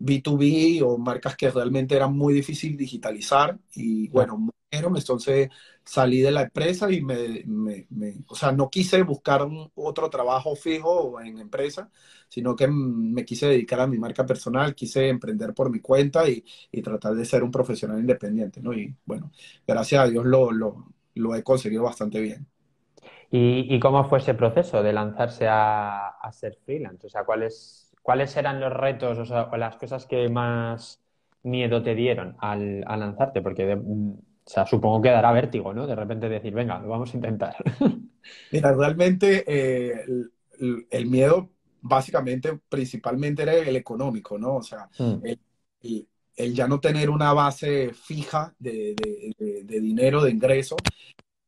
B2B 0.00 0.82
o 0.82 0.98
marcas 0.98 1.36
que 1.36 1.50
realmente 1.50 1.94
eran 1.96 2.16
muy 2.16 2.34
difícil 2.34 2.76
digitalizar 2.76 3.58
y 3.74 4.08
bueno, 4.08 4.50
entonces 4.70 5.50
salí 5.84 6.20
de 6.20 6.30
la 6.30 6.42
empresa 6.42 6.90
y 6.90 7.02
me, 7.02 7.44
me, 7.46 7.86
o 8.28 8.34
sea, 8.34 8.52
no 8.52 8.70
quise 8.70 9.02
buscar 9.02 9.46
otro 9.74 10.10
trabajo 10.10 10.54
fijo 10.56 11.20
en 11.20 11.38
empresa, 11.38 11.90
sino 12.28 12.54
que 12.56 12.68
me 12.68 13.24
quise 13.24 13.46
dedicar 13.46 13.80
a 13.80 13.86
mi 13.86 13.98
marca 13.98 14.24
personal, 14.26 14.74
quise 14.74 15.08
emprender 15.08 15.54
por 15.54 15.70
mi 15.70 15.80
cuenta 15.80 16.28
y, 16.28 16.44
y 16.70 16.82
tratar 16.82 17.14
de 17.14 17.24
ser 17.24 17.42
un 17.42 17.50
profesional 17.50 17.98
independiente, 17.98 18.60
¿no? 18.62 18.72
Y 18.72 18.94
bueno, 19.04 19.32
gracias 19.66 20.04
a 20.04 20.08
Dios 20.08 20.24
lo, 20.26 20.52
lo, 20.52 20.86
lo 21.14 21.34
he 21.34 21.42
conseguido 21.42 21.82
bastante 21.84 22.20
bien. 22.20 22.46
¿Y, 23.30 23.72
¿Y, 23.74 23.78
cómo 23.80 24.08
fue 24.08 24.18
ese 24.18 24.34
proceso 24.34 24.82
de 24.82 24.92
lanzarse 24.92 25.46
a, 25.48 26.08
a 26.08 26.32
ser 26.32 26.56
freelance? 26.64 27.06
O 27.06 27.10
sea, 27.10 27.24
¿cuáles, 27.24 27.79
¿cuáles 28.02 28.36
eran 28.36 28.60
los 28.60 28.72
retos 28.72 29.18
o, 29.18 29.24
sea, 29.24 29.44
o 29.52 29.56
las 29.56 29.76
cosas 29.76 30.06
que 30.06 30.28
más 30.28 31.00
miedo 31.42 31.82
te 31.82 31.94
dieron 31.94 32.36
al, 32.38 32.84
al 32.86 33.00
lanzarte? 33.00 33.42
Porque 33.42 33.66
de, 33.66 33.74
o 34.50 34.52
sea, 34.52 34.66
supongo 34.66 35.00
que 35.00 35.10
dará 35.10 35.30
vértigo, 35.32 35.72
¿no? 35.72 35.86
De 35.86 35.94
repente 35.94 36.28
decir, 36.28 36.52
venga, 36.52 36.80
lo 36.80 36.88
vamos 36.88 37.12
a 37.12 37.16
intentar. 37.16 37.54
Mira, 38.52 38.72
realmente 38.72 39.44
eh, 39.46 40.04
el, 40.90 41.06
miedo 41.06 41.50
básicamente, 41.80 42.58
principalmente 42.68 43.42
era 43.42 43.54
el 43.54 43.76
económico, 43.76 44.38
¿no? 44.38 44.56
O 44.56 44.62
sea, 44.62 44.88
mm. 44.98 45.22
el, 45.84 46.54
ya 46.54 46.66
no 46.66 46.80
tener 46.80 47.10
una 47.10 47.32
base 47.32 47.92
fija 47.94 48.52
de, 48.58 48.96
de, 49.38 49.80
dinero, 49.80 50.22
de 50.22 50.30
ingreso, 50.30 50.76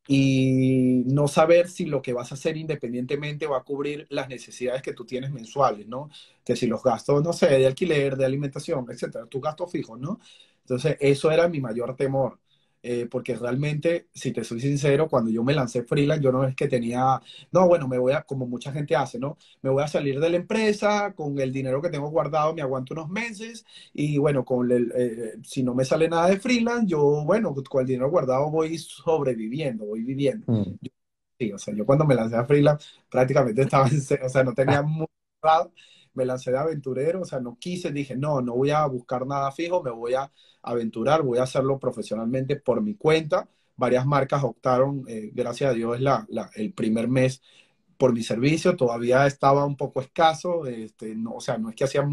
y 0.07 1.03
no 1.05 1.27
saber 1.27 1.69
si 1.69 1.85
lo 1.85 2.01
que 2.01 2.13
vas 2.13 2.31
a 2.31 2.35
hacer 2.35 2.57
independientemente 2.57 3.47
va 3.47 3.57
a 3.59 3.63
cubrir 3.63 4.05
las 4.09 4.27
necesidades 4.29 4.81
que 4.81 4.93
tú 4.93 5.05
tienes 5.05 5.31
mensuales, 5.31 5.87
¿no? 5.87 6.09
Que 6.43 6.55
si 6.55 6.67
los 6.67 6.83
gastos, 6.83 7.23
no 7.23 7.33
sé, 7.33 7.47
de 7.47 7.67
alquiler, 7.67 8.17
de 8.17 8.25
alimentación, 8.25 8.85
etcétera, 8.89 9.25
tus 9.27 9.41
gastos 9.41 9.71
fijos, 9.71 9.99
¿no? 9.99 10.19
Entonces, 10.61 10.97
eso 10.99 11.31
era 11.31 11.47
mi 11.47 11.61
mayor 11.61 11.95
temor. 11.95 12.39
Eh, 12.85 13.07
porque 13.09 13.33
realmente, 13.37 14.09
si 14.13 14.33
te 14.33 14.43
soy 14.43 14.59
sincero, 14.59 15.07
cuando 15.07 15.31
yo 15.31 15.41
me 15.41 15.53
lancé 15.53 15.83
freelance, 15.83 16.21
yo 16.21 16.33
no 16.33 16.43
es 16.45 16.53
que 16.53 16.67
tenía, 16.67 17.21
no, 17.53 17.65
bueno, 17.65 17.87
me 17.87 17.97
voy 17.97 18.11
a, 18.11 18.23
como 18.23 18.45
mucha 18.45 18.73
gente 18.73 18.93
hace, 18.93 19.19
¿no? 19.19 19.37
Me 19.61 19.69
voy 19.69 19.81
a 19.83 19.87
salir 19.87 20.19
de 20.19 20.29
la 20.29 20.35
empresa, 20.35 21.13
con 21.15 21.39
el 21.39 21.53
dinero 21.53 21.81
que 21.81 21.89
tengo 21.89 22.09
guardado 22.09 22.53
me 22.53 22.61
aguanto 22.61 22.93
unos 22.93 23.09
meses 23.09 23.65
y 23.93 24.17
bueno, 24.17 24.43
con 24.43 24.69
el, 24.69 24.91
eh, 24.97 25.35
si 25.43 25.63
no 25.63 25.73
me 25.73 25.85
sale 25.85 26.09
nada 26.09 26.27
de 26.27 26.39
freelance, 26.41 26.87
yo, 26.87 27.23
bueno, 27.23 27.55
con 27.69 27.81
el 27.81 27.87
dinero 27.87 28.09
guardado 28.09 28.51
voy 28.51 28.77
sobreviviendo, 28.77 29.85
voy 29.85 30.03
viviendo. 30.03 30.51
Mm. 30.51 30.77
sí, 31.39 31.51
o 31.53 31.57
sea, 31.57 31.73
yo 31.73 31.85
cuando 31.85 32.05
me 32.05 32.15
lancé 32.15 32.35
a 32.35 32.45
freelance 32.45 32.85
prácticamente 33.09 33.61
estaba 33.61 33.87
en, 33.87 33.97
o 33.97 34.29
sea, 34.29 34.43
no 34.43 34.53
tenía 34.53 34.81
muy 34.83 35.07
me 36.13 36.25
lancé 36.25 36.51
de 36.51 36.57
aventurero, 36.59 37.21
o 37.21 37.25
sea, 37.25 37.39
no 37.39 37.57
quise, 37.59 37.91
dije, 37.91 38.15
no, 38.15 38.41
no 38.41 38.53
voy 38.55 38.71
a 38.71 38.85
buscar 38.85 39.25
nada 39.27 39.51
fijo, 39.51 39.81
me 39.83 39.91
voy 39.91 40.13
a 40.15 40.31
aventurar, 40.61 41.21
voy 41.23 41.39
a 41.39 41.43
hacerlo 41.43 41.79
profesionalmente 41.79 42.55
por 42.57 42.81
mi 42.81 42.95
cuenta. 42.95 43.47
Varias 43.75 44.05
marcas 44.05 44.43
optaron, 44.43 45.03
eh, 45.07 45.31
gracias 45.33 45.71
a 45.71 45.73
Dios, 45.73 45.99
la, 45.99 46.27
el 46.55 46.73
primer 46.73 47.07
mes 47.07 47.41
por 47.97 48.13
mi 48.13 48.23
servicio, 48.23 48.75
todavía 48.75 49.25
estaba 49.27 49.65
un 49.65 49.77
poco 49.77 50.01
escaso, 50.01 50.65
este, 50.67 51.15
no, 51.15 51.35
o 51.35 51.41
sea, 51.41 51.57
no 51.57 51.69
es 51.69 51.75
que 51.75 51.85
hacía 51.85 52.03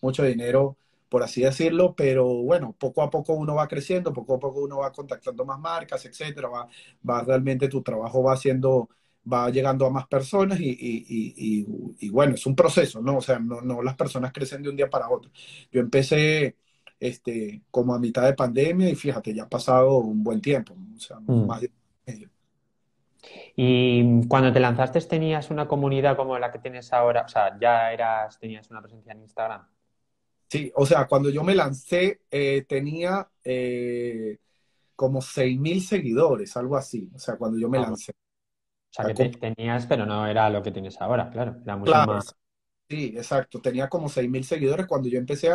mucho 0.00 0.22
dinero, 0.24 0.76
por 1.08 1.22
así 1.22 1.42
decirlo, 1.42 1.94
pero 1.94 2.26
bueno, 2.26 2.74
poco 2.78 3.02
a 3.02 3.10
poco 3.10 3.34
uno 3.34 3.54
va 3.54 3.68
creciendo, 3.68 4.12
poco 4.12 4.34
a 4.34 4.38
poco 4.40 4.60
uno 4.60 4.78
va 4.78 4.92
contactando 4.92 5.44
más 5.44 5.58
marcas, 5.60 6.04
etcétera, 6.04 6.48
va, 6.48 6.68
va 7.08 7.22
realmente 7.22 7.68
tu 7.68 7.82
trabajo 7.82 8.22
va 8.22 8.34
haciendo 8.34 8.88
va 9.30 9.50
llegando 9.50 9.86
a 9.86 9.90
más 9.90 10.06
personas 10.06 10.60
y, 10.60 10.70
y, 10.70 11.66
y, 11.98 12.10
bueno, 12.10 12.34
es 12.34 12.46
un 12.46 12.54
proceso, 12.54 13.00
¿no? 13.00 13.18
O 13.18 13.20
sea, 13.20 13.38
no, 13.38 13.60
no 13.60 13.82
las 13.82 13.96
personas 13.96 14.32
crecen 14.32 14.62
de 14.62 14.70
un 14.70 14.76
día 14.76 14.88
para 14.88 15.08
otro. 15.08 15.30
Yo 15.70 15.80
empecé 15.80 16.56
este, 16.98 17.62
como 17.70 17.94
a 17.94 17.98
mitad 17.98 18.24
de 18.24 18.34
pandemia 18.34 18.88
y 18.88 18.94
fíjate, 18.94 19.34
ya 19.34 19.44
ha 19.44 19.48
pasado 19.48 19.98
un 19.98 20.22
buen 20.22 20.40
tiempo, 20.40 20.74
o 20.74 20.98
sea, 20.98 21.18
mm. 21.20 21.46
más 21.46 21.60
de 21.60 21.70
medio. 22.06 22.30
Y 23.56 24.26
cuando 24.28 24.52
te 24.52 24.60
lanzaste, 24.60 25.00
¿tenías 25.00 25.50
una 25.50 25.66
comunidad 25.66 26.16
como 26.16 26.38
la 26.38 26.52
que 26.52 26.58
tienes 26.58 26.92
ahora? 26.92 27.22
O 27.22 27.28
sea, 27.28 27.58
¿ya 27.60 27.92
eras, 27.92 28.38
tenías 28.38 28.70
una 28.70 28.80
presencia 28.80 29.12
en 29.12 29.22
Instagram? 29.22 29.66
Sí, 30.48 30.70
o 30.76 30.86
sea, 30.86 31.06
cuando 31.06 31.28
yo 31.30 31.42
me 31.42 31.54
lancé, 31.54 32.20
eh, 32.30 32.64
tenía 32.68 33.28
eh, 33.42 34.38
como 34.94 35.20
6.000 35.20 35.80
seguidores, 35.80 36.56
algo 36.56 36.76
así. 36.76 37.10
O 37.14 37.18
sea, 37.18 37.36
cuando 37.36 37.58
yo 37.58 37.68
me 37.68 37.78
ah, 37.78 37.82
lancé. 37.82 38.12
O 38.90 39.02
sea, 39.02 39.12
que 39.12 39.28
tenías, 39.28 39.86
pero 39.86 40.06
no 40.06 40.26
era 40.26 40.48
lo 40.48 40.62
que 40.62 40.70
tienes 40.70 41.00
ahora, 41.00 41.30
claro. 41.30 41.56
Era 41.62 41.76
mucho 41.76 41.92
más. 41.92 42.34
Sí, 42.88 43.14
exacto. 43.16 43.60
Tenía 43.60 43.88
como 43.88 44.08
6.000 44.08 44.44
seguidores 44.44 44.86
cuando 44.86 45.08
yo 45.08 45.18
empecé 45.18 45.50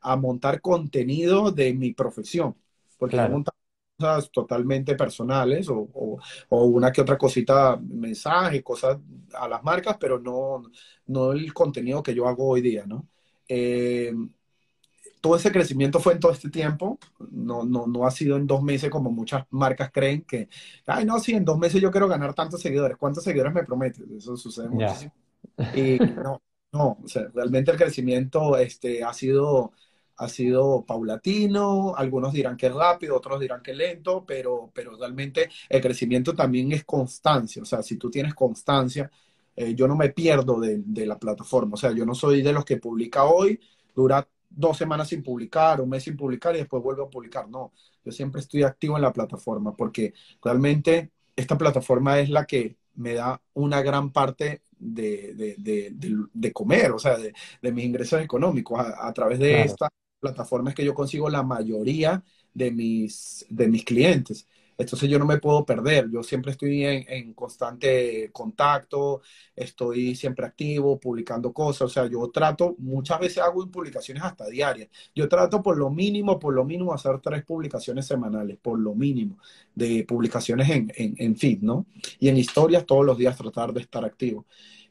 a, 0.00 0.16
montar 0.16 0.60
contenido 0.60 1.50
de 1.50 1.74
mi 1.74 1.92
profesión. 1.92 2.56
Porque 2.96 3.16
yo 3.16 3.28
montaba 3.28 3.56
cosas 3.98 4.30
totalmente 4.30 4.94
personales 4.94 5.68
o, 5.68 6.18
una 6.50 6.92
que 6.92 7.00
otra 7.00 7.18
cosita, 7.18 7.76
mensaje, 7.76 8.62
cosas 8.62 8.98
a 9.34 9.48
las 9.48 9.62
marcas, 9.64 9.96
pero 9.98 10.18
no, 10.18 10.62
no 11.06 11.32
el 11.32 11.52
contenido 11.52 12.02
que 12.02 12.14
yo 12.14 12.28
hago 12.28 12.48
hoy 12.48 12.60
día, 12.60 12.84
¿no? 12.86 13.08
Eh, 13.48 14.12
todo 15.20 15.36
ese 15.36 15.52
crecimiento 15.52 16.00
fue 16.00 16.14
en 16.14 16.20
todo 16.20 16.32
este 16.32 16.50
tiempo, 16.50 16.98
no, 17.30 17.64
no, 17.64 17.86
no 17.86 18.06
ha 18.06 18.10
sido 18.10 18.36
en 18.36 18.46
dos 18.46 18.62
meses 18.62 18.90
como 18.90 19.10
muchas 19.10 19.44
marcas 19.50 19.90
creen 19.92 20.22
que, 20.22 20.48
ay, 20.86 21.04
no, 21.04 21.18
sí, 21.20 21.32
en 21.32 21.44
dos 21.44 21.58
meses 21.58 21.80
yo 21.80 21.90
quiero 21.90 22.08
ganar 22.08 22.34
tantos 22.34 22.60
seguidores. 22.60 22.96
¿Cuántos 22.96 23.24
seguidores 23.24 23.52
me 23.52 23.64
prometes? 23.64 24.08
Eso 24.10 24.36
sucede 24.36 24.68
muchísimo. 24.68 25.12
Y 25.74 25.98
no, 25.98 26.42
no, 26.72 26.98
o 27.02 27.08
sea, 27.08 27.28
realmente 27.34 27.70
el 27.70 27.76
crecimiento 27.76 28.56
este, 28.56 29.02
ha, 29.02 29.12
sido, 29.12 29.72
ha 30.16 30.28
sido 30.28 30.84
paulatino, 30.84 31.94
algunos 31.96 32.32
dirán 32.32 32.56
que 32.56 32.68
rápido, 32.68 33.16
otros 33.16 33.40
dirán 33.40 33.62
que 33.62 33.74
lento, 33.74 34.24
pero, 34.26 34.70
pero 34.74 34.96
realmente 34.96 35.48
el 35.68 35.80
crecimiento 35.80 36.34
también 36.34 36.72
es 36.72 36.84
constancia, 36.84 37.62
o 37.62 37.64
sea, 37.64 37.82
si 37.82 37.96
tú 37.96 38.10
tienes 38.10 38.34
constancia, 38.34 39.10
eh, 39.54 39.74
yo 39.74 39.88
no 39.88 39.96
me 39.96 40.10
pierdo 40.10 40.60
de, 40.60 40.82
de, 40.84 41.06
la 41.06 41.18
plataforma, 41.18 41.74
o 41.74 41.76
sea, 41.78 41.92
yo 41.92 42.04
no 42.04 42.14
soy 42.14 42.42
de 42.42 42.52
los 42.52 42.64
que 42.64 42.76
publica 42.76 43.24
hoy, 43.24 43.58
dura 43.94 44.28
dos 44.56 44.76
semanas 44.76 45.08
sin 45.08 45.22
publicar, 45.22 45.80
un 45.80 45.90
mes 45.90 46.02
sin 46.02 46.16
publicar 46.16 46.54
y 46.54 46.58
después 46.58 46.82
vuelvo 46.82 47.04
a 47.04 47.10
publicar, 47.10 47.48
no, 47.48 47.72
yo 48.04 48.10
siempre 48.10 48.40
estoy 48.40 48.62
activo 48.62 48.96
en 48.96 49.02
la 49.02 49.12
plataforma 49.12 49.76
porque 49.76 50.14
realmente 50.42 51.12
esta 51.36 51.58
plataforma 51.58 52.18
es 52.18 52.30
la 52.30 52.46
que 52.46 52.76
me 52.94 53.14
da 53.14 53.40
una 53.54 53.82
gran 53.82 54.10
parte 54.10 54.62
de, 54.78 56.50
comer, 56.52 56.92
o 56.92 56.98
sea, 56.98 57.18
de, 57.18 57.72
mis 57.72 57.84
ingresos 57.84 58.20
económicos. 58.22 58.80
A, 58.80 59.12
través 59.12 59.38
de 59.38 59.62
esta 59.62 59.88
plataforma 60.18 60.70
es 60.70 60.76
que 60.76 60.84
yo 60.84 60.94
consigo 60.94 61.28
la 61.28 61.42
mayoría 61.42 62.24
de 62.54 62.70
mis, 62.70 63.44
de 63.50 63.68
mis 63.68 63.84
clientes. 63.84 64.48
Entonces 64.78 65.08
yo 65.08 65.18
no 65.18 65.24
me 65.26 65.38
puedo 65.38 65.64
perder, 65.64 66.10
yo 66.10 66.22
siempre 66.22 66.52
estoy 66.52 66.84
en, 66.84 67.32
constante 67.34 68.30
contacto, 68.32 69.22
estoy 69.54 70.14
siempre 70.14 70.46
activo, 70.46 70.98
publicando 71.00 71.52
cosas, 71.52 71.82
o 71.82 71.88
sea, 71.88 72.06
yo 72.06 72.30
trato, 72.30 72.74
muchas 72.78 73.20
veces 73.20 73.38
hago 73.38 73.66
publicaciones 73.70 74.22
hasta 74.22 74.46
diarias, 74.46 74.88
yo 75.14 75.28
trato 75.28 75.62
por 75.62 75.76
lo 75.78 75.90
mínimo, 75.90 76.38
por 76.38 76.54
lo 76.54 76.64
mínimo 76.64 76.92
hacer 76.92 77.20
tres 77.20 77.44
publicaciones 77.44 78.06
semanales, 78.06 78.58
por 78.60 78.78
lo 78.78 78.94
mínimo, 78.94 79.38
de 79.74 80.04
publicaciones 80.04 80.68
en, 80.70 80.92
en, 80.96 81.14
en 81.18 81.36
feed, 81.36 81.60
¿no? 81.62 81.86
Y 82.18 82.28
en 82.28 82.36
historias 82.36 82.84
todos 82.86 83.04
los 83.04 83.18
días 83.18 83.36
tratar 83.36 83.72
de 83.72 83.80
estar 83.80 84.04
activo 84.04 84.46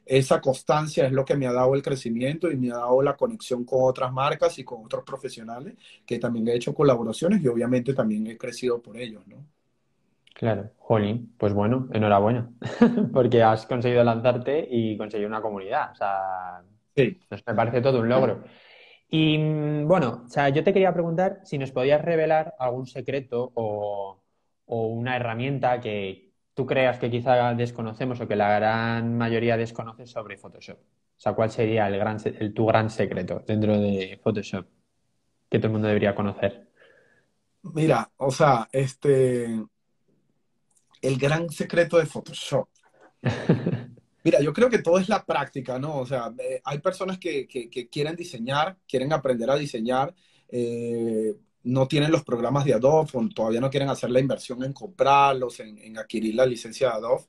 esa 0.05 0.39
constancia 0.39 1.05
es 1.07 1.11
lo 1.11 1.25
que 1.25 1.35
me 1.35 1.47
ha 1.47 1.53
dado 1.53 1.73
el 1.75 1.81
crecimiento 1.81 2.51
y 2.51 2.57
me 2.57 2.71
ha 2.71 2.75
dado 2.77 3.01
la 3.01 3.17
conexión 3.17 3.65
con 3.65 3.79
otras 3.83 4.11
marcas 4.13 4.57
y 4.59 4.63
con 4.63 4.85
otros 4.85 5.03
profesionales 5.03 5.75
que 6.05 6.19
también 6.19 6.47
he 6.47 6.55
hecho 6.55 6.73
colaboraciones 6.75 7.41
y 7.43 7.47
obviamente 7.47 7.93
también 7.93 8.27
he 8.27 8.37
crecido 8.37 8.81
por 8.81 8.97
ellos, 8.97 9.25
¿no? 9.27 9.45
Claro, 10.35 10.71
Jolín, 10.79 11.33
pues 11.37 11.53
bueno, 11.53 11.87
enhorabuena, 11.93 12.51
porque 13.13 13.41
has 13.41 13.65
conseguido 13.65 14.03
lanzarte 14.03 14.67
y 14.69 14.97
conseguir 14.97 15.27
una 15.27 15.41
comunidad. 15.41 15.91
O 15.93 15.95
sea, 15.95 16.61
sí. 16.93 17.17
me 17.47 17.55
parece 17.55 17.79
todo 17.79 18.01
un 18.01 18.09
logro. 18.09 18.43
Y 19.09 19.37
mm, 19.37 19.87
bueno, 19.87 20.23
o 20.25 20.27
sea, 20.27 20.49
yo 20.49 20.61
te 20.61 20.73
quería 20.73 20.93
preguntar 20.93 21.39
si 21.45 21.57
nos 21.57 21.71
podías 21.71 22.01
revelar 22.01 22.53
algún 22.59 22.85
secreto 22.85 23.53
o, 23.55 24.21
una 24.65 25.15
herramienta 25.15 25.79
que, 25.79 26.33
tú 26.53 26.65
creas 26.65 26.99
que 26.99 27.09
quizá 27.09 27.53
desconocemos 27.53 28.19
o 28.19 28.27
que 28.27 28.35
la 28.35 28.55
gran 28.55 29.17
mayoría 29.17 29.55
desconoce 29.55 30.05
sobre 30.05 30.37
Photoshop? 30.37 30.79
O 30.79 31.19
sea, 31.19 31.33
¿cuál 31.33 31.49
sería 31.49 31.87
el 31.87 31.97
gran, 31.97 32.17
el, 32.25 32.53
tu 32.53 32.65
gran 32.65 32.89
secreto 32.89 33.41
dentro 33.47 33.79
de 33.79 34.19
Photoshop 34.21 34.65
que 35.49 35.59
todo 35.59 35.67
el 35.67 35.73
mundo 35.73 35.87
debería 35.87 36.13
conocer? 36.13 36.67
Mira, 37.61 38.09
o 38.17 38.31
sea, 38.31 38.67
este, 38.71 39.63
el 41.05 41.17
gran 41.17 41.49
secreto 41.49 41.97
de 41.97 42.05
Photoshop. 42.05 42.67
Mira, 44.23 44.41
yo 44.41 44.53
creo 44.53 44.69
que 44.69 44.79
todo 44.79 44.97
es 44.97 45.07
la 45.07 45.23
práctica, 45.23 45.77
¿no? 45.77 45.99
O 45.99 46.05
sea, 46.05 46.33
eh, 46.39 46.59
hay 46.63 46.79
personas 46.79 47.19
que, 47.19 47.47
quieren 47.91 48.15
diseñar, 48.15 48.77
quieren 48.87 49.13
aprender 49.13 49.51
a 49.51 49.55
diseñar, 49.55 50.15
eh, 50.49 51.35
no 51.63 51.87
tienen 51.87 52.11
los 52.11 52.23
programas 52.23 52.65
de 52.65 52.73
Adobe, 52.73 53.09
o 53.13 53.29
todavía 53.29 53.61
no 53.61 53.69
quieren 53.69 53.89
hacer 53.89 54.09
la 54.09 54.19
inversión 54.19 54.63
en 54.63 54.73
comprarlos, 54.73 55.59
en, 55.59 55.97
adquirir 55.97 56.33
la 56.33 56.45
licencia 56.45 56.89
de 56.89 56.93
Adobe. 56.95 57.25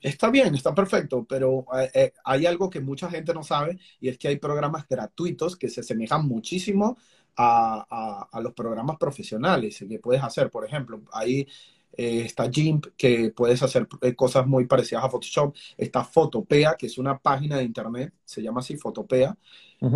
Está 0.00 0.30
bien, 0.30 0.54
está 0.54 0.72
perfecto, 0.72 1.26
pero 1.28 1.66
eh, 1.92 2.12
hay 2.24 2.46
algo 2.46 2.70
que 2.70 2.80
mucha 2.80 3.10
gente 3.10 3.34
no 3.34 3.42
sabe 3.42 3.78
y 4.00 4.08
es 4.08 4.16
que 4.16 4.28
hay 4.28 4.36
programas 4.36 4.86
gratuitos 4.88 5.56
que 5.56 5.68
se 5.68 5.80
asemejan 5.80 6.26
muchísimo 6.26 6.96
a, 7.36 8.28
a 8.30 8.40
los 8.40 8.54
programas 8.54 8.96
profesionales 8.98 9.84
que 9.86 9.98
puedes 9.98 10.22
hacer. 10.22 10.48
Por 10.50 10.64
ejemplo, 10.64 11.02
hay 11.12 11.46
eh, 11.96 12.22
está 12.24 12.48
GIMP, 12.50 12.86
que 12.96 13.30
puedes 13.30 13.62
hacer 13.62 13.88
eh, 14.00 14.14
cosas 14.14 14.46
muy 14.46 14.66
parecidas 14.66 15.04
a 15.04 15.10
Photoshop, 15.10 15.54
está 15.76 16.04
Photopea, 16.04 16.76
que 16.76 16.86
es 16.86 16.98
una 16.98 17.18
página 17.18 17.56
de 17.58 17.64
internet, 17.64 18.12
se 18.24 18.42
llama 18.42 18.60
así 18.60 18.76
Photopea, 18.76 19.36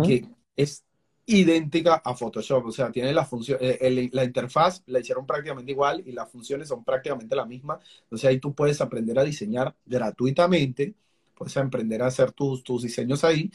que 0.03 0.27
es 0.55 0.83
idéntica 1.27 1.95
a 2.03 2.13
Photoshop, 2.13 2.65
o 2.65 2.71
sea, 2.71 2.91
tiene 2.91 3.13
la 3.13 3.25
función, 3.25 3.57
eh, 3.61 4.09
la 4.11 4.23
interfaz 4.23 4.83
la 4.87 4.99
hicieron 4.99 5.25
prácticamente 5.25 5.71
igual 5.71 6.03
y 6.05 6.11
las 6.11 6.29
funciones 6.29 6.67
son 6.67 6.83
prácticamente 6.83 7.35
la 7.35 7.45
misma, 7.45 7.79
entonces 8.03 8.29
ahí 8.29 8.39
tú 8.39 8.53
puedes 8.53 8.81
aprender 8.81 9.17
a 9.17 9.23
diseñar 9.23 9.75
gratuitamente, 9.85 10.93
puedes 11.35 11.55
aprender 11.57 12.01
a 12.01 12.07
hacer 12.07 12.31
tus, 12.31 12.63
tus 12.63 12.83
diseños 12.83 13.23
ahí. 13.23 13.51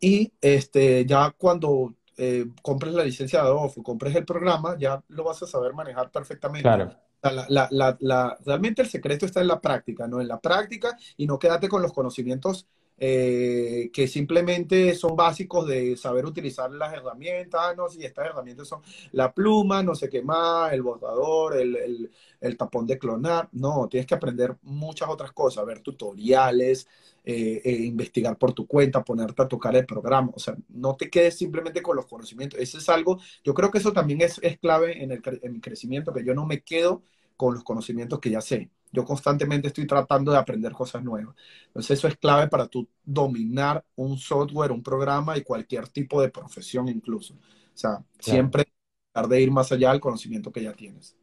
Y 0.00 0.30
este, 0.40 1.06
ya 1.06 1.30
cuando 1.30 1.94
compres 2.62 2.94
la 2.94 3.04
licencia 3.04 3.40
de 3.40 3.46
Adobe 3.46 3.72
o 3.76 3.82
compres 3.82 4.14
el 4.14 4.24
programa, 4.24 4.76
ya 4.78 5.02
lo 5.08 5.24
vas 5.24 5.42
a 5.42 5.46
saber 5.46 5.72
manejar 5.74 6.10
perfectamente. 6.10 6.62
Claro. 6.62 7.05
La, 7.22 7.66
la, 7.70 7.96
la, 8.00 8.38
realmente 8.44 8.82
el 8.82 8.88
secreto 8.88 9.26
está 9.26 9.40
en 9.40 9.48
la 9.48 9.60
práctica, 9.60 10.06
¿no? 10.06 10.20
En 10.20 10.28
la 10.28 10.40
práctica 10.40 10.96
y 11.16 11.26
no 11.26 11.38
quédate 11.38 11.68
con 11.68 11.82
los 11.82 11.92
conocimientos 11.92 12.66
eh, 12.98 13.90
que 13.92 14.08
simplemente 14.08 14.94
son 14.94 15.16
básicos 15.16 15.66
de 15.66 15.96
saber 15.98 16.24
utilizar 16.24 16.70
las 16.70 16.94
herramientas, 16.94 17.60
ah, 17.62 17.74
no, 17.76 17.88
si 17.88 18.02
estas 18.02 18.26
herramientas 18.26 18.68
son 18.68 18.80
la 19.12 19.34
pluma, 19.34 19.82
no 19.82 19.94
sé 19.94 20.08
qué 20.08 20.22
más, 20.22 20.72
el 20.72 20.80
bordador, 20.80 21.58
el, 21.58 22.10
el, 22.40 22.56
tapón 22.56 22.86
de 22.86 22.98
clonar, 22.98 23.50
no, 23.52 23.86
tienes 23.88 24.06
que 24.06 24.14
aprender 24.14 24.56
muchas 24.62 25.10
otras 25.10 25.32
cosas, 25.32 25.66
ver 25.66 25.80
tutoriales, 25.80 26.88
eh, 27.22 27.60
eh, 27.64 27.70
investigar 27.70 28.38
por 28.38 28.54
tu 28.54 28.66
cuenta, 28.66 29.04
ponerte 29.04 29.42
a 29.42 29.48
tocar 29.48 29.76
el 29.76 29.84
programa, 29.84 30.30
o 30.34 30.38
sea, 30.38 30.56
no 30.70 30.96
te 30.96 31.10
quedes 31.10 31.36
simplemente 31.36 31.82
con 31.82 31.96
los 31.96 32.06
conocimientos, 32.06 32.58
eso 32.58 32.78
es 32.78 32.88
algo, 32.88 33.20
yo 33.44 33.52
creo 33.52 33.70
que 33.70 33.78
eso 33.78 33.92
también 33.92 34.22
es, 34.22 34.40
es 34.42 34.58
clave 34.58 35.02
en, 35.02 35.12
el, 35.12 35.22
en 35.42 35.52
mi 35.52 35.60
crecimiento, 35.60 36.14
que 36.14 36.24
yo 36.24 36.34
no 36.34 36.46
me 36.46 36.62
quedo 36.62 37.02
con 37.36 37.54
los 37.54 37.64
conocimientos 37.64 38.20
que 38.20 38.30
ya 38.30 38.40
sé. 38.40 38.70
Yo 38.96 39.04
constantemente 39.04 39.68
estoy 39.68 39.86
tratando 39.86 40.32
de 40.32 40.38
aprender 40.38 40.72
cosas 40.72 41.04
nuevas. 41.04 41.36
Entonces 41.66 41.98
eso 41.98 42.08
es 42.08 42.16
clave 42.16 42.48
para 42.48 42.66
tú 42.66 42.88
dominar 43.04 43.84
un 43.94 44.16
software, 44.16 44.72
un 44.72 44.82
programa 44.82 45.36
y 45.36 45.42
cualquier 45.42 45.86
tipo 45.88 46.22
de 46.22 46.30
profesión 46.30 46.88
incluso. 46.88 47.34
O 47.34 47.38
sea, 47.74 48.02
siempre 48.18 48.64
tratar 49.12 49.28
de 49.28 49.42
ir 49.42 49.50
más 49.50 49.70
allá 49.70 49.90
del 49.92 50.00
conocimiento 50.00 50.50
que 50.50 50.62
ya 50.62 50.72
tienes. 50.72 51.14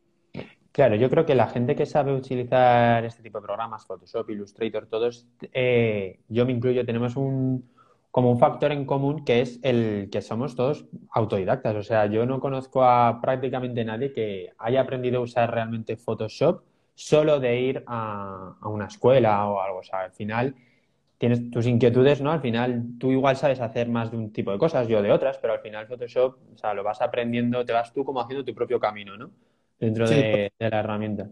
Claro, 0.71 0.95
yo 0.95 1.09
creo 1.09 1.25
que 1.25 1.33
la 1.33 1.47
gente 1.47 1.75
que 1.75 1.87
sabe 1.87 2.13
utilizar 2.13 3.03
este 3.05 3.23
tipo 3.23 3.39
de 3.39 3.45
programas, 3.47 3.87
Photoshop, 3.87 4.29
Illustrator, 4.29 4.85
todos, 4.85 5.25
eh, 5.51 6.19
yo 6.27 6.45
me 6.45 6.51
incluyo, 6.51 6.85
tenemos 6.85 7.15
un, 7.15 7.67
como 8.11 8.29
un 8.31 8.37
factor 8.37 8.71
en 8.71 8.85
común 8.85 9.25
que 9.25 9.41
es 9.41 9.59
el 9.63 10.09
que 10.11 10.21
somos 10.21 10.55
todos 10.55 10.85
autodidactas. 11.09 11.75
O 11.75 11.81
sea, 11.81 12.05
yo 12.05 12.27
no 12.27 12.39
conozco 12.39 12.83
a 12.83 13.19
prácticamente 13.19 13.83
nadie 13.83 14.13
que 14.13 14.51
haya 14.59 14.81
aprendido 14.81 15.17
a 15.17 15.23
usar 15.23 15.51
realmente 15.51 15.97
Photoshop 15.97 16.61
solo 16.95 17.39
de 17.39 17.59
ir 17.59 17.83
a, 17.87 18.55
una 18.65 18.85
escuela 18.85 19.47
o 19.47 19.61
algo. 19.61 19.79
O 19.79 19.83
sea, 19.83 20.01
al 20.01 20.11
final 20.11 20.55
tienes 21.17 21.49
tus 21.51 21.65
inquietudes, 21.65 22.21
¿no? 22.21 22.31
Al 22.31 22.41
final 22.41 22.83
tú 22.99 23.11
igual 23.11 23.37
sabes 23.37 23.59
hacer 23.59 23.89
más 23.89 24.11
de 24.11 24.17
un 24.17 24.31
tipo 24.31 24.51
de 24.51 24.57
cosas, 24.57 24.87
yo 24.87 25.01
de 25.01 25.11
otras, 25.11 25.37
pero 25.37 25.53
al 25.53 25.59
final 25.59 25.87
Photoshop, 25.87 26.37
o 26.53 26.57
sea, 26.57 26.73
lo 26.73 26.83
vas 26.83 27.01
aprendiendo, 27.01 27.63
te 27.65 27.73
vas 27.73 27.93
tú 27.93 28.03
como 28.03 28.21
haciendo 28.21 28.43
tu 28.43 28.53
propio 28.53 28.79
camino, 28.79 29.17
¿no? 29.17 29.31
Dentro 29.79 30.07
de 30.07 30.51
la 30.59 30.79
herramienta. 30.79 31.29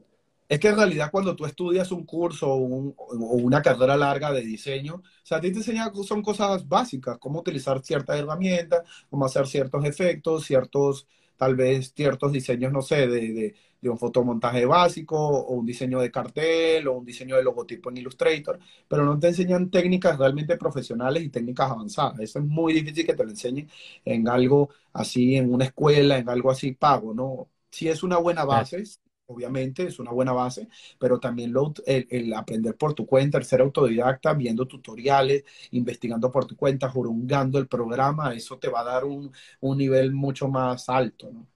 Es 0.52 0.60
que 0.60 0.68
en 0.68 0.76
realidad 0.76 1.10
cuando 1.10 1.34
tú 1.34 1.46
estudias 1.46 1.94
un 1.94 2.06
curso 2.06 2.54
o, 2.54 2.58
una 2.58 3.62
carrera 3.62 3.96
larga 3.96 4.34
de 4.34 4.42
diseño, 4.42 4.96
o 4.96 5.04
sea, 5.24 5.38
a 5.38 5.42
ti 5.42 5.50
te 5.50 5.60
enseñan, 5.60 5.96
son 6.04 6.22
cosas 6.22 6.68
básicas, 6.68 7.18
cómo 7.20 7.40
utilizar 7.40 7.80
ciertas 7.82 8.20
herramientas, 8.20 8.82
cómo 9.10 9.24
hacer 9.24 9.48
ciertos 9.48 9.86
efectos, 9.86 10.44
ciertos, 10.44 11.08
tal 11.42 11.56
vez 11.56 11.92
ciertos 11.96 12.32
diseños, 12.32 12.72
no 12.72 12.84
sé, 12.84 13.08
de, 13.08 13.56
de, 13.82 13.90
un 13.90 13.98
fotomontaje 13.98 14.64
básico 14.68 15.18
o 15.18 15.56
un 15.56 15.66
diseño 15.66 16.00
de 16.00 16.12
cartel 16.12 16.88
o 16.88 16.94
un 17.00 17.04
diseño 17.04 17.36
de 17.36 17.44
logotipo 17.44 17.90
en 17.90 17.98
Illustrator, 17.98 18.60
pero 18.88 19.04
no 19.06 19.18
te 19.18 19.30
enseñan 19.30 19.72
técnicas 19.72 20.20
realmente 20.20 20.56
profesionales 20.56 21.24
y 21.24 21.30
técnicas 21.30 21.72
avanzadas. 21.72 22.20
Eso 22.20 22.38
es 22.38 22.46
muy 22.46 22.74
difícil 22.74 23.08
que 23.08 23.16
te 23.16 23.24
lo 23.24 23.32
enseñen 23.32 23.68
en 24.06 24.28
algo 24.30 24.70
así, 24.94 25.36
en 25.36 25.52
una 25.52 25.66
escuela, 25.66 26.20
en 26.20 26.30
algo 26.30 26.52
así 26.52 26.74
pago, 26.74 27.12
¿no? 27.16 27.50
Si 27.72 27.88
es 27.88 28.04
una 28.04 28.18
buena 28.18 28.46
base, 28.46 28.84
obviamente 29.32 29.84
es 29.84 30.00
una 30.00 30.12
buena 30.12 30.34
base, 30.34 30.68
pero 31.00 31.20
también 31.20 31.54
el, 31.86 32.34
aprender 32.34 32.76
por 32.76 32.94
tu 32.94 33.06
cuenta, 33.06 33.38
el 33.38 33.44
ser 33.44 33.62
autodidacta, 33.62 34.34
viendo 34.34 34.66
tutoriales, 34.66 35.44
investigando 35.72 36.32
por 36.32 36.46
tu 36.46 36.56
cuenta, 36.56 36.90
jurungando 36.90 37.60
el 37.60 37.68
programa, 37.68 38.34
eso 38.34 38.58
te 38.58 38.70
va 38.70 38.82
a 38.82 38.86
dar 38.86 39.06
un, 39.06 39.32
nivel 39.62 40.14
mucho 40.14 40.48
más 40.48 40.90
alto, 40.90 41.32
¿no? 41.32 41.48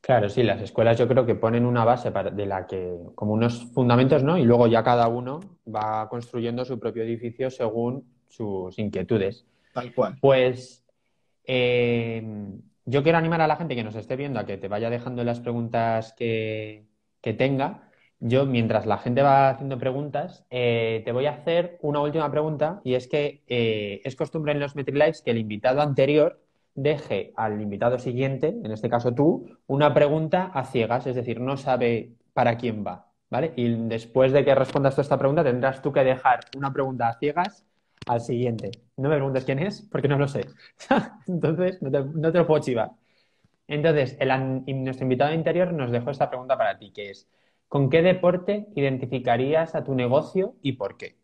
Claro, 0.00 0.28
sí, 0.28 0.42
las 0.42 0.60
escuelas 0.60 0.98
yo 0.98 1.08
creo 1.08 1.24
que 1.24 1.34
ponen 1.34 1.64
una 1.64 1.82
base 1.82 2.10
de 2.10 2.44
la 2.44 2.66
que, 2.66 2.94
como 3.14 3.32
unos 3.32 3.64
fundamentos, 3.72 4.22
¿no? 4.22 4.36
Y 4.36 4.44
luego 4.44 4.66
ya 4.66 4.84
cada 4.84 5.08
uno 5.08 5.40
va 5.66 6.06
construyendo 6.10 6.62
su 6.66 6.78
propio 6.78 7.04
edificio 7.04 7.50
según 7.50 8.04
sus 8.28 8.78
inquietudes. 8.78 9.46
Tal 9.72 9.94
cual. 9.94 10.18
Pues 10.20 10.84
eh, 11.46 12.22
yo 12.86 13.02
quiero 13.02 13.18
animar 13.18 13.40
a 13.40 13.46
la 13.46 13.56
gente 13.56 13.74
que 13.74 13.84
nos 13.84 13.96
esté 13.96 14.16
viendo 14.16 14.38
a 14.38 14.44
que 14.44 14.58
te 14.58 14.68
vaya 14.68 14.90
dejando 14.90 15.24
las 15.24 15.40
preguntas 15.40 16.12
que, 16.12 16.84
que 17.24 17.32
tenga, 17.32 17.88
yo 18.20 18.44
mientras 18.44 18.84
la 18.84 18.98
gente 18.98 19.22
va 19.22 19.48
haciendo 19.48 19.78
preguntas, 19.78 20.44
eh, 20.50 21.00
te 21.06 21.12
voy 21.12 21.24
a 21.24 21.30
hacer 21.30 21.78
una 21.80 22.00
última 22.00 22.30
pregunta 22.30 22.82
y 22.84 22.94
es 22.96 23.08
que 23.08 23.42
eh, 23.48 24.02
es 24.04 24.14
costumbre 24.14 24.52
en 24.52 24.60
los 24.60 24.76
MetriLives 24.76 25.22
que 25.22 25.30
el 25.30 25.38
invitado 25.38 25.80
anterior 25.80 26.38
deje 26.74 27.32
al 27.36 27.62
invitado 27.62 27.98
siguiente, 27.98 28.48
en 28.48 28.70
este 28.70 28.90
caso 28.90 29.14
tú, 29.14 29.56
una 29.66 29.94
pregunta 29.94 30.50
a 30.52 30.66
ciegas, 30.66 31.06
es 31.06 31.16
decir, 31.16 31.40
no 31.40 31.56
sabe 31.56 32.12
para 32.34 32.58
quién 32.58 32.84
va, 32.86 33.10
¿vale? 33.30 33.54
Y 33.56 33.72
después 33.88 34.32
de 34.32 34.44
que 34.44 34.54
respondas 34.54 34.94
tú 34.94 35.00
esta 35.00 35.18
pregunta 35.18 35.42
tendrás 35.42 35.80
tú 35.80 35.92
que 35.94 36.04
dejar 36.04 36.40
una 36.58 36.74
pregunta 36.74 37.08
a 37.08 37.18
ciegas 37.18 37.64
al 38.06 38.20
siguiente. 38.20 38.70
No 38.98 39.08
me 39.08 39.16
preguntes 39.16 39.46
quién 39.46 39.60
es 39.60 39.80
porque 39.90 40.08
no 40.08 40.18
lo 40.18 40.28
sé. 40.28 40.42
Entonces, 41.26 41.80
no 41.80 41.90
te, 41.90 42.04
no 42.04 42.30
te 42.32 42.38
lo 42.38 42.46
puedo 42.46 42.60
chivar. 42.62 42.90
Entonces, 43.66 44.18
nuestro 44.66 45.04
invitado 45.04 45.32
interior 45.32 45.72
nos 45.72 45.90
dejó 45.90 46.10
esta 46.10 46.28
pregunta 46.28 46.58
para 46.58 46.78
ti, 46.78 46.92
que 46.92 47.10
es, 47.10 47.28
¿con 47.68 47.88
qué 47.88 48.02
deporte 48.02 48.66
identificarías 48.74 49.74
a 49.74 49.84
tu 49.84 49.94
negocio 49.94 50.56
y 50.62 50.72
por 50.72 50.96
qué? 50.96 51.16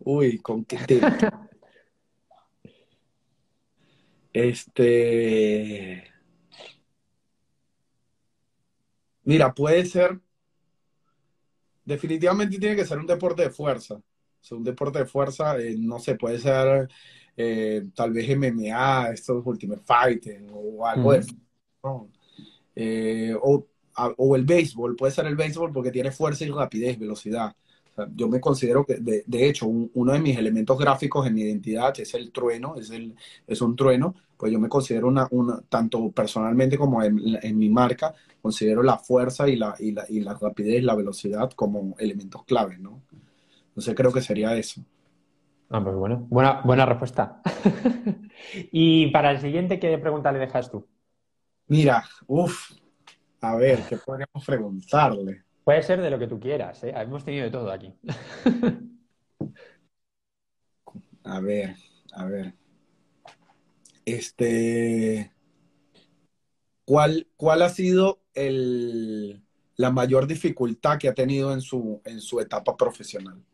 Uy, 0.00 0.38
¿con 0.38 0.64
qué 0.64 0.78
Este... 4.32 6.04
Mira, 9.24 9.52
puede 9.54 9.84
ser... 9.84 10.20
Definitivamente 11.84 12.58
tiene 12.58 12.76
que 12.76 12.84
ser 12.84 12.98
un 12.98 13.06
deporte 13.06 13.42
de 13.42 13.50
fuerza. 13.50 13.94
O 13.94 14.56
un 14.56 14.64
deporte 14.64 15.00
de 15.00 15.06
fuerza, 15.06 15.58
eh, 15.58 15.76
no 15.78 15.98
sé, 15.98 16.14
puede 16.14 16.38
ser 16.38 16.88
eh, 17.40 17.86
tal 17.94 18.12
vez 18.12 18.28
MMA, 18.36 19.10
estos 19.10 19.46
Ultimate 19.46 19.82
Fighting 19.84 20.48
o 20.52 20.84
algo 20.84 21.12
de 21.12 21.24
eh, 22.74 23.32
o, 23.40 23.64
o, 24.16 24.36
el 24.36 24.44
béisbol, 24.44 24.96
puede 24.96 25.12
ser 25.12 25.26
el 25.26 25.36
béisbol 25.36 25.72
porque 25.72 25.92
tiene 25.92 26.10
fuerza 26.10 26.44
y 26.44 26.50
rapidez, 26.50 26.98
velocidad. 26.98 27.54
yo 28.16 28.28
me 28.28 28.40
considero 28.40 28.84
que, 28.84 28.96
de, 28.96 29.22
de 29.24 29.48
hecho, 29.48 29.66
uno 29.68 30.12
de 30.12 30.18
mis 30.18 30.36
elementos 30.36 30.76
gráficos 30.78 31.28
en 31.28 31.34
mi 31.34 31.42
identidad 31.42 31.98
es 32.00 32.12
el 32.14 32.32
trueno, 32.32 32.74
es, 32.74 32.90
el, 32.90 33.14
es 33.46 33.60
un 33.60 33.76
trueno, 33.76 34.16
pues 34.36 34.52
yo 34.52 34.58
me 34.58 34.68
considero 34.68 35.06
una, 35.06 35.28
una 35.30 35.60
tanto 35.68 36.10
personalmente 36.10 36.76
como 36.76 37.04
en, 37.04 37.38
en, 37.40 37.56
mi 37.56 37.68
marca, 37.68 38.14
considero 38.42 38.82
la 38.82 38.98
fuerza 38.98 39.48
y 39.48 39.54
la, 39.54 39.76
y 39.78 39.92
la, 39.92 40.04
y 40.08 40.20
la 40.20 40.34
rapidez, 40.34 40.82
la 40.82 40.96
velocidad 40.96 41.52
como 41.52 41.94
elementos 41.98 42.44
claves, 42.44 42.80
¿no? 42.80 43.00
Entonces 43.68 43.94
creo 43.94 44.12
que 44.12 44.22
sería 44.22 44.56
eso. 44.56 44.82
Ah, 45.70 45.82
pues 45.82 45.96
bueno, 45.96 46.26
buena, 46.28 46.62
buena 46.64 46.86
respuesta. 46.86 47.42
y 48.72 49.08
para 49.08 49.30
el 49.30 49.40
siguiente, 49.40 49.78
¿qué 49.78 49.98
pregunta 49.98 50.32
le 50.32 50.38
dejas 50.38 50.70
tú? 50.70 50.86
Mira, 51.66 52.04
uff, 52.26 52.72
a 53.42 53.56
ver, 53.56 53.80
¿qué 53.88 53.98
podríamos 53.98 54.44
preguntarle? 54.46 55.44
Puede 55.64 55.82
ser 55.82 56.00
de 56.00 56.10
lo 56.10 56.18
que 56.18 56.26
tú 56.26 56.40
quieras, 56.40 56.82
¿eh? 56.84 56.94
Hemos 56.96 57.24
tenido 57.24 57.44
de 57.44 57.50
todo 57.50 57.70
aquí. 57.70 57.92
A 61.24 61.40
ver, 61.40 61.76
a 62.14 62.24
ver. 62.24 62.54
Este, 64.06 65.30
¿cuál, 66.86 67.28
cuál 67.36 67.60
ha 67.60 67.68
sido 67.68 68.22
el, 68.32 69.42
la 69.76 69.90
mayor 69.90 70.26
dificultad 70.26 70.96
que 70.98 71.08
ha 71.08 71.14
tenido 71.14 71.52
en 71.52 71.60
su, 71.60 72.00
en 72.06 72.22
su 72.22 72.40
etapa 72.40 72.78
profesional? 72.78 73.44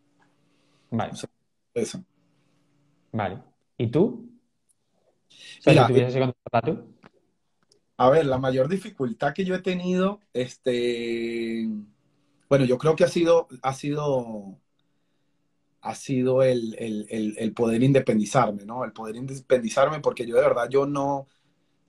Vale. 0.92 1.12
Eso. 1.74 2.04
Vale. 3.12 3.42
¿Y 3.76 3.88
tú? 3.88 4.30
Mira, 5.66 5.88
tú? 6.64 6.94
A 7.96 8.10
ver, 8.10 8.26
la 8.26 8.38
mayor 8.38 8.68
dificultad 8.68 9.32
que 9.32 9.44
yo 9.44 9.54
he 9.54 9.60
tenido, 9.60 10.20
este, 10.32 11.68
bueno, 12.48 12.64
yo 12.64 12.76
creo 12.76 12.96
que 12.96 13.04
ha 13.04 13.08
sido, 13.08 13.46
ha 13.62 13.72
sido, 13.72 14.58
ha 15.80 15.94
sido 15.94 16.42
el, 16.42 16.76
el, 16.78 17.52
poder 17.54 17.82
independizarme, 17.82 18.64
¿no? 18.64 18.84
El 18.84 18.92
poder 18.92 19.16
independizarme 19.16 20.00
porque 20.00 20.26
yo 20.26 20.34
de 20.34 20.42
verdad, 20.42 20.68
yo 20.68 20.86
no, 20.86 21.28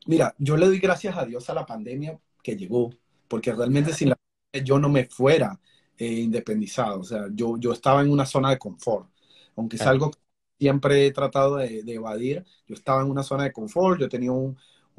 mira, 0.06 0.36
yo 0.38 0.58
le 0.58 0.68
doy 0.68 0.80
gracias 0.80 1.18
a 1.18 1.26
Dios 1.26 1.50
a 1.50 1.56
la 1.56 1.66
pandemia 1.66 2.20
que 2.44 2.56
llegó, 2.56 2.92
porque 3.28 3.52
realmente 3.54 3.94
sin 3.94 4.10
la 4.10 4.18
yo 4.64 4.80
no 4.80 4.90
me 4.90 5.06
fuera 5.06 5.60
eh, 5.98 6.06
independizado, 6.06 7.00
o 7.00 7.04
sea, 7.04 7.28
yo, 7.34 7.58
yo 7.58 7.74
estaba 7.74 8.02
en 8.02 8.12
una 8.12 8.26
zona 8.26 8.52
de 8.52 8.60
confort, 8.60 9.10
aunque 9.56 9.78
es 9.78 9.82
algo 9.84 10.12
que 10.12 10.20
siempre 10.60 11.08
he 11.08 11.12
tratado 11.12 11.58
de, 11.58 11.84
evadir, 11.88 12.46
yo 12.68 12.76
estaba 12.76 13.02
en 13.02 13.10
una 13.10 13.24
zona 13.24 13.44
de 13.46 13.52
confort, 13.54 14.00
yo 14.00 14.10
tenía 14.10 14.32
un, 14.32 14.58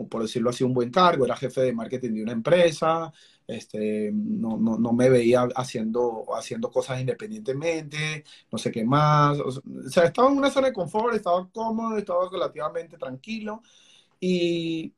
por 0.09 0.23
decirlo 0.23 0.51
así, 0.51 0.64
un 0.64 0.75
buen 0.75 0.90
cargo, 0.90 1.25
era 1.25 1.37
jefe 1.37 1.62
de 1.62 1.73
marketing 1.73 2.12
de 2.14 2.23
una 2.23 2.33
empresa, 2.33 3.12
este, 3.47 4.11
no, 4.12 4.57
no, 4.59 4.79
no 4.79 4.92
me 4.92 5.09
veía 5.09 5.49
haciendo, 5.57 6.25
haciendo 6.37 6.71
cosas 6.71 7.01
independientemente, 7.01 8.25
no 8.51 8.59
sé 8.59 8.71
qué 8.71 8.85
más, 8.85 9.38
o 9.40 9.51
sea, 9.88 10.05
estaba 10.05 10.31
en 10.31 10.38
una 10.38 10.51
zona 10.51 10.69
de 10.69 10.73
confort, 10.75 11.14
estaba 11.14 11.49
cómodo, 11.51 11.97
estaba 11.97 12.29
relativamente 12.31 12.99
tranquilo 12.99 13.62
y 14.21 14.92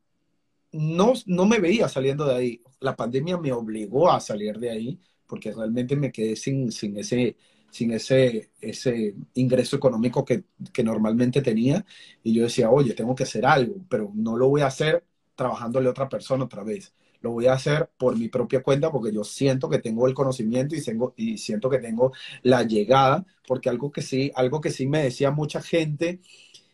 no, 0.72 1.12
no 1.26 1.46
me 1.46 1.60
veía 1.60 1.88
saliendo 1.88 2.26
de 2.26 2.34
ahí. 2.34 2.62
La 2.80 2.96
pandemia 2.96 3.38
me 3.38 3.52
obligó 3.52 4.10
a 4.10 4.20
salir 4.20 4.58
de 4.58 4.70
ahí 4.70 5.00
porque 5.26 5.52
realmente 5.52 5.96
me 5.96 6.12
quedé 6.12 6.36
sin, 6.36 6.72
sin 6.72 6.96
ese 6.96 7.36
sin 7.70 7.92
ese, 7.92 8.50
ese 8.60 9.14
ingreso 9.34 9.76
económico 9.76 10.24
que, 10.24 10.44
que, 10.72 10.82
normalmente 10.82 11.42
tenía. 11.42 11.84
Y 12.22 12.34
yo 12.34 12.44
decía, 12.44 12.70
oye, 12.70 12.94
tengo 12.94 13.14
que 13.14 13.24
hacer 13.24 13.46
algo, 13.46 13.76
pero 13.88 14.10
no 14.14 14.36
lo 14.36 14.48
voy 14.48 14.62
a 14.62 14.66
hacer 14.66 15.04
trabajándole 15.34 15.88
a 15.88 15.90
otra 15.90 16.08
persona 16.08 16.44
otra 16.44 16.64
vez. 16.64 16.92
Lo 17.20 17.32
voy 17.32 17.46
a 17.46 17.54
hacer 17.54 17.90
por 17.98 18.16
mi 18.16 18.28
propia 18.28 18.62
cuenta 18.62 18.90
porque 18.90 19.12
yo 19.12 19.24
siento 19.24 19.68
que 19.68 19.78
tengo 19.78 20.06
el 20.06 20.14
conocimiento 20.14 20.76
y, 20.76 20.82
tengo, 20.82 21.14
y 21.16 21.38
siento 21.38 21.68
que 21.68 21.78
tengo 21.78 22.12
la 22.42 22.62
llegada, 22.62 23.24
porque 23.46 23.68
algo 23.68 23.90
que 23.90 24.02
sí, 24.02 24.30
algo 24.34 24.60
que 24.60 24.70
sí 24.70 24.86
me 24.86 25.02
decía 25.02 25.30
mucha 25.30 25.60
gente 25.60 26.20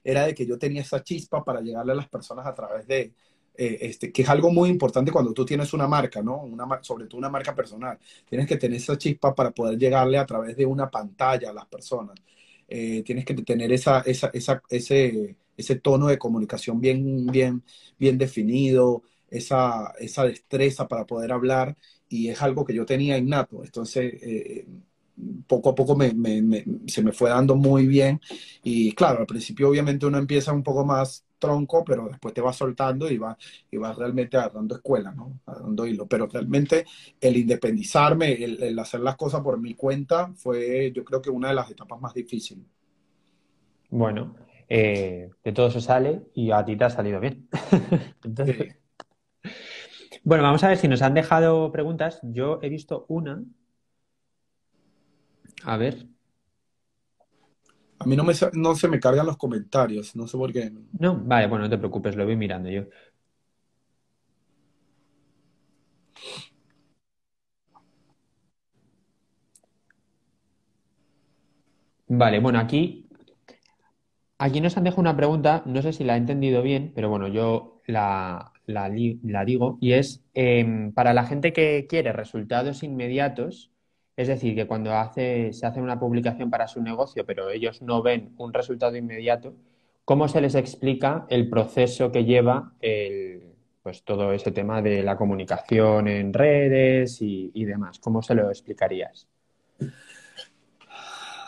era 0.02 0.26
de 0.26 0.34
que 0.34 0.46
yo 0.46 0.58
tenía 0.58 0.82
esa 0.82 1.02
chispa 1.02 1.44
para 1.44 1.60
llegarle 1.60 1.92
a 1.92 1.96
las 1.96 2.08
personas 2.08 2.46
a 2.46 2.54
través 2.54 2.86
de, 2.86 3.14
eh, 3.56 3.78
este, 3.82 4.12
que 4.12 4.22
es 4.22 4.28
algo 4.28 4.50
muy 4.50 4.68
importante 4.70 5.12
cuando 5.12 5.32
tú 5.32 5.44
tienes 5.44 5.72
una 5.72 5.86
marca, 5.88 6.22
¿no? 6.22 6.48
Sobre 6.82 7.06
todo 7.06 7.18
una 7.18 7.30
marca 7.30 7.54
personal. 7.54 7.98
Tienes 8.28 8.46
que 8.48 8.56
tener 8.56 8.76
esa 8.78 8.98
chispa 8.98 9.34
para 9.34 9.50
poder 9.52 9.78
llegarle 9.78 10.18
a 10.18 10.26
través 10.26 10.56
de 10.56 10.66
una 10.66 10.90
pantalla 10.90 11.50
a 11.50 11.52
las 11.52 11.66
personas. 11.66 12.16
Eh, 12.68 13.02
tienes 13.04 13.24
que 13.24 13.34
tener 13.34 13.72
esa, 13.72 14.00
esa, 14.00 14.30
esa, 14.32 14.62
ese, 14.70 15.36
ese 15.56 15.76
tono 15.76 16.06
de 16.08 16.18
comunicación 16.18 16.80
bien, 16.80 17.26
bien, 17.26 17.62
bien 17.98 18.18
definido, 18.18 19.02
esa, 19.30 19.92
esa 19.98 20.24
destreza 20.24 20.88
para 20.88 21.06
poder 21.06 21.32
hablar 21.32 21.76
y 22.08 22.28
es 22.28 22.40
algo 22.42 22.64
que 22.64 22.74
yo 22.74 22.86
tenía 22.86 23.18
innato. 23.18 23.62
Entonces, 23.64 24.14
eh, 24.22 24.66
poco 25.46 25.70
a 25.70 25.74
poco 25.74 25.96
me, 25.96 26.10
se 26.86 27.02
me 27.02 27.12
fue 27.12 27.30
dando 27.30 27.54
muy 27.56 27.86
bien 27.86 28.20
y 28.62 28.92
claro, 28.94 29.20
al 29.20 29.26
principio 29.26 29.68
obviamente 29.68 30.06
uno 30.06 30.18
empieza 30.18 30.52
un 30.52 30.62
poco 30.62 30.84
más 30.84 31.24
tronco, 31.44 31.84
pero 31.84 32.08
después 32.08 32.32
te 32.32 32.40
va 32.40 32.52
soltando 32.52 33.10
y 33.10 33.18
va, 33.18 33.36
y 33.70 33.76
va 33.76 33.92
realmente 33.92 34.36
agarrando 34.36 34.76
escuela, 34.76 35.12
¿no? 35.12 35.40
Agarrando 35.46 35.86
hilo. 35.86 36.06
Pero 36.06 36.26
realmente 36.26 36.84
el 37.20 37.36
independizarme, 37.36 38.32
el, 38.32 38.78
hacer 38.78 39.00
las 39.00 39.16
cosas 39.16 39.40
por 39.42 39.58
mi 39.60 39.74
cuenta, 39.74 40.32
fue 40.34 40.92
yo 40.92 41.04
creo 41.04 41.20
que 41.20 41.30
una 41.30 41.48
de 41.48 41.54
las 41.54 41.70
etapas 41.70 42.00
más 42.00 42.14
difíciles. 42.14 42.64
Bueno, 43.90 44.34
eh, 44.68 45.30
de 45.42 45.52
todo 45.52 45.70
se 45.70 45.80
sale 45.80 46.22
y 46.34 46.50
a 46.50 46.64
ti 46.64 46.76
te 46.76 46.84
ha 46.84 46.90
salido 46.90 47.20
bien. 47.20 47.48
Bueno, 50.26 50.42
vamos 50.42 50.64
a 50.64 50.68
ver 50.68 50.78
si 50.78 50.88
nos 50.88 51.02
han 51.02 51.12
dejado 51.12 51.70
preguntas. 51.70 52.18
Yo 52.22 52.58
he 52.62 52.70
visto 52.70 53.04
una. 53.08 53.44
A 55.64 55.76
ver. 55.76 56.06
A 58.04 58.06
mí 58.06 58.16
no, 58.16 58.24
me, 58.24 58.34
no 58.52 58.74
se 58.74 58.86
me 58.88 59.00
cargan 59.00 59.24
los 59.24 59.38
comentarios, 59.38 60.14
no 60.14 60.26
sé 60.26 60.36
por 60.36 60.52
qué. 60.52 60.70
No, 60.98 61.18
vale, 61.24 61.46
bueno, 61.46 61.64
no 61.64 61.70
te 61.70 61.78
preocupes, 61.78 62.14
lo 62.16 62.26
voy 62.26 62.36
mirando 62.36 62.68
yo. 62.68 62.82
Vale, 72.06 72.38
bueno, 72.40 72.58
aquí, 72.58 73.08
aquí 74.38 74.60
nos 74.60 74.76
han 74.76 74.84
dejado 74.84 75.00
una 75.00 75.16
pregunta, 75.16 75.62
no 75.66 75.80
sé 75.82 75.92
si 75.94 76.04
la 76.04 76.14
he 76.14 76.18
entendido 76.18 76.62
bien, 76.62 76.92
pero 76.94 77.08
bueno, 77.08 77.28
yo 77.28 77.80
la, 77.86 78.52
digo, 79.46 79.78
y 79.80 79.92
es 79.92 80.22
em, 80.34 80.92
para 80.92 81.14
la 81.14 81.24
gente 81.24 81.52
que 81.54 81.86
quiere 81.88 82.12
resultados 82.12 82.82
inmediatos, 82.82 83.73
es 84.16 84.28
decir, 84.28 84.54
que 84.54 84.66
cuando 84.66 84.90
se 85.14 85.50
hace 85.62 85.80
una 85.80 85.98
publicación 85.98 86.50
para 86.50 86.68
su 86.68 86.82
negocio, 86.82 87.24
pero 87.26 87.50
ellos 87.50 87.82
no 87.82 88.02
ven 88.02 88.34
un 88.38 88.52
resultado 88.52 88.96
inmediato, 88.96 89.54
¿cómo 90.04 90.28
se 90.28 90.40
les 90.40 90.54
explica 90.54 91.26
el 91.28 91.48
proceso 91.48 92.12
que 92.12 92.24
lleva 92.24 92.74
el, 92.80 93.54
pues 93.82 94.02
todo 94.04 94.32
ese 94.32 94.52
tema 94.52 94.82
de 94.82 95.02
la 95.02 95.16
comunicación 95.16 96.08
en 96.08 96.32
redes 96.32 97.18
y 97.20 97.64
demás? 97.64 97.98
¿Cómo 97.98 98.22
se 98.22 98.34
lo 98.34 98.48
explicarías? 98.48 99.28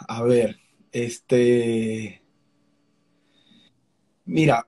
A 0.08 0.22
ver, 0.22 0.56
este. 0.92 2.22
Mira, 4.24 4.66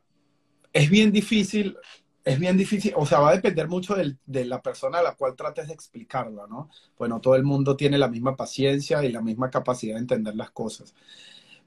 es 0.72 0.90
bien 0.90 1.12
difícil 1.12 1.76
es 2.24 2.38
bien 2.38 2.57
difícil, 2.57 2.92
o 2.96 3.07
sea, 3.07 3.20
va 3.20 3.31
a 3.31 3.37
depender 3.37 3.68
mucho 3.68 3.94
de 3.94 4.44
la 4.44 4.61
persona 4.61 4.98
a 4.98 5.02
la 5.02 5.14
cual 5.14 5.35
trates 5.35 5.68
de 5.68 5.74
explicarlo, 5.74 6.46
¿no? 6.46 6.68
Bueno, 6.98 7.20
todo 7.20 7.37
el 7.37 7.44
mundo 7.44 7.76
tiene 7.76 7.96
la 7.96 8.09
misma 8.09 8.37
paciencia 8.37 9.04
y 9.04 9.12
la 9.12 9.22
misma 9.22 9.50
capacidad 9.50 9.94
de 9.94 10.00
entender 10.00 10.37
las 10.37 10.50
cosas. 10.50 10.94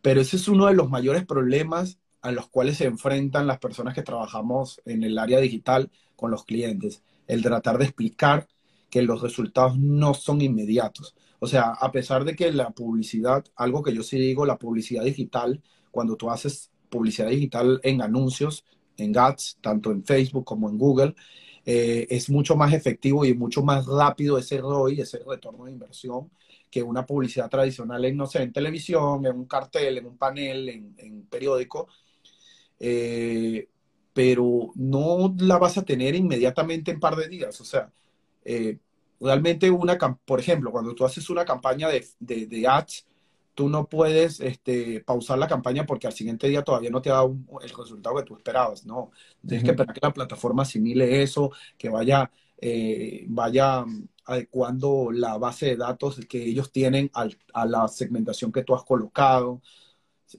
Pero 0.02 0.22
ese 0.22 0.36
es 0.38 0.48
uno 0.48 0.68
de 0.68 0.74
los 0.74 0.90
mayores 0.90 1.26
problemas 1.26 2.00
a 2.22 2.32
los 2.32 2.48
cuales 2.48 2.78
se 2.78 2.86
enfrentan 2.86 3.48
las 3.48 3.60
personas 3.60 3.96
que 3.96 4.04
trabajamos 4.04 4.82
en 4.86 5.04
el 5.04 5.18
área 5.18 5.40
digital 5.40 5.90
con 6.16 6.32
los 6.32 6.46
clientes. 6.46 7.04
El 7.28 7.42
tratar 7.42 7.78
de 7.78 7.86
explicar 7.86 8.48
que 8.90 9.02
los 9.02 9.22
resultados 9.22 9.80
no 9.80 10.14
son 10.14 10.42
inmediatos. 10.42 11.16
O 11.40 11.48
sea, 11.48 11.70
a 11.72 11.92
pesar 11.92 12.24
de 12.24 12.36
que 12.36 12.52
la 12.52 12.70
publicidad, 12.70 13.44
algo 13.56 13.82
que 13.82 13.94
yo 13.94 14.04
sí 14.04 14.20
digo, 14.20 14.46
la 14.46 14.60
publicidad 14.60 15.04
digital, 15.04 15.64
cuando 15.90 16.16
tú 16.16 16.30
haces 16.30 16.70
publicidad 16.90 17.30
digital 17.30 17.80
en 17.84 18.02
anuncios, 18.02 18.64
en 19.02 19.18
ads, 19.18 19.58
tanto 19.62 19.92
en 19.92 20.04
Facebook 20.04 20.46
como 20.46 20.70
en 20.70 20.78
Google, 20.78 21.16
eh, 21.66 22.08
es 22.10 22.30
mucho 22.30 22.56
más 22.56 22.74
efectivo 22.74 23.26
y 23.26 23.34
mucho 23.34 23.64
más 23.64 23.86
rápido 23.86 24.38
ese 24.38 24.58
ROI, 24.58 25.02
ese 25.02 25.20
retorno 25.28 25.66
de 25.66 25.72
inversión, 25.72 26.32
que 26.70 26.82
una 26.82 27.06
publicidad 27.06 27.50
tradicional 27.50 28.04
en, 28.06 28.18
no 28.18 28.26
sé, 28.28 28.42
en 28.42 28.54
televisión, 28.54 29.26
en 29.26 29.36
un 29.36 29.46
cartel, 29.46 29.98
en 29.98 30.06
un 30.08 30.18
panel, 30.18 30.70
en, 30.70 31.28
periódico. 31.30 31.88
Eh, 32.80 33.68
pero 34.14 34.72
no 34.76 35.36
la 35.40 35.58
vas 35.58 35.78
a 35.78 35.86
tener 35.86 36.16
inmediatamente 36.16 36.92
en 36.92 37.00
par 37.00 37.16
de 37.16 37.28
días. 37.28 37.60
O 37.62 37.66
sea, 37.66 37.92
eh, 38.44 38.78
realmente 39.20 39.70
una, 39.70 39.98
por 39.98 40.40
ejemplo, 40.40 40.72
cuando 40.72 40.96
tú 40.96 41.06
haces 41.06 41.30
una 41.30 41.46
campaña 41.46 41.90
de, 41.90 42.06
de, 42.20 42.48
de 42.48 42.68
ads, 42.68 43.06
tú 43.54 43.70
no 43.70 43.88
puedes 43.88 44.40
este, 44.40 45.02
pausar 45.02 45.38
la 45.38 45.48
campaña 45.48 45.86
porque 45.86 46.08
al 46.08 46.14
siguiente 46.14 46.48
día 46.48 46.64
todavía 46.64 46.90
no 46.90 47.02
te 47.02 47.10
ha 47.10 47.14
dado 47.14 47.36
el 47.62 47.70
resultado 47.70 48.16
que 48.16 48.24
tú 48.24 48.36
esperabas, 48.36 48.86
no. 48.86 49.12
Tienes 49.46 49.64
que 49.64 49.72
esperar 49.72 49.94
que 49.94 50.00
la 50.02 50.14
plataforma 50.14 50.64
asimile 50.64 51.22
eso, 51.22 51.52
que 51.78 51.90
vaya, 51.90 52.32
eh, 52.58 53.26
vaya 53.28 53.86
adecuando 54.26 55.12
la 55.12 55.38
base 55.38 55.68
de 55.68 55.76
datos 55.78 56.20
que 56.30 56.44
ellos 56.44 56.72
tienen 56.72 57.12
a 57.14 57.66
la 57.66 57.88
segmentación 57.88 58.52
que 58.52 58.64
tú 58.64 58.76
has 58.76 58.84
colocado. 58.84 59.62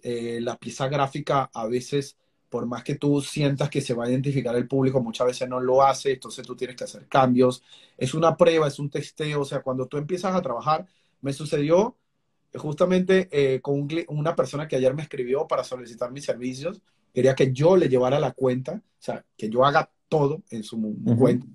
Eh, 0.02 0.40
la 0.40 0.56
pieza 0.56 0.88
gráfica 0.88 1.50
a 1.52 1.66
veces, 1.66 2.16
por 2.48 2.66
más 2.66 2.82
que 2.84 2.94
tú 2.94 3.20
sientas 3.20 3.68
que 3.68 3.80
se 3.82 3.94
va 3.94 4.04
a 4.04 4.10
identificar 4.10 4.56
el 4.56 4.68
público, 4.68 5.02
muchas 5.02 5.26
veces 5.26 5.48
no 5.48 5.60
lo 5.60 5.82
hace, 5.82 6.12
entonces 6.12 6.46
tú 6.46 6.56
tienes 6.56 6.76
que 6.76 6.84
hacer 6.84 7.06
cambios. 7.08 7.62
Es 7.98 8.14
una 8.14 8.36
prueba, 8.36 8.68
es 8.68 8.78
un 8.78 8.90
testeo, 8.90 9.42
o 9.42 9.44
sea, 9.44 9.62
cuando 9.62 9.86
tú 9.86 9.98
empiezas 9.98 10.34
a 10.34 10.42
trabajar, 10.42 10.86
me 11.20 11.32
sucedió 11.32 11.96
justamente 12.54 13.28
eh, 13.30 13.60
con 13.60 13.88
una 14.08 14.36
persona 14.36 14.68
que 14.68 14.76
ayer 14.76 14.94
me 14.94 15.02
escribió 15.02 15.46
para 15.46 15.64
solicitar 15.64 16.12
mis 16.12 16.24
servicios, 16.24 16.82
quería 17.12 17.34
que 17.34 17.52
yo 17.52 17.76
le 17.76 17.88
llevara 17.88 18.20
la 18.20 18.32
cuenta, 18.32 18.74
o 18.74 19.02
sea, 19.02 19.24
que 19.36 19.48
yo 19.48 19.64
haga 19.64 19.90
todo 20.08 20.42
en 20.50 20.62
su 20.62 20.78
cuenta, 21.18 21.46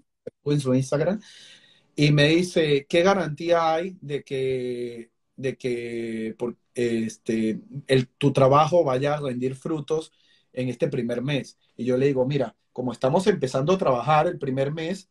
en 0.46 0.60
su 0.60 0.74
Instagram. 0.74 1.20
y 1.96 2.12
me 2.12 2.30
dice, 2.30 2.86
¿qué 2.88 3.04
garantía 3.04 3.74
hay 3.74 3.98
de 4.02 4.24
que, 4.24 5.12
de 5.36 5.58
que 5.58 6.36
por, 6.38 6.58
este, 6.74 7.62
el, 7.88 8.08
tu 8.08 8.34
trabajo 8.34 8.84
vaya 8.84 9.16
a 9.16 9.20
rendir 9.20 9.56
frutos 9.56 10.12
en 10.54 10.70
este 10.70 10.88
primer 10.88 11.22
mes? 11.22 11.58
Y 11.76 11.86
yo 11.86 11.98
le 11.98 12.08
digo, 12.08 12.26
mira, 12.26 12.56
como 12.74 12.92
estamos 12.92 13.26
empezando 13.28 13.74
a 13.74 13.78
trabajar 13.78 14.28
el 14.28 14.38
primer 14.38 14.72
mes, 14.72 15.10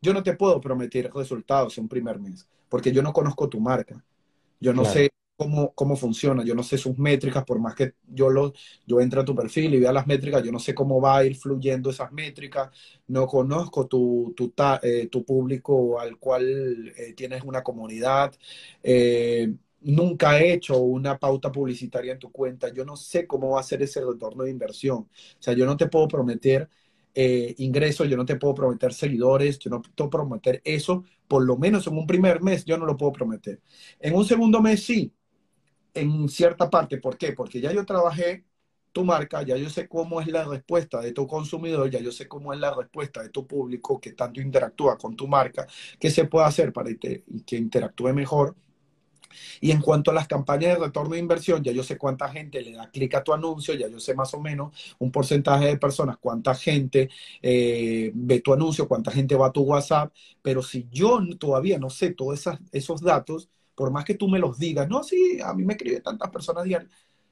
yo 0.00 0.12
no 0.12 0.22
te 0.22 0.34
puedo 0.34 0.60
prometer 0.60 1.10
resultados 1.12 1.76
en 1.78 1.84
un 1.84 1.88
primer 1.88 2.18
mes, 2.18 2.48
porque 2.68 2.92
yo 2.92 3.02
no 3.02 3.12
conozco 3.12 3.48
tu 3.48 3.60
marca. 3.60 4.04
Yo 4.60 4.72
no 4.72 4.84
sé 4.84 5.10
cómo, 5.36 5.72
cómo 5.74 5.96
funciona, 5.96 6.44
yo 6.44 6.54
no 6.54 6.62
sé 6.62 6.78
sus 6.78 6.98
métricas, 6.98 7.44
por 7.44 7.58
más 7.60 7.74
que 7.74 7.94
yo, 8.06 8.30
lo, 8.30 8.52
yo 8.86 9.00
entre 9.00 9.20
a 9.20 9.24
tu 9.24 9.34
perfil 9.34 9.74
y 9.74 9.80
vea 9.80 9.92
las 9.92 10.06
métricas, 10.06 10.42
yo 10.42 10.52
no 10.52 10.58
sé 10.58 10.74
cómo 10.74 11.00
va 11.00 11.18
a 11.18 11.24
ir 11.24 11.36
fluyendo 11.36 11.90
esas 11.90 12.12
métricas, 12.12 12.70
no 13.08 13.26
conozco 13.26 13.86
tu, 13.86 14.32
tu, 14.36 14.52
eh, 14.82 15.08
tu 15.10 15.24
público 15.24 16.00
al 16.00 16.18
cual 16.18 16.92
eh, 16.96 17.12
tienes 17.14 17.42
una 17.44 17.62
comunidad, 17.62 18.34
eh, 18.82 19.52
nunca 19.80 20.38
he 20.40 20.52
hecho 20.54 20.78
una 20.78 21.18
pauta 21.18 21.52
publicitaria 21.52 22.12
en 22.12 22.18
tu 22.18 22.30
cuenta, 22.32 22.72
yo 22.72 22.84
no 22.84 22.96
sé 22.96 23.26
cómo 23.26 23.50
va 23.50 23.60
a 23.60 23.62
ser 23.62 23.82
ese 23.82 24.00
retorno 24.04 24.44
de 24.44 24.50
inversión, 24.50 24.98
o 25.00 25.08
sea, 25.42 25.54
yo 25.54 25.66
no 25.66 25.76
te 25.76 25.86
puedo 25.88 26.08
prometer 26.08 26.68
ingresos, 27.58 28.08
yo 28.10 28.16
no 28.16 28.26
te 28.26 28.36
puedo 28.36 28.54
prometer 28.54 28.92
seguidores, 28.92 29.58
yo 29.58 29.70
no 29.70 29.80
te 29.80 29.88
puedo 29.90 30.10
prometer 30.10 30.60
eso, 30.64 31.04
por 31.26 31.44
lo 31.46 31.56
menos 31.56 31.86
en 31.86 31.96
un 31.96 32.06
primer 32.06 32.42
mes 32.42 32.64
yo 32.66 32.76
no 32.76 32.84
lo 32.86 32.96
puedo 32.96 33.12
prometer. 33.12 33.60
En 34.00 34.14
un 34.14 34.24
segundo 34.26 34.60
mes 34.60 34.82
sí, 34.84 35.12
en 35.96 36.28
cierta 36.28 36.70
parte, 36.70 36.98
¿por 36.98 37.16
qué? 37.18 37.32
Porque 37.32 37.60
ya 37.60 37.72
yo 37.72 37.84
trabajé 37.86 38.44
tu 38.92 39.04
marca, 39.04 39.42
ya 39.42 39.56
yo 39.56 39.68
sé 39.70 39.88
cómo 39.88 40.20
es 40.20 40.28
la 40.28 40.44
respuesta 40.44 41.00
de 41.00 41.12
tu 41.12 41.26
consumidor, 41.26 41.90
ya 41.90 42.00
yo 42.00 42.12
sé 42.12 42.28
cómo 42.28 42.52
es 42.52 42.60
la 42.60 42.74
respuesta 42.74 43.22
de 43.22 43.28
tu 43.30 43.46
público 43.46 44.00
que 44.00 44.12
tanto 44.12 44.40
interactúa 44.40 44.96
con 44.98 45.16
tu 45.16 45.28
marca, 45.28 45.66
qué 46.00 46.10
se 46.10 46.24
puede 46.26 46.46
hacer 46.46 46.72
para 46.72 46.94
que 46.94 47.24
interactúe 47.50 48.12
mejor 48.14 48.56
y 49.60 49.70
en 49.70 49.80
cuanto 49.80 50.10
a 50.10 50.14
las 50.14 50.28
campañas 50.28 50.78
de 50.78 50.84
retorno 50.86 51.14
de 51.14 51.20
inversión, 51.20 51.62
ya 51.62 51.72
yo 51.72 51.82
sé 51.82 51.96
cuánta 51.98 52.28
gente 52.28 52.60
le 52.62 52.72
da 52.72 52.90
clic 52.90 53.14
a 53.14 53.24
tu 53.24 53.32
anuncio, 53.32 53.74
ya 53.74 53.88
yo 53.88 53.98
sé 54.00 54.14
más 54.14 54.32
o 54.34 54.40
menos 54.40 54.72
un 54.98 55.10
porcentaje 55.10 55.66
de 55.66 55.76
personas, 55.78 56.16
cuánta 56.18 56.54
gente 56.54 57.10
eh, 57.42 58.10
ve 58.14 58.40
tu 58.40 58.52
anuncio, 58.52 58.88
cuánta 58.88 59.10
gente 59.10 59.34
va 59.34 59.48
a 59.48 59.52
tu 59.52 59.62
WhatsApp, 59.62 60.12
pero 60.42 60.62
si 60.62 60.86
yo 60.90 61.20
todavía 61.38 61.78
no 61.78 61.90
sé 61.90 62.10
todos 62.10 62.44
esos 62.72 63.00
datos, 63.02 63.50
por 63.76 63.92
más 63.92 64.04
que 64.04 64.14
tú 64.14 64.28
me 64.28 64.40
los 64.40 64.58
digas, 64.58 64.88
no, 64.88 65.04
sí, 65.04 65.38
a 65.44 65.54
mí 65.54 65.64
me 65.64 65.74
escriben 65.74 66.02
tantas 66.02 66.30
personas 66.30 66.64
diarias, 66.64 66.90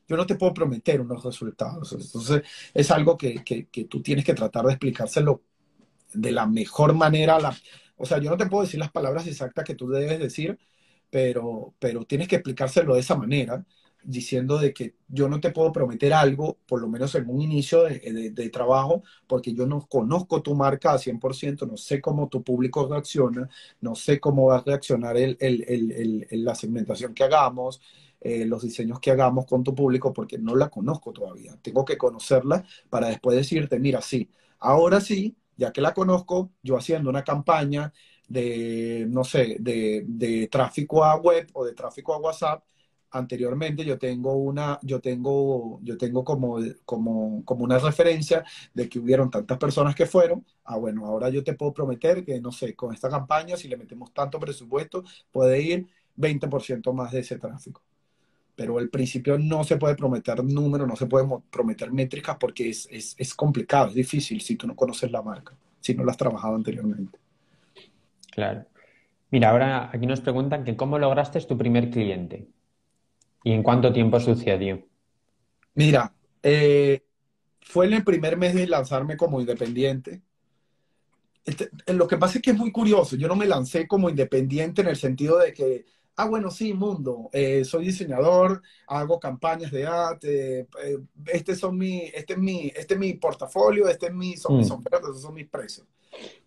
yo 0.08 0.16
no 0.16 0.26
te 0.26 0.36
puedo 0.36 0.54
prometer 0.54 1.00
unos 1.00 1.24
resultados. 1.24 1.92
Entonces, 1.92 2.42
es 2.74 2.90
algo 2.90 3.16
que, 3.18 3.42
que, 3.44 3.68
que 3.68 3.84
tú 3.86 4.02
tienes 4.02 4.24
que 4.24 4.34
tratar 4.34 4.66
de 4.66 4.72
explicárselo 4.72 5.42
de 6.12 6.32
la 6.32 6.46
mejor 6.46 6.94
manera. 6.94 7.38
La, 7.40 7.56
o 7.96 8.06
sea, 8.06 8.18
yo 8.18 8.30
no 8.30 8.36
te 8.36 8.46
puedo 8.46 8.64
decir 8.64 8.80
las 8.80 8.92
palabras 8.92 9.26
exactas 9.26 9.64
que 9.64 9.74
tú 9.74 9.88
debes 9.88 10.18
decir, 10.18 10.58
pero, 11.10 11.74
pero 11.78 12.04
tienes 12.04 12.28
que 12.28 12.36
explicárselo 12.36 12.94
de 12.94 13.00
esa 13.00 13.16
manera, 13.16 13.64
diciendo 14.04 14.58
de 14.58 14.72
que 14.72 14.94
yo 15.08 15.28
no 15.28 15.40
te 15.40 15.50
puedo 15.50 15.72
prometer 15.72 16.12
algo, 16.12 16.58
por 16.66 16.80
lo 16.80 16.88
menos 16.88 17.14
en 17.14 17.28
un 17.28 17.40
inicio 17.40 17.84
de, 17.84 18.50
trabajo, 18.50 19.02
porque 19.26 19.52
yo 19.54 19.66
no 19.66 19.86
conozco 19.86 20.42
tu 20.42 20.54
marca 20.54 20.92
a 20.92 20.98
100%, 20.98 21.66
no 21.66 21.76
sé 21.76 22.00
cómo 22.00 22.28
tu 22.28 22.42
público 22.42 22.86
reacciona, 22.86 23.48
no 23.80 23.94
sé 23.94 24.20
cómo 24.20 24.46
va 24.46 24.58
a 24.58 24.62
reaccionar 24.64 25.16
el, 25.16 25.36
el, 25.40 25.62
el, 26.30 26.44
la 26.44 26.54
segmentación 26.54 27.14
que 27.14 27.24
hagamos, 27.24 27.80
eh, 28.20 28.44
los 28.46 28.62
diseños 28.62 29.00
que 29.00 29.10
hagamos 29.10 29.46
con 29.46 29.64
tu 29.64 29.74
público, 29.74 30.12
porque 30.12 30.38
no 30.38 30.54
la 30.54 30.68
conozco 30.68 31.12
todavía. 31.12 31.56
Tengo 31.62 31.84
que 31.84 31.98
conocerla 31.98 32.64
para 32.90 33.08
después 33.08 33.36
decirte, 33.36 33.78
mira, 33.78 34.00
sí, 34.00 34.30
ahora 34.60 35.00
sí, 35.00 35.36
ya 35.56 35.72
que 35.72 35.80
la 35.80 35.94
conozco, 35.94 36.50
yo 36.62 36.76
haciendo 36.76 37.10
una 37.10 37.24
campaña, 37.24 37.92
de, 38.28 39.06
no 39.08 39.24
sé, 39.24 39.56
de, 39.60 40.04
de, 40.06 40.48
tráfico 40.48 41.04
a 41.04 41.16
web 41.16 41.46
o 41.52 41.64
de 41.64 41.74
tráfico 41.74 42.14
a 42.14 42.18
WhatsApp, 42.18 42.64
anteriormente 43.14 43.84
yo 43.84 43.96
tengo 43.96 44.34
una, 44.34 44.78
yo 44.82 45.00
tengo, 45.00 45.78
yo 45.82 45.96
tengo 45.96 46.24
como, 46.24 46.58
como, 46.84 47.44
como 47.44 47.64
una 47.64 47.78
referencia 47.78 48.44
de 48.74 48.88
que 48.88 48.98
hubieron 48.98 49.30
tantas 49.30 49.56
personas 49.56 49.94
que 49.94 50.06
fueron. 50.06 50.44
Ah, 50.64 50.76
bueno, 50.76 51.06
ahora 51.06 51.30
yo 51.30 51.44
te 51.44 51.54
puedo 51.54 51.72
prometer 51.72 52.24
que, 52.24 52.40
no 52.40 52.50
sé, 52.50 52.74
con 52.74 52.92
esta 52.92 53.08
campaña, 53.08 53.56
si 53.56 53.68
le 53.68 53.76
metemos 53.76 54.12
tanto 54.12 54.40
presupuesto, 54.40 55.04
puede 55.30 55.62
ir 55.62 55.86
20% 56.16 56.92
más 56.92 57.12
de 57.12 57.20
ese 57.20 57.38
tráfico. 57.38 57.82
Pero 58.56 58.78
al 58.78 58.88
principio 58.88 59.38
no 59.38 59.62
se 59.64 59.76
puede 59.76 59.94
prometer 59.94 60.42
números, 60.42 60.88
no 60.88 60.96
se 60.96 61.06
puede 61.06 61.26
prometer 61.50 61.92
métricas 61.92 62.36
porque 62.38 62.70
es, 62.70 62.88
es, 62.90 63.14
es 63.16 63.34
complicado, 63.34 63.88
es 63.88 63.94
difícil 63.94 64.40
si 64.40 64.56
tú 64.56 64.66
no 64.66 64.74
conoces 64.74 65.10
la 65.10 65.22
marca, 65.22 65.56
si 65.80 65.94
no 65.94 66.04
la 66.04 66.10
has 66.10 66.18
trabajado 66.18 66.56
anteriormente. 66.56 67.18
Claro. 68.32 68.66
Mira, 69.30 69.50
ahora 69.50 69.90
aquí 69.92 70.06
nos 70.06 70.20
preguntan 70.20 70.64
que 70.64 70.76
cómo 70.76 70.98
lograste 70.98 71.40
tu 71.40 71.56
primer 71.56 71.90
cliente 71.90 72.48
y 73.44 73.52
en 73.52 73.62
cuánto 73.62 73.92
tiempo 73.92 74.18
sucedió. 74.18 74.82
Mira, 75.74 76.12
eh, 76.42 77.04
fue 77.60 77.86
en 77.86 77.92
el 77.92 78.04
primer 78.04 78.36
mes 78.36 78.54
de 78.54 78.66
lanzarme 78.66 79.16
como 79.16 79.40
independiente. 79.40 80.22
Este, 81.44 81.70
lo 81.92 82.08
que 82.08 82.16
pasa 82.16 82.38
es 82.38 82.42
que 82.42 82.50
es 82.50 82.56
muy 82.56 82.72
curioso. 82.72 83.14
Yo 83.16 83.28
no 83.28 83.36
me 83.36 83.46
lancé 83.46 83.86
como 83.86 84.10
independiente 84.10 84.82
en 84.82 84.88
el 84.88 84.96
sentido 84.96 85.38
de 85.38 85.52
que 85.52 85.84
ah, 86.16 86.26
bueno, 86.26 86.50
sí, 86.50 86.72
mundo, 86.72 87.28
eh, 87.32 87.64
soy 87.64 87.86
diseñador, 87.86 88.62
hago 88.86 89.18
campañas 89.18 89.70
de 89.70 89.86
arte, 89.86 90.60
eh, 90.60 90.98
este, 91.26 91.54
son 91.56 91.76
mi, 91.76 92.02
este, 92.14 92.34
es 92.34 92.38
mi, 92.38 92.72
este 92.74 92.94
es 92.94 93.00
mi 93.00 93.14
portafolio, 93.14 93.88
este 93.88 94.06
es 94.06 94.14
mi, 94.14 94.36
son 94.36 94.56
mis 94.56 94.70
mm. 94.70 94.72
ofertas, 94.72 95.00
estos 95.00 95.22
son 95.22 95.34
mis 95.34 95.48
precios. 95.48 95.86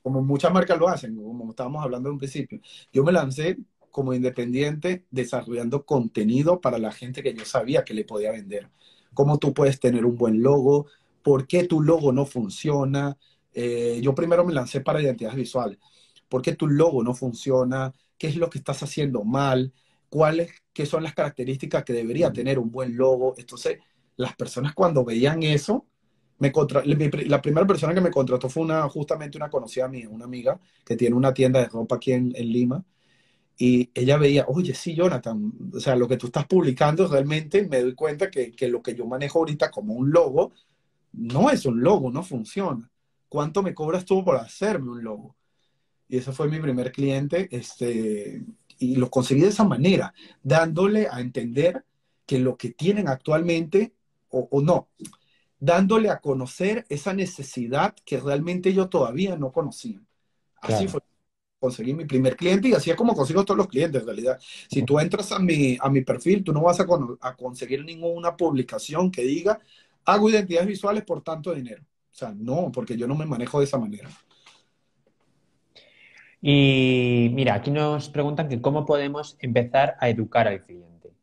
Como 0.02 0.22
muchas 0.22 0.52
marcas 0.54 0.80
lo 0.80 0.88
hacen, 0.88 1.16
como 1.16 1.50
estábamos 1.50 1.84
hablando 1.84 2.10
en 2.10 2.14
un 2.14 2.20
principio. 2.20 2.60
Yo 2.92 3.04
me 3.04 3.12
lancé 3.12 3.58
como 3.98 4.14
independiente 4.14 5.06
desarrollando 5.10 5.84
contenido 5.84 6.62
para 6.62 6.78
la 6.78 6.92
gente 6.92 7.24
que 7.24 7.34
yo 7.34 7.46
sabía 7.46 7.84
que 7.84 7.96
le 7.96 8.06
podía 8.06 8.32
vender. 8.32 8.70
Cómo 9.16 9.40
tú 9.40 9.54
puedes 9.56 9.80
tener 9.80 10.06
un 10.06 10.16
buen 10.16 10.44
logo, 10.44 10.86
por 11.24 11.48
qué 11.48 11.64
tu 11.64 11.82
logo 11.82 12.12
no 12.12 12.28
funciona. 12.28 13.18
Eh, 13.54 14.00
yo 14.04 14.14
primero 14.14 14.46
me 14.46 14.54
lancé 14.54 14.82
para 14.82 15.02
identidad 15.02 15.34
visual. 15.34 15.80
¿Por 16.30 16.44
qué 16.44 16.54
tu 16.54 16.68
logo 16.68 17.04
no 17.04 17.16
funciona? 17.16 17.92
qué 18.18 18.28
es 18.28 18.36
lo 18.36 18.50
que 18.50 18.60
estás 18.60 18.84
haciendo 18.84 19.24
mal, 19.24 19.74
cuáles, 20.10 20.52
qué 20.74 20.86
son 20.86 21.04
las 21.04 21.14
características 21.14 21.84
que 21.84 21.94
debería 21.94 22.32
tener 22.32 22.60
un 22.60 22.72
buen 22.72 22.96
logo. 22.96 23.34
Entonces, 23.38 23.80
las 24.16 24.36
personas 24.36 24.74
cuando 24.74 25.04
veían 25.06 25.44
eso, 25.44 25.86
me 26.40 26.52
contra... 26.52 26.84
la 26.86 27.42
primera 27.42 27.66
persona 27.66 27.94
que 27.94 28.02
me 28.02 28.12
contrató 28.12 28.50
fue 28.50 28.64
una, 28.64 28.88
justamente 28.90 29.38
una 29.38 29.50
conocida 29.50 29.88
mía, 29.88 30.08
una 30.10 30.26
amiga 30.26 30.60
que 30.86 30.96
tiene 30.96 31.16
una 31.16 31.34
tienda 31.34 31.60
de 31.60 31.68
ropa 31.68 31.96
aquí 31.96 32.12
en, 32.12 32.34
en 32.36 32.52
Lima. 32.52 32.86
Y 33.58 33.90
ella 33.94 34.18
veía, 34.18 34.46
oye, 34.48 34.74
sí, 34.74 34.94
Jonathan, 34.94 35.52
o 35.74 35.80
sea, 35.80 35.96
lo 35.96 36.08
que 36.08 36.18
tú 36.18 36.28
estás 36.28 36.46
publicando 36.46 37.08
realmente 37.08 37.68
me 37.68 37.82
doy 37.82 37.96
cuenta 37.96 38.30
que, 38.30 38.52
que 38.52 38.68
lo 38.68 38.82
que 38.82 38.96
yo 38.96 39.06
manejo 39.06 39.40
ahorita 39.40 39.72
como 39.72 39.94
un 39.94 40.12
logo 40.12 40.54
no 41.14 41.50
es 41.50 41.66
un 41.66 41.82
logo, 41.82 42.12
no 42.12 42.24
funciona. 42.24 42.90
¿Cuánto 43.30 43.64
me 43.64 43.74
cobras 43.74 44.06
tú 44.06 44.24
por 44.24 44.36
hacerme 44.38 44.92
un 44.92 45.04
logo? 45.04 45.38
y 46.10 46.18
ese 46.18 46.32
fue 46.32 46.48
mi 46.48 46.60
primer 46.60 46.92
cliente, 46.92 47.48
este, 47.52 48.44
y 48.80 48.96
lo 48.96 49.10
conseguí 49.10 49.42
de 49.42 49.50
esa 49.50 49.66
manera, 49.66 50.14
dándole 50.42 51.08
a 51.12 51.20
entender 51.20 51.84
que 52.26 52.40
lo 52.40 52.58
que 52.58 52.72
tienen 52.72 53.08
actualmente, 53.08 53.94
o, 54.30 54.62
no, 54.62 54.90
dándole 55.60 56.10
a 56.10 56.20
conocer 56.20 56.86
esa 56.90 57.14
necesidad 57.14 57.96
que 58.06 58.20
realmente 58.20 58.74
yo 58.74 58.90
todavía 58.90 59.36
no 59.38 59.52
conocía. 59.52 60.02
Así 60.62 60.88
fue. 60.88 61.02
Conseguí 61.60 61.94
mi 61.94 62.06
primer 62.06 62.36
cliente 62.36 62.70
y 62.70 62.74
así 62.74 62.92
es 62.92 62.96
como 62.96 63.16
consigo 63.16 63.44
todos 63.44 63.58
los 63.58 63.68
clientes 63.68 64.02
en 64.02 64.08
realidad. 64.08 64.40
Si 64.70 64.84
tú 64.84 65.00
entras 65.00 65.32
a 65.32 65.40
mi, 65.40 65.78
a 65.80 65.90
mi 65.90 66.02
perfil, 66.02 66.44
tú 66.44 66.54
no 66.54 66.62
vas 66.62 66.80
a, 66.80 66.86
a 67.22 67.36
conseguir 67.36 67.84
ninguna 67.84 68.38
publicación 68.38 69.10
que 69.10 69.24
diga, 69.24 69.60
hago 70.06 70.30
identidades 70.30 70.68
visuales 70.68 71.04
por 71.04 71.22
tanto 71.22 71.54
dinero. 71.54 71.84
O 71.84 72.16
sea, 72.16 72.34
no, 72.36 72.72
porque 72.72 72.98
yo 72.98 73.08
no 73.08 73.16
me 73.16 73.26
manejo 73.26 73.60
de 73.60 73.66
esa 73.66 73.78
manera. 73.78 74.10
Y 76.42 77.30
mira, 77.34 77.56
aquí 77.56 77.72
nos 77.72 78.10
preguntan 78.10 78.48
que 78.48 78.62
cómo 78.62 78.86
podemos 78.86 79.38
empezar 79.40 79.96
a 80.00 80.10
educar 80.10 80.48
al 80.48 80.64
cliente. 80.64 81.14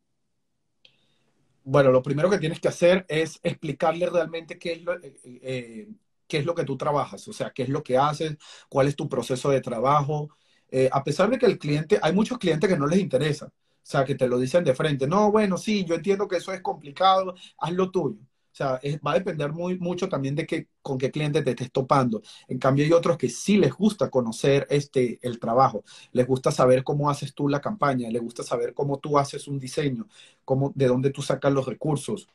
Bueno, 1.65 1.91
lo 1.91 2.03
primero 2.03 2.29
que 2.29 2.39
tienes 2.39 2.61
que 2.61 2.69
hacer 2.69 3.07
es 3.09 3.41
explicarle 3.43 4.11
realmente 4.11 4.59
qué 4.59 4.73
es 4.73 4.83
lo, 4.83 4.95
eh, 5.03 5.15
eh, 5.25 5.89
qué 6.27 6.39
es 6.39 6.47
lo 6.47 6.55
que 6.55 6.65
tú 6.65 6.77
trabajas, 6.77 7.27
o 7.29 7.33
sea, 7.33 7.51
qué 7.51 7.65
es 7.65 7.69
lo 7.69 7.83
que 7.83 7.99
haces, 7.99 8.37
cuál 8.69 8.89
es 8.89 8.97
tu 8.97 9.09
proceso 9.09 9.51
de 9.51 9.61
trabajo. 9.61 10.29
Eh, 10.71 10.89
a 10.93 11.05
pesar 11.05 11.31
de 11.31 11.39
que 11.39 11.47
el 11.47 11.59
cliente, 11.59 11.99
hay 12.03 12.13
muchos 12.13 12.39
clientes 12.39 12.69
que 12.69 12.77
no 12.77 12.87
les 12.87 13.01
interesa, 13.01 13.47
o 13.47 13.53
sea, 13.83 14.05
que 14.05 14.15
te 14.15 14.29
lo 14.29 14.39
dicen 14.39 14.65
de 14.65 14.75
frente, 14.75 15.07
no, 15.07 15.31
bueno, 15.31 15.59
sí, 15.59 15.85
yo 15.85 15.95
entiendo 15.95 16.27
que 16.29 16.37
eso 16.37 16.53
es 16.53 16.61
complicado, 16.63 17.35
haz 17.59 17.73
lo 17.73 17.91
tuyo. 17.91 18.19
O 18.55 18.57
sea, 18.57 18.81
va 19.05 19.13
a 19.13 19.15
depender 19.15 19.53
muy, 19.53 19.79
mucho 19.81 20.09
también 20.09 20.37
de 20.37 20.47
que, 20.47 20.69
con 20.81 20.97
qué 20.97 21.11
cliente 21.11 21.43
te 21.43 21.51
estés 21.51 21.73
topando. 21.73 22.23
En 22.47 22.59
cambio, 22.59 22.85
hay 22.85 22.93
otros 22.93 23.19
que 23.19 23.29
sí 23.29 23.57
les 23.57 23.73
gusta 23.73 24.11
conocer 24.11 24.65
este, 24.71 25.19
el 25.23 25.41
trabajo, 25.41 25.83
les 26.13 26.25
gusta 26.25 26.53
saber 26.53 26.85
cómo 26.85 27.11
haces 27.11 27.35
tú 27.35 27.49
la 27.49 27.61
campaña, 27.61 28.09
les 28.11 28.23
gusta 28.23 28.45
saber 28.45 28.73
cómo 28.73 29.01
tú 29.01 29.19
haces 29.19 29.49
un 29.49 29.59
diseño, 29.59 30.07
cómo, 30.45 30.73
de 30.77 30.87
dónde 30.87 31.11
tú 31.11 31.21
sacas 31.21 31.53
los 31.53 31.67
recursos, 31.67 32.29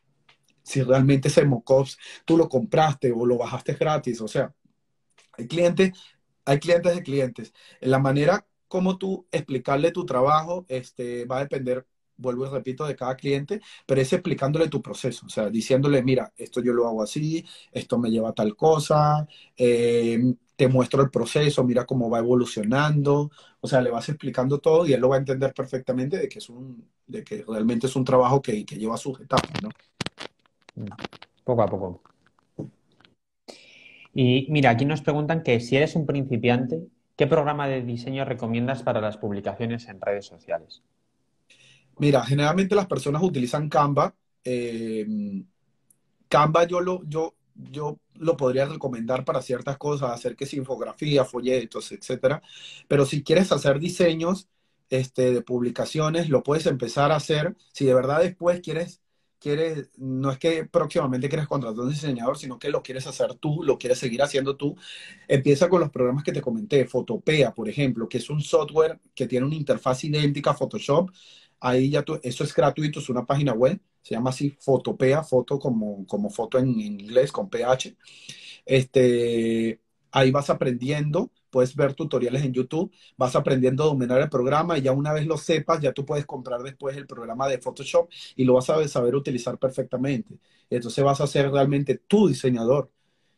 si 0.69 0.83
realmente 0.83 1.29
ese 1.29 1.45
mockups 1.45 1.97
tú 2.25 2.37
lo 2.37 2.47
compraste 2.47 3.11
o 3.11 3.25
lo 3.25 3.37
bajaste 3.37 3.73
gratis. 3.73 4.21
O 4.21 4.27
sea, 4.27 4.53
hay 5.33 5.47
clientes, 5.47 5.93
hay 6.45 6.59
clientes 6.59 6.95
de 6.95 7.03
clientes. 7.03 7.53
En 7.81 7.89
la 7.91 7.99
manera 7.99 8.45
cómo 8.67 8.97
tú 8.99 9.25
explicarle 9.31 9.91
tu 9.91 10.05
trabajo, 10.05 10.65
este, 10.69 11.25
va 11.25 11.37
a 11.39 11.41
depender, 11.41 11.87
vuelvo 12.17 12.45
y 12.45 12.49
repito, 12.49 12.85
de 12.85 12.95
cada 12.95 13.15
cliente, 13.15 13.61
pero 13.87 13.99
es 13.99 14.13
explicándole 14.13 14.69
tu 14.69 14.81
proceso, 14.81 15.25
o 15.25 15.29
sea, 15.29 15.49
diciéndole, 15.49 16.03
mira, 16.03 16.31
esto 16.37 16.61
yo 16.61 16.73
lo 16.73 16.87
hago 16.87 17.01
así, 17.01 17.43
esto 17.71 17.97
me 17.97 18.11
lleva 18.11 18.29
a 18.29 18.33
tal 18.33 18.55
cosa, 18.55 19.27
eh, 19.57 20.35
te 20.55 20.67
muestro 20.67 21.01
el 21.01 21.09
proceso, 21.09 21.63
mira 21.63 21.85
cómo 21.85 22.09
va 22.09 22.19
evolucionando, 22.19 23.31
o 23.59 23.67
sea, 23.67 23.81
le 23.81 23.89
vas 23.89 24.07
explicando 24.09 24.59
todo 24.59 24.85
y 24.85 24.93
él 24.93 25.01
lo 25.01 25.09
va 25.09 25.15
a 25.15 25.19
entender 25.19 25.53
perfectamente 25.53 26.17
de 26.17 26.29
que 26.29 26.39
es 26.39 26.49
un, 26.49 26.87
de 27.07 27.23
que 27.23 27.43
realmente 27.47 27.87
es 27.87 27.95
un 27.95 28.05
trabajo 28.05 28.41
que, 28.41 28.65
que 28.65 28.75
lleva 28.77 28.97
sus 28.97 29.19
etapas, 29.19 29.63
¿no? 29.63 29.69
Poco 31.43 31.61
a 31.61 31.67
poco. 31.67 32.01
Y 34.13 34.47
mira, 34.49 34.71
aquí 34.71 34.85
nos 34.85 35.01
preguntan 35.01 35.43
que 35.43 35.59
si 35.59 35.75
eres 35.75 35.95
un 35.95 36.05
principiante, 36.05 36.81
¿qué 37.15 37.27
programa 37.27 37.67
de 37.67 37.83
diseño 37.83 38.25
recomiendas 38.25 38.83
para 38.83 39.01
las 39.01 39.17
publicaciones 39.17 39.87
en 39.87 40.01
redes 40.01 40.25
sociales? 40.25 40.83
Mira, 41.97 42.23
generalmente 42.23 42.75
las 42.75 42.87
personas 42.87 43.21
utilizan 43.21 43.69
Canva. 43.69 44.15
Eh, 44.43 45.05
Canva 46.27 46.65
yo 46.65 46.79
lo, 46.79 47.03
yo, 47.05 47.35
yo 47.55 47.99
lo 48.15 48.37
podría 48.37 48.65
recomendar 48.65 49.25
para 49.25 49.41
ciertas 49.41 49.77
cosas, 49.77 50.11
hacer 50.11 50.35
que 50.35 50.45
es 50.45 50.53
infografía, 50.53 51.25
folletos, 51.25 51.91
etcétera. 51.91 52.41
Pero 52.87 53.05
si 53.05 53.23
quieres 53.23 53.51
hacer 53.51 53.79
diseños 53.79 54.47
este, 54.89 55.33
de 55.33 55.41
publicaciones, 55.41 56.29
lo 56.29 56.43
puedes 56.43 56.65
empezar 56.65 57.11
a 57.11 57.17
hacer. 57.17 57.55
Si 57.73 57.85
de 57.85 57.93
verdad 57.93 58.21
después 58.21 58.61
quieres 58.61 59.01
no 59.97 60.31
es 60.31 60.37
que 60.37 60.65
próximamente 60.65 61.29
quieres 61.29 61.47
contratar 61.47 61.79
un 61.79 61.89
diseñador, 61.89 62.37
sino 62.37 62.59
que 62.59 62.69
lo 62.69 62.83
quieres 62.83 63.07
hacer 63.07 63.35
tú, 63.35 63.63
lo 63.63 63.77
quieres 63.77 63.99
seguir 63.99 64.21
haciendo 64.21 64.55
tú, 64.57 64.75
empieza 65.27 65.69
con 65.69 65.79
los 65.81 65.89
programas 65.91 66.23
que 66.23 66.31
te 66.33 66.41
comenté, 66.41 66.85
Photopea, 66.85 67.53
por 67.53 67.69
ejemplo, 67.69 68.09
que 68.09 68.17
es 68.17 68.29
un 68.29 68.41
software 68.41 68.99
que 69.15 69.27
tiene 69.27 69.45
una 69.45 69.55
interfaz 69.55 70.03
idéntica 70.03 70.51
a 70.51 70.53
Photoshop. 70.55 71.11
Ahí 71.61 71.89
ya 71.89 72.03
tú, 72.03 72.19
eso 72.23 72.43
es 72.43 72.53
gratuito, 72.53 72.99
es 72.99 73.09
una 73.09 73.25
página 73.25 73.53
web, 73.53 73.79
se 74.01 74.15
llama 74.15 74.29
así 74.31 74.51
Photopea, 74.59 75.23
foto 75.23 75.59
como, 75.59 76.05
como 76.07 76.29
foto 76.29 76.57
en 76.57 76.79
inglés 76.79 77.31
con 77.31 77.49
PH. 77.49 77.95
Este, 78.65 79.81
ahí 80.11 80.31
vas 80.31 80.49
aprendiendo 80.49 81.31
puedes 81.49 81.75
ver 81.75 81.93
tutoriales 81.93 82.43
en 82.43 82.53
YouTube, 82.53 82.91
vas 83.17 83.35
aprendiendo 83.35 83.83
a 83.83 83.87
dominar 83.87 84.21
el 84.21 84.29
programa 84.29 84.77
y 84.77 84.81
ya 84.81 84.91
una 84.91 85.13
vez 85.13 85.25
lo 85.25 85.37
sepas, 85.37 85.81
ya 85.81 85.91
tú 85.91 86.05
puedes 86.05 86.25
comprar 86.25 86.61
después 86.61 86.95
el 86.97 87.07
programa 87.07 87.47
de 87.47 87.59
Photoshop 87.59 88.09
y 88.35 88.43
lo 88.45 88.53
vas 88.55 88.69
a 88.69 88.87
saber 88.87 89.15
utilizar 89.15 89.57
perfectamente. 89.57 90.35
Entonces 90.69 91.03
vas 91.03 91.21
a 91.21 91.27
ser 91.27 91.51
realmente 91.51 92.01
tu 92.07 92.27
diseñador. 92.27 92.91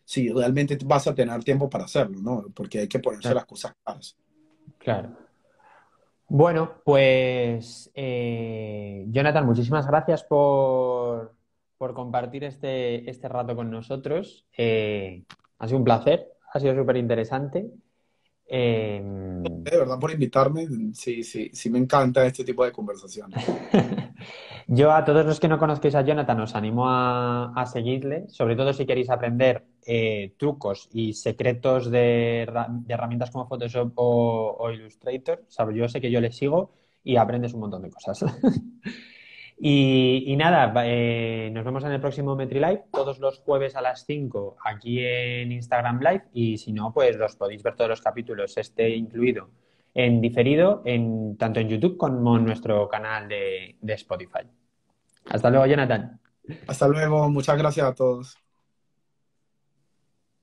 Si 0.03 0.29
realmente 0.29 0.77
vas 0.83 1.07
a 1.07 1.15
tener 1.15 1.43
tiempo 1.43 1.69
para 1.69 1.85
hacerlo, 1.85 2.19
¿no? 2.21 2.45
Porque 2.53 2.79
hay 2.79 2.87
que 2.87 2.99
ponerse 2.99 3.33
las 3.33 3.45
cosas 3.45 3.73
claras. 3.83 4.17
Claro. 4.77 5.15
Bueno, 6.27 6.75
pues 6.85 7.91
eh, 7.93 9.05
Jonathan, 9.09 9.45
muchísimas 9.45 9.85
gracias 9.85 10.23
por, 10.23 11.35
compartir 11.77 12.45
este, 12.45 13.09
este 13.09 13.27
rato 13.27 13.53
con 13.53 13.69
nosotros. 13.69 14.45
Eh, 14.57 15.25
ha 15.59 15.67
sido 15.67 15.79
un 15.79 15.83
placer, 15.83 16.31
ha 16.53 16.59
sido 16.59 16.73
súper 16.73 16.95
interesante. 16.97 17.69
Em, 18.53 19.41
de 19.43 19.77
verdad 19.77 19.97
por 19.97 20.11
invitarme, 20.11 20.67
sí, 20.93 21.23
sí, 21.23 21.49
sí 21.53 21.69
me 21.69 21.79
encanta 21.79 22.25
este 22.25 22.43
tipo 22.43 22.65
de 22.65 22.73
conversaciones. 22.73 23.45
Yo 24.67 24.91
a 24.91 25.05
todos 25.05 25.25
los 25.25 25.39
que 25.39 25.47
no 25.47 25.57
conozcáis 25.57 25.95
a 25.95 26.01
Jonathan 26.01 26.41
os 26.41 26.53
animo 26.53 26.83
a, 26.85 27.65
seguirle, 27.71 28.27
sobre 28.27 28.57
todo 28.57 28.73
si 28.73 28.85
queréis 28.85 29.09
aprender 29.09 29.63
eh, 29.85 30.33
trucos 30.37 30.89
y 30.91 31.13
secretos 31.13 31.89
de, 31.89 32.41
herramientas 32.89 33.31
como 33.31 33.47
Photoshop 33.47 33.93
o, 33.95 34.69
Illustrator. 34.69 35.45
yo 35.73 35.87
sé 35.87 36.01
que 36.01 36.11
yo 36.11 36.19
le 36.19 36.33
sigo 36.33 36.73
y 37.05 37.15
aprendes 37.15 37.53
un 37.53 37.61
montón 37.61 37.83
de 37.83 37.89
cosas. 37.89 38.25
Y, 39.63 40.35
nada, 40.37 40.73
eh, 40.85 41.51
nos 41.53 41.63
vemos 41.63 41.83
en 41.83 41.91
el 41.91 42.01
próximo 42.01 42.35
MetriLive, 42.35 42.85
todos 42.91 43.19
los 43.19 43.37
jueves 43.41 43.75
a 43.75 43.81
las 43.81 44.05
5 44.07 44.57
aquí 44.65 45.05
en 45.05 45.51
Instagram 45.51 45.99
Live 45.99 46.23
y 46.33 46.57
si 46.57 46.73
no, 46.73 46.91
pues 46.91 47.15
los 47.15 47.35
podéis 47.35 47.61
ver 47.61 47.75
todos 47.75 47.89
los 47.91 48.01
capítulos, 48.01 48.57
este 48.57 48.89
incluido 48.89 49.51
en 49.93 50.19
diferido, 50.19 50.81
en, 50.83 51.37
tanto 51.37 51.59
en 51.59 51.69
YouTube 51.69 51.95
como 51.95 52.37
en 52.37 52.45
nuestro 52.45 52.89
canal 52.89 53.27
de, 53.27 53.77
de 53.79 53.93
Spotify. 53.93 54.47
Hasta 55.29 55.51
luego, 55.51 55.67
Jonathan. 55.67 56.19
Hasta 56.65 56.87
luego, 56.87 57.29
muchas 57.29 57.57
gracias 57.57 57.85
a 57.85 57.93
todos. 57.93 58.35